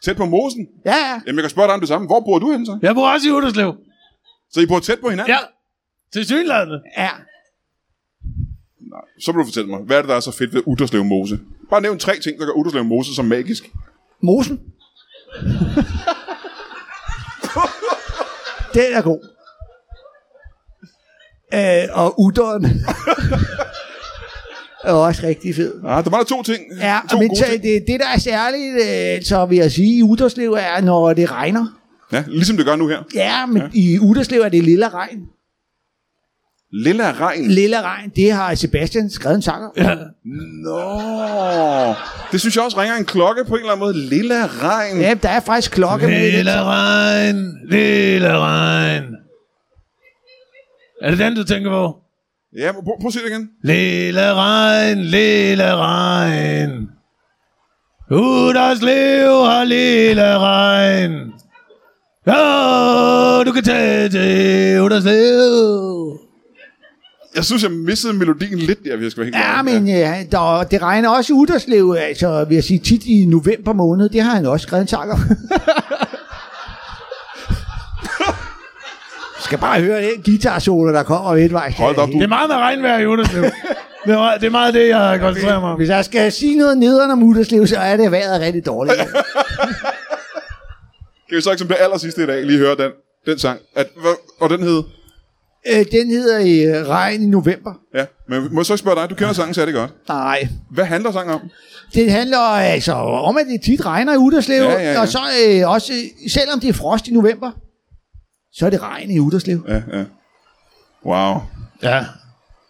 Tæt 0.04 0.18
på 0.18 0.26
mosen? 0.26 0.68
Ja, 0.86 0.92
ja. 0.96 1.22
Jamen, 1.28 1.36
jeg 1.38 1.44
kan 1.44 1.50
spørge 1.50 1.68
dig 1.68 1.74
om 1.74 1.80
det 1.80 1.88
samme. 1.88 2.08
Hvor 2.08 2.20
bor 2.20 2.40
du 2.40 2.52
henne 2.52 2.66
så? 2.66 2.80
jeg 2.82 2.96
bor 2.96 3.10
også 3.10 3.28
i 3.28 3.32
Udderslev. 3.32 3.74
Så 4.52 4.60
I 4.62 4.66
bor 4.66 4.80
tæt 4.80 5.00
på 5.00 5.10
hinanden? 5.10 5.34
Ja, 5.34 5.40
til 6.14 6.26
synlandet. 6.26 6.82
ja. 6.98 7.10
Nej. 8.92 9.02
Så 9.20 9.32
må 9.32 9.40
du 9.40 9.46
fortælle 9.46 9.70
mig, 9.70 9.80
hvad 9.80 9.98
er 9.98 10.02
det, 10.02 10.10
der 10.10 10.16
er 10.16 10.20
så 10.20 10.32
fedt 10.32 10.54
ved 10.54 10.62
Utterslev 10.66 11.04
Mose? 11.06 11.40
Bare 11.70 11.82
nævn 11.82 12.00
tre 12.00 12.20
ting, 12.20 12.40
der 12.40 12.46
gør 12.46 12.54
Utterslev 12.54 12.86
Mose 12.86 13.16
som 13.16 13.26
magisk. 13.26 13.70
Mosen. 14.24 14.60
Den 18.74 18.94
er 18.94 19.02
god. 19.02 19.28
Øh, 21.54 21.84
og 21.92 22.20
udderen. 22.20 22.66
er 24.84 24.92
også 24.94 25.22
rigtig 25.28 25.56
fed. 25.56 25.74
Ah, 25.86 26.04
der 26.04 26.10
var 26.10 26.18
der 26.18 26.24
to 26.26 26.44
ting. 26.44 26.60
Ja, 26.80 27.00
to 27.12 27.20
men 27.20 27.28
gode 27.28 27.40
så, 27.40 27.46
ting. 27.46 27.64
det, 27.64 27.84
det, 27.88 28.00
der 28.00 28.08
er 28.16 28.20
særligt, 28.20 28.74
øh, 28.76 29.26
så 29.26 29.46
vil 29.46 29.58
jeg 29.58 29.72
sige, 29.72 29.98
i 29.98 30.04
Uderslev 30.04 30.52
er, 30.52 30.82
når 30.82 31.14
det 31.14 31.32
regner. 31.32 31.66
Ja, 32.12 32.24
ligesom 32.28 32.58
det 32.58 32.66
gør 32.66 32.76
nu 32.76 32.88
her. 32.88 32.98
Ja, 33.16 33.46
men 33.46 33.58
ja. 33.58 33.68
i 33.74 34.00
Uderslev 34.00 34.42
er 34.42 34.50
det 34.50 34.64
lille 34.64 34.90
regn. 34.90 35.20
Lilla 36.74 37.12
regn. 37.12 37.52
Lille 37.52 37.82
regn, 37.82 38.12
det 38.16 38.32
har 38.32 38.56
Sebastian 38.56 39.10
skrevet 39.10 39.36
en 39.36 39.42
sang 39.42 39.64
om. 39.66 39.72
Ja. 39.78 39.96
Nå. 40.64 41.94
Det 42.32 42.40
synes 42.40 42.56
jeg 42.56 42.64
også 42.64 42.82
ringer 42.82 42.96
en 42.96 43.06
klokke 43.06 43.44
på 43.46 43.54
en 43.56 43.60
eller 43.60 43.72
anden 43.72 43.80
måde. 43.86 43.98
Lilla 43.98 44.48
regn. 44.48 45.02
Ja, 45.02 45.14
der 45.24 45.30
er 45.30 45.40
faktisk 45.40 45.72
klokke 45.72 46.08
med. 46.08 46.16
den 46.16 46.32
Lille 46.32 46.52
sang. 46.52 46.66
regn, 46.68 47.58
lille 47.70 48.38
regn. 48.40 49.04
Er 51.02 51.10
det 51.10 51.20
den, 51.20 51.36
du 51.36 51.44
tænker 51.44 51.70
på? 51.70 51.96
Ja, 52.58 52.72
prøv, 52.72 52.84
prøv 52.84 53.08
at 53.08 53.14
sige 53.14 53.24
det 53.24 53.30
igen. 53.30 53.50
Lille 53.64 54.34
regn, 54.34 54.98
lille 54.98 55.76
regn. 55.76 56.88
Uderslev 58.12 59.28
har 59.46 59.64
lille 59.64 60.38
regn. 60.40 61.12
Ja, 62.28 63.44
du 63.44 63.52
kan 63.52 63.64
tage 63.64 64.10
til 64.10 64.82
Uderslev. 64.82 66.20
Jeg 67.36 67.46
synes, 67.46 67.64
jeg 67.64 67.72
missede 67.72 68.14
melodien 68.14 68.58
lidt 68.60 68.80
der, 68.86 68.96
hvis 68.96 69.04
jeg 69.04 69.12
skal 69.12 69.22
være 69.22 69.26
helt 69.26 69.36
Ja, 69.38 69.58
ærlig. 69.58 69.74
men 69.74 69.88
ja, 69.88 70.24
der, 70.32 70.64
det 70.64 70.82
regner 70.82 71.10
også 71.10 71.34
i 71.34 71.36
Uderslev, 71.36 71.96
altså 72.00 72.44
vil 72.44 72.56
jeg 72.56 72.64
sige 72.64 72.80
tit 72.80 73.06
i 73.06 73.26
november 73.26 73.74
måned. 73.74 74.10
Det 74.10 74.22
har 74.22 74.36
han 74.36 74.46
også 74.46 74.64
skrevet 74.64 74.82
en 74.82 74.88
sang 74.88 75.12
om. 75.12 75.20
skal 79.52 79.60
bare 79.60 79.82
høre 79.82 80.02
den 80.02 80.24
guitar 80.26 80.60
solo, 80.60 80.94
der 80.94 81.04
kommer 81.04 81.34
midtvejs. 81.36 81.76
Hold 81.76 81.96
da 81.96 82.02
op, 82.02 82.08
du, 82.08 82.14
Det 82.14 82.24
er 82.24 82.28
meget 82.28 82.50
med 82.50 82.56
regnvejr 82.58 83.00
i 83.00 83.08
Uderslev. 83.08 83.44
Det 84.06 84.14
er, 84.14 84.38
det 84.38 84.48
er 84.48 84.50
meget 84.50 84.74
det, 84.74 84.88
jeg 84.88 85.18
koncentrerer 85.22 85.60
mig 85.60 85.70
om. 85.70 85.78
Hvis 85.78 85.90
jeg 85.90 86.06
skal 86.06 86.32
sige 86.32 86.58
noget 86.58 86.78
nederen 86.78 87.12
om 87.12 87.24
Udderslev, 87.24 87.68
så 87.68 87.78
er 87.78 87.98
det 87.98 88.12
vejret 88.12 88.42
rigtig 88.42 88.66
dårligt. 88.66 88.98
Kan 91.30 91.36
vi 91.38 91.42
så 91.42 91.52
ikke 91.52 91.60
som 91.60 91.68
det 91.68 91.78
aller 91.80 91.98
sidste 91.98 92.24
i 92.24 92.26
dag 92.26 92.46
lige 92.46 92.58
høre 92.60 92.76
den, 92.76 92.92
den 93.26 93.40
sang? 93.40 93.60
At, 93.76 93.88
hvad, 94.02 94.12
og 94.40 94.50
den 94.50 94.64
hed? 94.64 94.84
Øh, 95.68 95.86
den 95.92 96.10
hedder 96.10 96.40
øh, 96.40 96.88
Regn 96.88 97.22
i 97.24 97.26
november. 97.26 97.74
Ja, 97.96 98.06
men 98.30 98.48
må 98.52 98.62
jeg 98.62 98.66
så 98.66 98.74
ikke 98.74 98.80
spørge 98.82 99.02
dig? 99.02 99.10
Du 99.10 99.16
kender 99.16 99.34
sangen, 99.34 99.54
så 99.54 99.62
er 99.62 99.66
det 99.66 99.76
godt. 99.76 99.92
Nej. 100.08 100.48
Hvad 100.72 100.86
handler 100.86 101.12
sangen 101.12 101.34
om? 101.34 101.42
Det 101.94 102.12
handler 102.12 102.38
altså 102.38 102.94
om, 102.94 103.38
at 103.38 103.46
det 103.48 103.62
tit 103.62 103.86
regner 103.86 104.14
i 104.14 104.18
Udderslev, 104.18 104.62
Ja, 104.64 104.72
ja, 104.72 104.92
ja. 104.92 105.02
og 105.02 105.08
så 105.08 105.20
øh, 105.48 105.70
også, 105.70 105.94
selvom 106.28 106.60
det 106.60 106.70
er 106.70 106.74
frost 106.74 107.08
i 107.08 107.14
november, 107.14 107.52
så 108.54 108.66
er 108.66 108.70
det 108.70 108.82
regn 108.82 109.12
i 109.12 109.20
Udderslev. 109.20 109.66
Ja, 109.68 109.82
ja. 109.94 110.04
Wow. 111.06 111.38
Ja. 111.84 112.06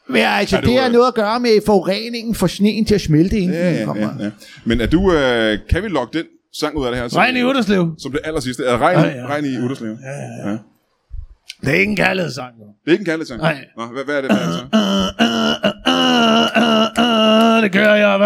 Men 0.10 0.22
altså, 0.26 0.58
Er 0.58 0.62
du, 0.62 0.70
det 0.70 0.80
har 0.80 0.86
øh, 0.88 0.94
noget 0.94 1.08
at 1.08 1.14
gøre 1.14 1.40
med 1.40 1.62
forureningen 1.66 2.36
for 2.36 2.48
sneen 2.48 2.86
til 2.86 2.96
at 2.96 3.02
smelte, 3.02 3.38
inden 3.40 3.58
Ja, 3.58 3.70
den 3.70 3.76
ja, 3.80 3.86
kommer. 3.86 4.10
ja, 4.20 4.24
ja. 4.26 4.30
Men 4.66 4.82
er 4.82 4.86
du, 4.86 5.14
øh, 5.14 5.58
kan 5.70 5.84
vi 5.84 5.88
lokke 5.88 6.18
den 6.18 6.26
sang 6.60 6.76
ud 6.78 6.86
af 6.86 6.92
det 6.92 7.02
her? 7.02 7.08
Som, 7.08 7.18
Regn 7.18 7.38
i 7.38 7.44
Utterslev. 7.44 7.96
Som 8.00 8.12
det 8.12 8.22
aller 8.24 8.40
sidste. 8.40 8.64
Er 8.66 8.78
regn, 8.78 9.00
Ja, 9.00 9.08
ja. 9.22 9.26
regn 9.28 9.46
i 9.46 9.58
Utterslev? 9.58 9.98
Ja, 10.04 10.10
ja, 10.10 10.50
ja. 10.52 10.58
Det 11.62 11.70
er 11.70 11.74
ikke 11.80 11.90
en 11.90 11.96
kærlighedssang. 11.98 12.54
jo. 12.60 12.66
Det 12.66 12.88
er 12.88 12.92
ikke 12.92 13.02
en 13.02 13.06
kærlighedssang? 13.06 13.42
Nej. 13.42 13.66
Nå, 13.78 13.86
hvad, 13.86 14.04
hvad 14.06 14.16
er 14.18 14.22
det, 14.22 14.32
hvad 14.32 14.42
er 14.42 14.46
det 14.46 14.54
så? 14.54 14.66
Det 17.64 17.72
kører 17.72 17.96
jeg. 17.96 18.20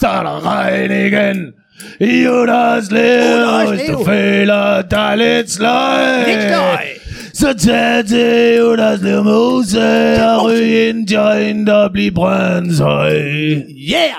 Så 0.00 0.08
er 0.08 0.22
der 0.22 0.46
regn 0.46 0.90
igen. 0.90 1.52
I 2.00 2.28
Utterslev. 2.28 3.68
hvis 3.68 3.80
du 3.90 4.04
føler 4.04 4.82
dig 4.82 5.16
lidt 5.18 5.50
sløj. 5.50 6.26
Lidt 6.26 6.42
sløj. 6.42 6.86
Så 7.34 7.54
tag 7.58 8.04
til 8.06 8.62
Utterslev 8.64 9.24
Mose 9.24 10.24
og 10.24 10.44
ryg 10.44 10.88
en 10.90 11.04
joint 11.04 11.68
og 11.68 11.92
bliv 11.92 12.12
Brøndshøj. 12.12 13.12
Yeah! 13.12 14.14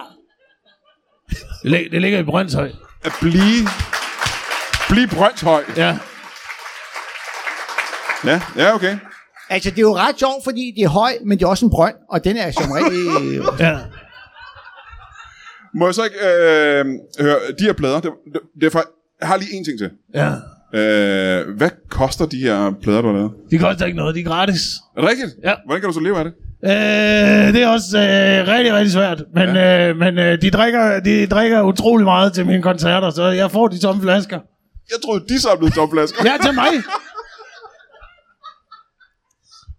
Det, 1.64 1.72
lig- 1.72 1.92
det 1.92 2.02
ligger 2.02 2.20
i 2.20 2.24
Brøndshøj. 2.24 2.70
At 3.06 3.12
blive... 3.22 3.68
Blive 4.90 5.08
Brøndshøj. 5.08 5.64
Ja. 5.78 5.98
Ja, 8.26 8.42
ja, 8.58 8.74
okay. 8.76 8.98
Altså, 9.50 9.70
det 9.70 9.78
er 9.78 9.82
jo 9.82 9.96
ret 9.98 10.20
sjovt, 10.20 10.44
fordi 10.44 10.74
det 10.78 10.84
er 10.84 10.90
høj, 10.90 11.12
men 11.26 11.38
det 11.40 11.46
er 11.46 11.50
også 11.50 11.66
en 11.66 11.72
brønd, 11.72 11.96
og 12.10 12.24
den 12.24 12.38
er 12.38 12.52
som 12.52 12.72
regel... 12.72 13.44
Ja. 13.60 13.78
Må 15.76 15.86
jeg 15.86 15.96
så 15.96 16.04
ikke 16.04 16.18
øh, 16.18 16.86
høre, 17.26 17.36
de 17.60 17.64
her 17.64 17.74
plader, 17.74 18.00
det, 18.00 18.12
det, 18.34 18.42
det 18.62 18.66
er 18.66 18.70
for, 18.70 18.84
jeg 19.22 19.28
har 19.28 19.38
lige 19.38 19.54
en 19.54 19.66
ting 19.66 19.80
til. 19.80 19.90
ja. 20.16 20.32
Øh, 20.74 21.58
hvad 21.58 21.70
koster 21.90 22.26
de 22.26 22.38
her 22.38 22.74
plader, 22.84 23.02
du 23.02 23.08
har 23.08 23.16
lavet? 23.16 23.32
De 23.52 23.58
koster 23.58 23.86
ikke 23.86 23.98
noget, 23.98 24.16
de 24.16 24.20
er 24.20 24.24
gratis. 24.24 24.62
Er 24.98 25.02
det 25.02 25.10
rigtigt? 25.10 25.30
Ja. 25.44 25.54
Hvordan 25.66 25.82
kan 25.82 25.88
du 25.88 25.94
så 25.94 26.00
leve 26.00 26.18
af 26.18 26.24
det? 26.26 26.34
Øh, 26.66 27.54
det 27.54 27.62
er 27.64 27.68
også 27.68 27.98
øh, 27.98 28.48
rigtig, 28.54 28.74
rigtig 28.74 28.92
svært. 28.92 29.24
Men, 29.34 29.50
ja. 29.56 29.90
øh, 29.90 29.98
men 29.98 30.18
øh, 30.20 30.42
de, 30.42 30.50
drikker, 30.52 31.00
de 31.00 31.28
drikker 31.28 31.62
utrolig 31.62 32.06
meget 32.06 32.34
til 32.34 32.46
mine 32.46 32.62
koncerter, 32.62 33.10
så 33.10 33.24
jeg 33.24 33.52
får 33.52 33.68
de 33.68 33.80
tomme 33.80 34.02
flasker. 34.02 34.40
Jeg 34.92 34.98
troede, 35.06 35.24
de 35.30 35.42
samlede 35.42 35.76
tomflasker. 35.76 36.24
Ja, 36.26 36.32
til 36.46 36.54
mig. 36.56 36.68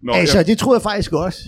Nå, 0.07 0.13
altså, 0.13 0.37
jeg, 0.37 0.47
det 0.47 0.57
tror 0.57 0.75
jeg 0.75 0.81
faktisk 0.81 1.13
også. 1.13 1.39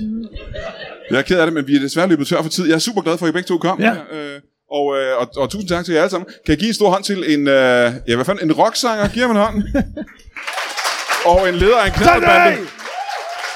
jeg 1.12 1.18
er 1.18 1.22
ked 1.22 1.40
af 1.40 1.46
det, 1.46 1.54
men 1.54 1.68
vi 1.68 1.76
er 1.76 1.80
desværre 1.80 2.08
løbet 2.08 2.28
tør 2.28 2.42
for 2.42 2.50
tid. 2.50 2.68
Jeg 2.68 2.76
er 2.76 2.80
super 2.80 3.02
glad 3.02 3.18
for, 3.18 3.26
at 3.26 3.30
I 3.30 3.32
begge 3.32 3.48
to 3.48 3.58
kom. 3.58 3.80
Ja. 3.82 3.92
øh, 3.92 4.40
og, 4.72 4.98
øh, 4.98 5.18
og, 5.18 5.28
og, 5.38 5.50
tusind 5.50 5.70
tak 5.70 5.86
til 5.86 5.94
jer 5.94 6.02
alle 6.02 6.10
sammen. 6.10 6.26
Kan 6.46 6.52
jeg 6.52 6.58
give 6.58 6.68
en 6.68 6.74
stor 6.74 6.90
hånd 6.90 7.04
til 7.04 7.34
en, 7.34 7.48
øh, 7.48 7.94
ja, 8.08 8.16
hvad 8.16 8.26
fanden, 8.26 8.50
en 8.50 8.54
rocksanger? 8.54 9.08
Giver 9.08 9.28
man 9.28 9.38
hånden? 9.38 9.64
og 11.32 11.50
en 11.50 11.56
leder 11.56 11.78
af 11.78 11.88
en 11.88 11.94
knallerbande. 11.94 12.68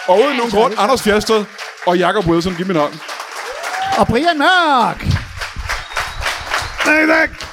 Og 0.08 0.20
uden 0.20 0.38
nogen 0.38 0.51
grund, 0.51 0.74
Anders 0.78 1.01
Fjeldsted 1.01 1.45
og 1.86 1.97
Jakob 1.97 2.26
Wilson. 2.28 2.56
Giv 2.56 2.68
min 2.68 2.76
hånd. 2.76 2.93
Og 3.97 4.08
Brian 4.08 4.38
Mørk! 4.38 5.06
Nej, 6.86 7.06
tak. 7.06 7.53